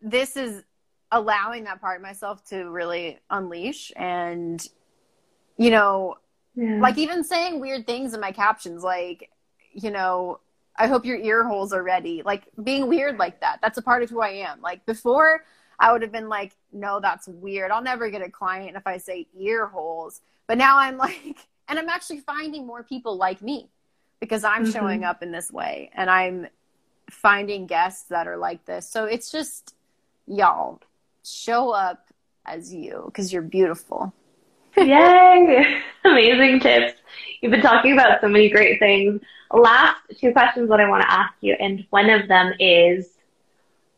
this 0.00 0.36
is 0.36 0.62
allowing 1.10 1.64
that 1.64 1.80
part 1.80 1.96
of 1.96 2.02
myself 2.02 2.44
to 2.50 2.68
really 2.68 3.18
unleash 3.30 3.92
and 3.96 4.64
you 5.56 5.70
know, 5.70 6.16
yeah. 6.54 6.78
like 6.80 6.98
even 6.98 7.24
saying 7.24 7.60
weird 7.60 7.86
things 7.86 8.14
in 8.14 8.20
my 8.20 8.32
captions 8.32 8.82
like, 8.82 9.30
you 9.76 9.90
know, 9.90 10.40
I 10.76 10.86
hope 10.86 11.04
your 11.04 11.18
ear 11.18 11.44
holes 11.44 11.72
are 11.72 11.82
ready. 11.82 12.22
Like 12.24 12.48
being 12.62 12.88
weird 12.88 13.18
like 13.18 13.40
that. 13.40 13.58
That's 13.62 13.78
a 13.78 13.82
part 13.82 14.02
of 14.02 14.10
who 14.10 14.20
I 14.20 14.30
am. 14.30 14.60
Like 14.60 14.84
before, 14.86 15.44
I 15.78 15.92
would 15.92 16.02
have 16.02 16.12
been 16.12 16.28
like, 16.28 16.56
no, 16.72 17.00
that's 17.00 17.28
weird. 17.28 17.70
I'll 17.70 17.82
never 17.82 18.08
get 18.10 18.22
a 18.22 18.30
client 18.30 18.76
if 18.76 18.86
I 18.86 18.96
say 18.96 19.26
ear 19.38 19.66
holes. 19.66 20.22
But 20.46 20.58
now 20.58 20.78
I'm 20.78 20.96
like, 21.06 21.46
and 21.68 21.78
I'm 21.78 21.88
actually 21.88 22.20
finding 22.20 22.66
more 22.66 22.82
people 22.82 23.16
like 23.16 23.42
me 23.42 23.68
because 24.20 24.44
I'm 24.44 24.64
mm-hmm. 24.64 24.72
showing 24.72 25.04
up 25.04 25.22
in 25.22 25.30
this 25.30 25.52
way 25.52 25.90
and 25.94 26.08
I'm 26.08 26.48
finding 27.10 27.66
guests 27.66 28.04
that 28.08 28.26
are 28.26 28.36
like 28.36 28.64
this. 28.64 28.88
So 28.88 29.04
it's 29.04 29.30
just, 29.30 29.74
y'all, 30.26 30.80
show 31.24 31.70
up 31.70 32.08
as 32.46 32.72
you 32.72 33.02
because 33.06 33.32
you're 33.32 33.42
beautiful. 33.42 34.12
Yay! 34.76 35.82
Amazing 36.04 36.60
tips. 36.60 37.00
You've 37.40 37.52
been 37.52 37.62
talking 37.62 37.92
about 37.92 38.20
so 38.20 38.28
many 38.28 38.48
great 38.48 38.78
things. 38.78 39.20
Last 39.52 40.00
two 40.18 40.32
questions 40.32 40.68
that 40.68 40.80
I 40.80 40.88
want 40.88 41.02
to 41.02 41.10
ask 41.10 41.34
you, 41.40 41.54
and 41.58 41.86
one 41.90 42.10
of 42.10 42.28
them 42.28 42.52
is 42.58 43.10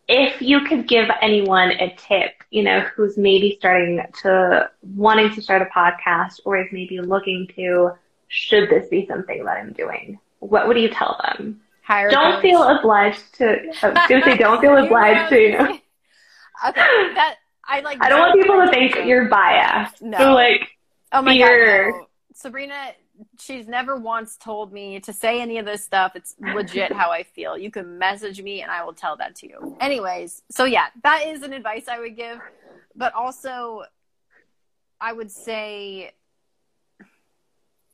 if 0.09 0.41
you 0.41 0.61
could 0.63 0.89
give 0.89 1.09
anyone 1.21 1.71
a 1.73 1.95
tip, 1.97 2.33
you 2.51 2.63
know, 2.63 2.81
who's 2.81 3.19
maybe 3.19 3.57
starting 3.59 4.01
to 4.23 4.71
wanting 4.95 5.35
to 5.35 5.43
start 5.43 5.63
a 5.63 5.67
podcast 5.67 6.41
or 6.45 6.59
is 6.59 6.69
maybe 6.73 7.01
looking 7.01 7.47
to, 7.57 7.93
should 8.29 8.71
this 8.71 8.89
be 8.89 9.07
something 9.07 9.45
that 9.45 9.59
I'm 9.59 9.73
doing? 9.73 10.19
What 10.41 10.67
would 10.67 10.79
you 10.79 10.89
tell 10.89 11.21
them? 11.23 11.61
Hire 11.83 12.11
don't 12.11 12.41
feel 12.41 12.63
obliged 12.63 13.35
to. 13.37 13.59
I 13.83 13.89
was 13.91 14.09
going 14.09 14.23
to 14.23 14.31
say, 14.31 14.37
don't 14.37 14.61
feel 14.61 14.77
obliged 14.85 15.31
to. 15.31 15.41
You 15.41 15.53
know. 15.53 15.79
Okay, 16.67 16.81
that 17.15 17.37
I 17.69 17.81
like. 17.81 17.99
I 18.03 18.09
don't 18.09 18.21
want 18.21 18.41
people 18.41 18.61
to 18.65 18.69
think 18.71 19.07
you're 19.07 19.29
biased. 19.29 20.03
No, 20.03 20.19
so, 20.19 20.33
like, 20.35 20.69
oh 21.13 21.23
my 21.23 21.35
fear. 21.35 21.93
god, 21.93 21.99
no. 21.99 22.07
Sabrina 22.35 22.93
she's 23.39 23.67
never 23.67 23.97
once 23.97 24.37
told 24.37 24.73
me 24.73 25.01
to 25.01 25.13
say 25.13 25.41
any 25.41 25.59
of 25.59 25.67
this 25.67 25.85
stuff. 25.85 26.13
It's 26.15 26.35
legit 26.41 26.93
how 26.93 27.11
I 27.11 27.23
feel. 27.23 27.57
You 27.57 27.71
can 27.71 27.99
message 27.99 28.41
me 28.41 28.63
and 28.63 28.71
I 28.71 28.85
will 28.85 28.93
tell 28.93 29.17
that 29.17 29.35
to 29.37 29.49
you. 29.49 29.77
Anyways, 29.81 30.43
so 30.51 30.65
yeah, 30.65 30.87
that 31.03 31.27
is 31.27 31.43
an 31.43 31.53
advice 31.53 31.89
I 31.89 31.99
would 31.99 32.17
give. 32.17 32.39
But 32.95 33.15
also, 33.15 33.85
I 35.01 35.13
would 35.13 35.31
say, 35.31 36.13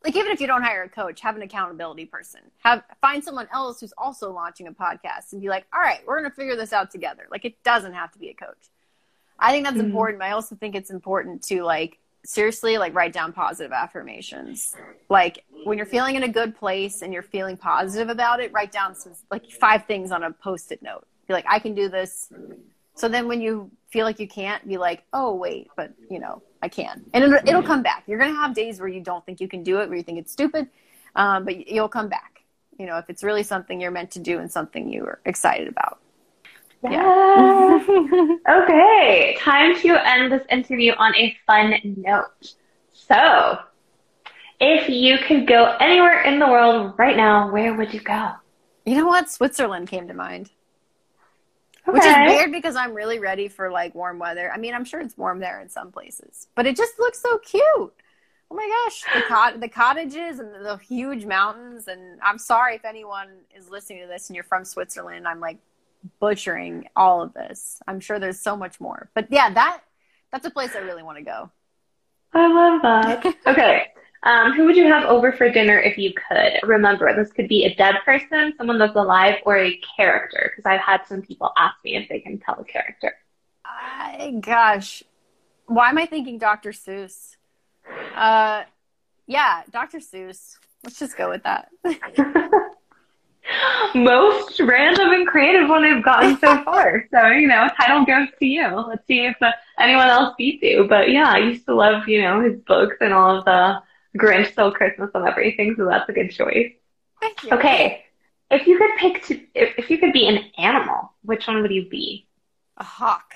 like, 0.03 0.17
even 0.17 0.33
if 0.33 0.41
you 0.41 0.47
don't 0.47 0.63
hire 0.63 0.83
a 0.83 0.89
coach, 0.89 1.21
have 1.21 1.37
an 1.37 1.43
accountability 1.43 2.07
person. 2.07 2.41
Have 2.63 2.83
find 3.01 3.23
someone 3.23 3.49
else 3.53 3.81
who's 3.81 3.93
also 3.97 4.33
launching 4.33 4.67
a 4.67 4.73
podcast 4.73 5.33
and 5.33 5.41
be 5.41 5.49
like, 5.49 5.67
all 5.75 5.81
right, 5.81 6.01
we're 6.07 6.17
gonna 6.17 6.35
figure 6.35 6.57
this 6.57 6.73
out 6.73 6.91
together. 6.91 7.27
Like, 7.31 7.45
it 7.45 7.63
doesn't 7.63 7.95
have 7.95 8.13
to 8.13 8.19
be 8.19 8.29
a 8.29 8.35
coach. 8.35 8.71
I 9.39 9.53
think 9.53 9.65
that's 9.65 9.77
mm-hmm. 9.77 9.87
important. 9.87 10.23
I 10.23 10.31
also 10.31 10.55
think 10.55 10.75
it's 10.75 10.91
important 10.91 11.43
to 11.45 11.63
like 11.63 11.99
seriously 12.25 12.79
like 12.79 12.95
write 12.95 13.13
down 13.13 13.33
positive 13.33 13.73
affirmations. 13.73 14.75
Like 15.09 15.45
when 15.65 15.77
you're 15.77 15.87
feeling 15.87 16.17
in 16.17 16.23
a 16.23 16.29
good 16.29 16.57
place 16.57 17.03
and 17.03 17.13
you're 17.13 17.23
feeling 17.23 17.57
positive 17.57 18.09
about 18.09 18.41
it 18.41 18.53
write 18.53 18.73
down 18.73 18.95
some 18.95 19.13
like 19.31 19.51
five 19.51 19.87
things 19.87 20.11
on 20.11 20.23
a 20.23 20.33
post-it 20.33 20.83
note. 20.83 21.07
Be 21.27 21.35
like 21.35 21.47
i 21.49 21.59
can 21.59 21.75
do 21.75 21.89
this. 21.89 22.33
So 22.95 23.09
then 23.09 23.27
when 23.29 23.41
you 23.41 23.71
feel 23.91 24.05
like 24.05 24.19
you 24.19 24.29
can't 24.29 24.67
be 24.67 24.77
like 24.77 25.05
oh 25.13 25.35
wait 25.35 25.69
but 25.77 25.93
you 26.11 26.19
know 26.19 26.43
i 26.63 26.69
can. 26.69 27.05
And 27.13 27.25
it'll, 27.25 27.49
it'll 27.49 27.63
come 27.63 27.83
back. 27.83 28.05
You're 28.07 28.19
going 28.19 28.33
to 28.33 28.37
have 28.37 28.55
days 28.55 28.81
where 28.81 28.89
you 28.89 29.01
don't 29.01 29.25
think 29.27 29.41
you 29.41 29.49
can 29.49 29.63
do 29.63 29.81
it 29.81 29.89
where 29.89 29.97
you 29.97 30.05
think 30.05 30.19
it's 30.19 30.33
stupid 30.33 30.69
um, 31.17 31.45
but 31.45 31.69
you'll 31.69 31.89
come 31.89 32.09
back 32.09 32.35
you 32.79 32.87
know 32.87 32.99
if 32.99 33.09
it's 33.09 33.23
really 33.23 33.43
something 33.43 33.81
you're 33.81 33.91
meant 33.91 34.11
to 34.13 34.19
do 34.19 34.39
and 34.39 34.51
something 34.51 34.89
you're 34.89 35.21
excited 35.25 35.69
about 35.69 36.01
yeah. 36.93 37.85
okay, 38.49 39.37
time 39.41 39.77
to 39.81 40.09
end 40.09 40.33
this 40.33 40.43
interview 40.51 40.93
on 40.93 41.15
a 41.17 41.37
fun 41.47 41.75
note. 41.97 42.55
So, 42.93 43.59
if 44.61 44.89
you 44.89 45.19
could 45.19 45.47
go 45.47 45.77
anywhere 45.81 46.23
in 46.23 46.39
the 46.39 46.47
world 46.47 46.95
right 46.99 47.17
now, 47.17 47.51
where 47.51 47.75
would 47.75 47.93
you 47.93 48.01
go? 48.01 48.33
You 48.85 48.97
know 48.97 49.07
what? 49.07 49.31
Switzerland 49.31 49.89
came 49.89 50.09
to 50.09 50.15
mind. 50.15 50.51
Okay. 51.87 51.99
Which 51.99 52.05
is 52.05 52.17
weird 52.29 52.53
because 52.53 52.77
I'm 52.77 52.95
really 52.95 53.19
ready 53.19 53.49
for 53.49 53.71
like 53.71 53.95
warm 53.95 54.19
weather. 54.19 54.51
I 54.51 54.59
mean, 54.59 54.75
I'm 54.75 54.85
sure 54.85 55.01
it's 55.01 55.17
warm 55.19 55.39
there 55.39 55.61
in 55.61 55.69
some 55.69 55.93
places, 55.93 56.49
but 56.55 56.67
it 56.67 56.77
just 56.77 56.99
looks 56.99 57.21
so 57.21 57.39
cute. 57.39 57.63
Oh 58.51 58.55
my 58.55 58.69
gosh, 58.85 59.03
the, 59.15 59.23
cot- 59.29 59.61
the 59.61 59.69
cottages 59.69 60.39
and 60.39 60.55
the 60.65 60.77
huge 60.79 61.27
mountains. 61.27 61.89
And 61.89 62.21
I'm 62.23 62.39
sorry 62.39 62.77
if 62.77 62.85
anyone 62.85 63.29
is 63.55 63.69
listening 63.69 64.01
to 64.03 64.07
this 64.07 64.29
and 64.29 64.35
you're 64.35 64.45
from 64.45 64.65
Switzerland. 64.65 65.27
I'm 65.27 65.41
like 65.41 65.59
butchering 66.21 66.89
all 66.97 67.23
of 67.23 67.35
this. 67.35 67.81
I'm 67.87 68.01
sure 68.01 68.19
there's 68.19 68.41
so 68.41 68.57
much 68.57 68.81
more. 68.81 69.11
But 69.15 69.29
yeah, 69.31 69.51
that 69.53 69.81
that's 70.33 70.47
a 70.47 70.51
place 70.51 70.75
I 70.75 70.81
really 70.81 71.03
want 71.03 71.19
to 71.19 71.25
go. 71.25 71.51
I 72.33 72.47
love 72.49 72.83
that. 72.83 73.37
okay. 73.47 73.87
Um, 74.25 74.53
who 74.55 74.65
would 74.65 74.77
you 74.77 74.87
have 74.87 75.05
over 75.05 75.33
for 75.33 75.51
dinner 75.51 75.79
if 75.79 75.99
you 75.99 76.13
could? 76.15 76.67
Remember, 76.67 77.15
this 77.15 77.33
could 77.33 77.47
be 77.47 77.65
a 77.65 77.75
dead 77.75 77.97
person, 78.05 78.55
someone 78.57 78.79
that's 78.79 78.97
alive, 78.97 79.37
or 79.45 79.59
a 79.59 79.79
character. 79.97 80.51
Because 80.51 80.69
I've 80.69 80.81
had 80.81 81.03
some 81.07 81.21
people 81.21 81.53
ask 81.59 81.77
me 81.85 81.97
if 81.97 82.09
they 82.09 82.21
can 82.21 82.39
tell 82.39 82.59
a 82.59 82.65
character. 82.65 83.15
I, 83.65 84.35
gosh, 84.41 85.03
why 85.67 85.91
am 85.91 85.99
I 85.99 86.07
thinking 86.07 86.39
Dr. 86.39 86.71
Seuss? 86.71 87.37
Uh, 88.15 88.63
yeah, 89.27 89.63
Dr. 89.71 89.99
Seuss. 89.99 90.57
Let's 90.83 90.99
just 90.99 91.17
go 91.17 91.31
with 91.31 91.43
that. 91.45 91.69
most 93.95 94.59
random 94.61 95.11
and 95.13 95.27
creative 95.27 95.69
one 95.69 95.85
I've 95.85 96.05
gotten 96.05 96.39
so 96.39 96.63
far. 96.65 97.07
So, 97.11 97.27
you 97.29 97.47
know, 97.47 97.69
title 97.79 98.05
goes 98.05 98.29
to 98.39 98.47
you. 98.47 98.69
Let's 98.69 99.07
see 99.07 99.27
if 99.27 99.37
uh, 99.43 99.53
anyone 99.79 100.09
else 100.09 100.35
beats 100.37 100.63
you. 100.63 100.87
But 100.89 101.11
yeah, 101.11 101.31
I 101.31 101.39
used 101.39 101.67
to 101.67 101.75
love, 101.75 102.09
you 102.09 102.23
know, 102.23 102.41
his 102.43 102.59
books 102.61 102.97
and 103.01 103.13
all 103.13 103.39
of 103.39 103.45
the 103.45 103.83
Grinch 104.19 104.53
Stole 104.53 104.73
Christmas 104.73 105.11
and 105.15 105.27
everything. 105.27 105.75
So 105.77 105.87
that's 105.87 106.09
a 106.09 106.13
good 106.13 106.31
choice. 106.31 106.73
Okay. 107.51 108.05
If 108.51 108.67
you 108.67 108.79
could 108.79 108.91
pick 108.99 109.25
to, 109.25 109.41
if, 109.55 109.79
if 109.79 109.91
you 109.91 109.99
could 109.99 110.13
be 110.13 110.27
an 110.29 110.39
animal, 110.59 111.13
which 111.23 111.47
one 111.47 111.63
would 111.63 111.71
you 111.71 111.89
be? 111.89 112.27
A 112.77 112.85
hawk. 112.85 113.35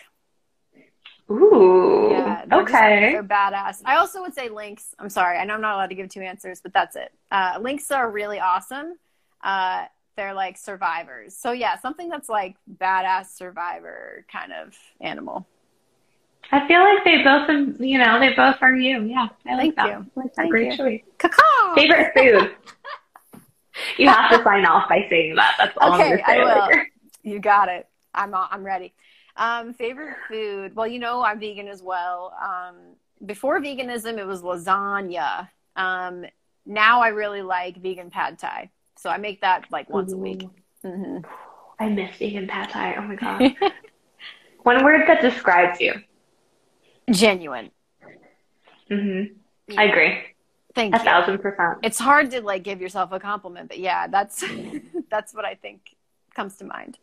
Ooh. 1.30 2.09
Yeah, 2.12 2.44
they're 2.46 2.61
just- 2.62 2.74
okay. 2.74 3.12
they're 3.12 3.22
badass. 3.22 3.82
I 3.84 3.96
also 3.96 4.22
would 4.22 4.34
say 4.34 4.48
Lynx. 4.48 4.94
I'm 4.98 5.11
sorry, 5.11 5.38
I 5.38 5.44
know 5.44 5.54
I'm 5.54 5.61
not 5.61 5.74
allowed 5.74 5.88
to 5.88 5.94
give 5.94 6.09
two 6.09 6.20
answers, 6.20 6.61
but 6.61 6.72
that's 6.72 6.96
it. 6.96 7.12
Uh, 7.30 7.59
Lynx 7.61 7.90
are 7.90 8.11
really 8.11 8.40
awesome. 8.40 8.94
Uh, 9.42 9.84
they're 10.19 10.35
like 10.35 10.59
survivors. 10.59 11.37
So 11.37 11.53
yeah, 11.53 11.79
something 11.79 12.09
that's 12.09 12.29
like 12.29 12.57
badass 12.79 13.37
survivor 13.37 14.27
kind 14.31 14.53
of 14.53 14.77
animal. 15.01 15.47
I 16.51 16.66
feel 16.66 16.81
like 16.81 17.05
they 17.05 17.23
both, 17.23 17.81
you 17.81 17.99
know, 17.99 18.19
they 18.19 18.35
both 18.35 18.57
are 18.61 18.75
you. 18.75 19.05
Yeah, 19.05 19.29
I 19.47 19.55
like 19.55 19.75
Thank 19.75 19.77
that. 19.77 19.89
you. 19.91 20.07
That. 20.37 20.49
Great 20.49 20.73
you. 20.73 20.77
choice. 20.77 21.03
Caca. 21.19 21.75
Favorite 21.77 22.12
food? 22.16 22.57
you 23.99 24.09
have 24.09 24.31
to 24.31 24.43
sign 24.43 24.66
off 24.66 24.89
by 24.89 25.07
saying 25.09 25.37
that. 25.37 25.55
That's 25.57 25.77
all 25.81 25.93
I'm 25.93 26.01
Okay, 26.01 26.16
say. 26.16 26.23
I 26.27 26.39
will. 26.39 26.66
later. 26.66 26.89
You 27.23 27.39
got 27.39 27.69
it. 27.69 27.87
I'm 28.12 28.35
I'm 28.35 28.64
ready. 28.64 28.95
Um, 29.37 29.73
favorite 29.73 30.16
food? 30.29 30.75
Well, 30.75 30.89
you 30.89 30.99
know 30.99 31.23
I'm 31.23 31.39
vegan 31.39 31.69
as 31.69 31.81
well. 31.81 32.35
Um, 32.43 32.75
before 33.25 33.61
veganism, 33.61 34.19
it 34.19 34.27
was 34.27 34.43
lasagna. 34.43 35.49
Um, 35.77 36.25
now 36.66 37.03
I 37.03 37.09
really 37.09 37.43
like 37.43 37.77
vegan 37.77 38.11
pad 38.11 38.39
thai, 38.39 38.71
so 38.99 39.11
I 39.11 39.16
make 39.18 39.40
that 39.40 39.64
like 39.70 39.88
once 39.90 40.12
a 40.12 40.16
week. 40.16 40.42
Ooh, 40.42 40.51
hmm 40.82 41.18
I 41.80 41.88
miss 41.88 42.16
vegan 42.18 42.49
pad 42.49 42.70
thai. 42.70 42.96
Oh 42.99 43.03
my 43.03 43.14
god. 43.16 43.72
One 44.64 44.84
word 44.84 45.03
that 45.07 45.22
describes 45.22 45.80
you. 45.80 45.94
Genuine. 47.11 47.70
hmm 48.88 49.22
I 49.76 49.84
agree. 49.84 50.18
Thank 50.74 50.94
A 50.94 50.99
you. 50.99 51.05
thousand 51.05 51.38
percent. 51.38 51.78
It's 51.82 51.99
hard 51.99 52.30
to 52.32 52.40
like 52.40 52.62
give 52.62 52.80
yourself 52.80 53.12
a 53.12 53.20
compliment, 53.20 53.68
but 53.68 53.78
yeah, 53.78 54.07
that's 54.09 54.44
that's 55.11 55.34
what 55.34 55.44
I 55.44 55.55
think 55.55 55.96
comes 56.34 56.57
to 56.57 56.64
mind. 56.64 56.99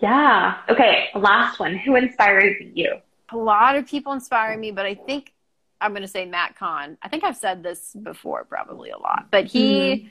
Yeah. 0.00 0.58
Okay. 0.68 1.08
Last 1.14 1.58
one. 1.60 1.76
Who 1.76 1.96
inspires 1.96 2.56
you? 2.74 2.96
a 3.32 3.36
lot 3.36 3.76
of 3.76 3.86
people 3.86 4.12
inspire 4.12 4.56
me, 4.58 4.72
but 4.72 4.86
I 4.86 4.94
think 4.94 5.32
I'm 5.80 5.92
going 5.92 6.02
to 6.02 6.08
say 6.08 6.24
Matt 6.26 6.56
Kahn. 6.56 6.98
I 7.02 7.08
think 7.08 7.24
I've 7.24 7.36
said 7.36 7.62
this 7.62 7.94
before, 8.02 8.44
probably 8.44 8.90
a 8.90 8.98
lot, 8.98 9.26
but 9.30 9.46
he 9.46 10.10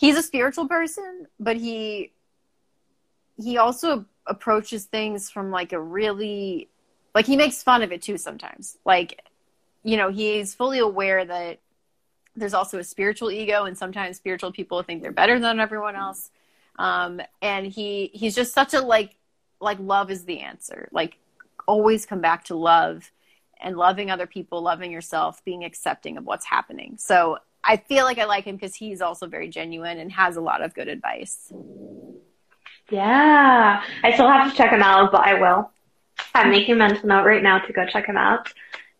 he's 0.00 0.16
a 0.16 0.22
spiritual 0.22 0.66
person, 0.66 1.26
but 1.38 1.56
he 1.56 2.12
he 3.36 3.58
also 3.58 4.06
approaches 4.26 4.84
things 4.86 5.30
from 5.30 5.50
like 5.50 5.72
a 5.72 5.80
really 5.80 6.70
like 7.14 7.26
he 7.26 7.36
makes 7.36 7.62
fun 7.62 7.82
of 7.82 7.92
it 7.92 8.00
too 8.00 8.16
sometimes. 8.16 8.78
Like 8.84 9.22
you 9.82 9.98
know, 9.98 10.10
he's 10.10 10.54
fully 10.54 10.78
aware 10.78 11.24
that 11.24 11.58
there's 12.34 12.54
also 12.54 12.78
a 12.78 12.84
spiritual 12.84 13.30
ego, 13.30 13.64
and 13.64 13.76
sometimes 13.76 14.16
spiritual 14.16 14.52
people 14.52 14.82
think 14.82 15.02
they're 15.02 15.12
better 15.12 15.38
than 15.38 15.60
everyone 15.60 15.96
else. 15.96 16.30
Um, 16.78 17.20
and 17.42 17.66
he 17.66 18.10
he's 18.14 18.34
just 18.34 18.54
such 18.54 18.72
a 18.72 18.80
like 18.80 19.16
like 19.60 19.78
love 19.80 20.10
is 20.10 20.24
the 20.24 20.40
answer. 20.40 20.88
Like 20.92 21.18
always 21.68 22.06
come 22.06 22.22
back 22.22 22.44
to 22.44 22.54
love 22.54 23.10
and 23.60 23.76
loving 23.76 24.10
other 24.10 24.26
people, 24.26 24.62
loving 24.62 24.90
yourself, 24.90 25.44
being 25.44 25.62
accepting 25.62 26.16
of 26.16 26.24
what's 26.24 26.46
happening. 26.46 26.96
So 26.98 27.38
I 27.62 27.76
feel 27.76 28.04
like 28.04 28.18
I 28.18 28.24
like 28.24 28.44
him 28.44 28.56
because 28.56 28.74
he's 28.74 29.00
also 29.00 29.26
very 29.26 29.48
genuine 29.48 29.98
and 29.98 30.10
has 30.12 30.36
a 30.36 30.40
lot 30.40 30.62
of 30.62 30.74
good 30.74 30.88
advice. 30.88 31.52
Yeah. 32.90 33.82
I 34.02 34.12
still 34.12 34.28
have 34.28 34.50
to 34.50 34.56
check 34.56 34.70
him 34.70 34.82
out, 34.82 35.12
but 35.12 35.20
I 35.20 35.34
will. 35.34 35.70
I'm 36.34 36.44
mm-hmm. 36.44 36.50
making 36.50 36.74
a 36.74 36.78
mental 36.78 37.08
note 37.08 37.24
right 37.24 37.42
now 37.42 37.58
to 37.58 37.72
go 37.72 37.86
check 37.86 38.06
him 38.06 38.16
out. 38.16 38.52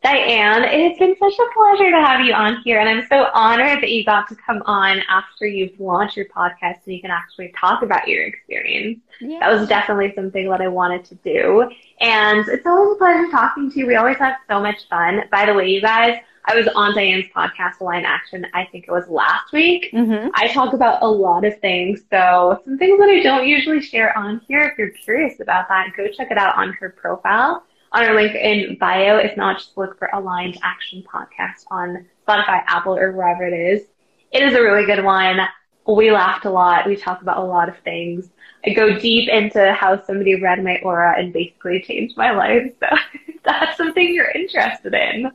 Diane, 0.03 0.65
it 0.65 0.89
has 0.89 0.99
been 0.99 1.15
such 1.19 1.35
a 1.39 1.53
pleasure 1.53 1.91
to 1.91 2.01
have 2.01 2.25
you 2.25 2.33
on 2.33 2.63
here, 2.63 2.81
and 2.81 2.89
I'm 2.89 3.07
so 3.09 3.27
honored 3.35 3.83
that 3.83 3.91
you 3.91 4.03
got 4.03 4.31
to 4.31 4.35
come 4.35 4.63
on 4.65 5.03
after 5.11 5.47
you've 5.47 5.79
launched 5.79 6.17
your 6.17 6.25
podcast 6.25 6.79
and 6.87 6.95
you 6.95 7.03
can 7.03 7.11
actually 7.11 7.53
talk 7.61 7.83
about 7.83 8.09
your 8.09 8.25
experience. 8.25 8.99
That 9.21 9.51
was 9.51 9.69
definitely 9.69 10.15
something 10.15 10.49
that 10.49 10.63
I 10.63 10.69
wanted 10.69 11.05
to 11.07 11.17
do. 11.17 11.71
And 12.01 12.49
it's 12.49 12.65
always 12.65 12.95
a 12.95 12.97
pleasure 12.97 13.31
talking 13.31 13.71
to 13.71 13.79
you. 13.79 13.87
We 13.87 13.97
always 13.97 14.17
have 14.17 14.37
so 14.49 14.59
much 14.59 14.89
fun. 14.89 15.25
By 15.31 15.45
the 15.45 15.53
way, 15.53 15.69
you 15.69 15.83
guys, 15.83 16.19
I 16.47 16.55
was 16.55 16.67
on 16.75 16.95
Diane's 16.95 17.27
podcast, 17.35 17.81
Aligned 17.81 18.07
Action, 18.07 18.47
I 18.55 18.65
think 18.65 18.87
it 18.89 18.91
was 18.91 19.09
last 19.09 19.53
week. 19.53 19.91
Mm-hmm. 19.93 20.31
I 20.35 20.49
talk 20.49 20.73
about 20.73 21.03
a 21.03 21.09
lot 21.09 21.45
of 21.45 21.59
things, 21.61 22.03
so 22.11 22.61
some 22.65 22.79
things 22.79 22.99
that 22.99 23.11
I 23.11 23.23
don't 23.23 23.47
usually 23.47 23.83
share 23.83 24.17
on 24.17 24.41
here. 24.49 24.63
If 24.63 24.79
you're 24.79 24.91
curious 24.91 25.41
about 25.41 25.69
that, 25.69 25.93
go 25.97 26.09
check 26.09 26.31
it 26.31 26.39
out 26.39 26.57
on 26.57 26.73
her 26.75 26.91
profile, 26.91 27.65
on 27.93 28.05
her 28.05 28.15
link 28.15 28.35
in 28.35 28.79
bio. 28.79 29.19
If 29.19 29.37
not, 29.37 29.59
just 29.59 29.77
look 29.77 29.99
for 29.99 30.09
Aligned 30.13 30.59
Action 30.63 31.05
Podcast 31.13 31.65
on 31.71 32.07
Spotify, 32.27 32.63
Apple, 32.67 32.97
or 32.97 33.13
wherever 33.13 33.47
it 33.47 33.55
is. 33.55 33.87
It 34.33 34.43
is 34.43 34.55
a 34.55 34.63
really 34.63 34.87
good 34.87 35.05
one. 35.05 35.41
We 35.87 36.11
laughed 36.11 36.45
a 36.47 36.51
lot. 36.51 36.87
We 36.87 36.97
talk 36.97 37.21
about 37.21 37.39
a 37.39 37.45
lot 37.45 37.69
of 37.69 37.77
things. 37.81 38.31
I 38.65 38.71
go 38.71 38.99
deep 38.99 39.29
into 39.29 39.73
how 39.73 40.03
somebody 40.05 40.41
read 40.41 40.63
my 40.63 40.79
aura 40.83 41.19
and 41.19 41.33
basically 41.33 41.83
changed 41.83 42.17
my 42.17 42.31
life. 42.31 42.73
So 42.81 42.87
if 43.27 43.43
that's 43.45 43.77
something 43.77 44.15
you're 44.15 44.31
interested 44.31 44.95
in, 44.95 45.31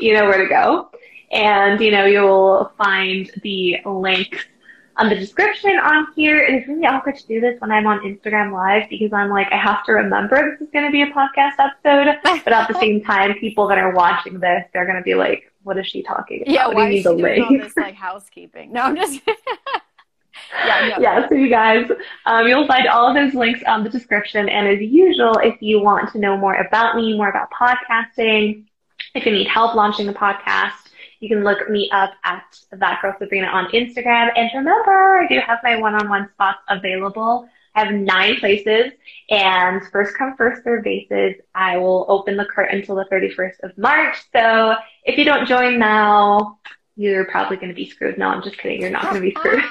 you 0.00 0.14
know 0.14 0.24
where 0.24 0.42
to 0.42 0.48
go. 0.48 0.90
And, 1.32 1.80
you 1.80 1.92
know, 1.92 2.06
you'll 2.06 2.72
find 2.76 3.30
the 3.42 3.78
links 3.86 4.44
on 4.96 5.08
the 5.08 5.14
description 5.14 5.70
on 5.78 6.08
here. 6.16 6.38
It 6.38 6.54
is 6.62 6.68
really 6.68 6.84
awkward 6.86 7.16
to 7.16 7.26
do 7.26 7.40
this 7.40 7.60
when 7.60 7.70
I'm 7.70 7.86
on 7.86 8.00
Instagram 8.00 8.52
Live 8.52 8.88
because 8.90 9.12
I'm 9.12 9.30
like, 9.30 9.46
I 9.52 9.56
have 9.56 9.84
to 9.86 9.92
remember 9.92 10.50
this 10.58 10.66
is 10.66 10.72
going 10.72 10.86
to 10.86 10.90
be 10.90 11.02
a 11.02 11.06
podcast 11.06 11.52
episode. 11.58 12.18
But 12.44 12.52
at 12.52 12.68
the 12.68 12.74
same 12.74 13.02
time, 13.02 13.34
people 13.34 13.68
that 13.68 13.78
are 13.78 13.92
watching 13.94 14.40
this, 14.40 14.64
they're 14.72 14.86
going 14.86 14.98
to 14.98 15.02
be 15.04 15.14
like, 15.14 15.52
what 15.62 15.78
is 15.78 15.86
she 15.86 16.02
talking 16.02 16.42
about? 16.42 16.52
Yeah, 16.52 16.66
what 16.68 16.76
why 16.76 16.86
do 16.86 16.92
you 16.92 16.98
is 16.98 17.04
need 17.04 17.10
she 17.10 17.14
the 17.14 17.16
doing 17.16 17.42
all 17.42 17.50
link? 17.50 17.62
this 17.62 17.76
like 17.78 17.94
housekeeping? 17.94 18.72
No, 18.72 18.82
I'm 18.82 18.96
just 18.96 19.20
yeah, 20.64 20.88
no. 20.88 20.96
yeah, 20.98 21.28
so 21.28 21.34
you 21.34 21.48
guys, 21.48 21.88
um, 22.26 22.46
you'll 22.46 22.66
find 22.66 22.88
all 22.88 23.08
of 23.08 23.14
those 23.14 23.34
links 23.34 23.60
on 23.66 23.84
the 23.84 23.90
description. 23.90 24.48
And 24.48 24.66
as 24.68 24.80
usual, 24.80 25.34
if 25.42 25.60
you 25.60 25.80
want 25.80 26.10
to 26.12 26.18
know 26.18 26.36
more 26.36 26.54
about 26.54 26.96
me, 26.96 27.16
more 27.16 27.28
about 27.28 27.48
podcasting, 27.50 28.64
if 29.14 29.26
you 29.26 29.32
need 29.32 29.48
help 29.48 29.74
launching 29.74 30.08
a 30.08 30.12
podcast, 30.12 30.90
you 31.20 31.28
can 31.28 31.44
look 31.44 31.68
me 31.68 31.90
up 31.92 32.12
at 32.24 32.58
That 32.72 33.00
Girl 33.02 33.14
Sabrina 33.18 33.46
on 33.46 33.70
Instagram. 33.72 34.30
And 34.36 34.50
remember, 34.54 35.20
I 35.20 35.26
do 35.28 35.38
have 35.46 35.58
my 35.62 35.76
one-on-one 35.76 36.30
spots 36.32 36.60
available. 36.68 37.48
I 37.74 37.84
have 37.84 37.94
nine 37.94 38.36
places, 38.36 38.92
and 39.28 39.80
first 39.92 40.16
come, 40.16 40.34
first 40.36 40.64
serve 40.64 40.82
basis. 40.82 41.36
I 41.54 41.76
will 41.76 42.04
open 42.08 42.36
the 42.36 42.44
curtain 42.44 42.80
until 42.80 42.96
the 42.96 43.04
31st 43.04 43.60
of 43.62 43.78
March. 43.78 44.16
So 44.32 44.74
if 45.04 45.16
you 45.16 45.24
don't 45.24 45.46
join 45.46 45.78
now, 45.78 46.58
you're 46.96 47.26
probably 47.26 47.56
going 47.56 47.68
to 47.68 47.74
be 47.74 47.88
screwed. 47.88 48.18
No, 48.18 48.28
I'm 48.28 48.42
just 48.42 48.58
kidding. 48.58 48.80
You're 48.80 48.90
not 48.90 49.02
going 49.02 49.14
to 49.16 49.20
be 49.20 49.30
screwed. 49.30 49.62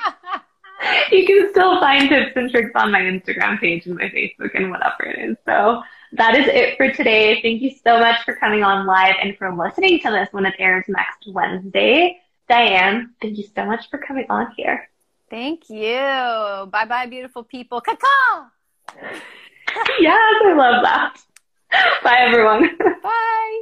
you 1.11 1.25
can 1.25 1.49
still 1.51 1.79
find 1.79 2.07
tips 2.07 2.31
and 2.35 2.49
tricks 2.49 2.71
on 2.75 2.91
my 2.91 3.01
Instagram 3.01 3.59
page 3.59 3.85
and 3.85 3.95
my 3.95 4.05
Facebook 4.05 4.51
and 4.55 4.71
whatever 4.71 5.03
it 5.03 5.31
is. 5.31 5.37
So 5.45 5.83
that 6.13 6.35
is 6.35 6.47
it 6.47 6.77
for 6.77 6.91
today. 6.91 7.41
Thank 7.41 7.61
you 7.61 7.71
so 7.83 7.99
much 7.99 8.23
for 8.23 8.35
coming 8.35 8.63
on 8.63 8.85
live 8.85 9.15
and 9.21 9.37
for 9.37 9.53
listening 9.55 9.99
to 9.99 10.11
this 10.11 10.29
when 10.31 10.45
it 10.45 10.55
airs 10.59 10.85
next 10.87 11.27
Wednesday. 11.27 12.21
Diane, 12.47 13.13
thank 13.21 13.37
you 13.37 13.45
so 13.55 13.65
much 13.65 13.89
for 13.89 13.99
coming 13.99 14.25
on 14.29 14.51
here. 14.57 14.89
Thank 15.29 15.69
you. 15.69 15.93
Bye 16.71 16.85
bye, 16.87 17.05
beautiful 17.05 17.43
people. 17.43 17.81
Caca! 17.81 18.49
Yes, 19.99 20.17
I 20.45 20.53
love 20.53 20.83
that. 20.83 21.21
Bye, 22.03 22.17
everyone. 22.21 22.75
Bye. 23.03 23.61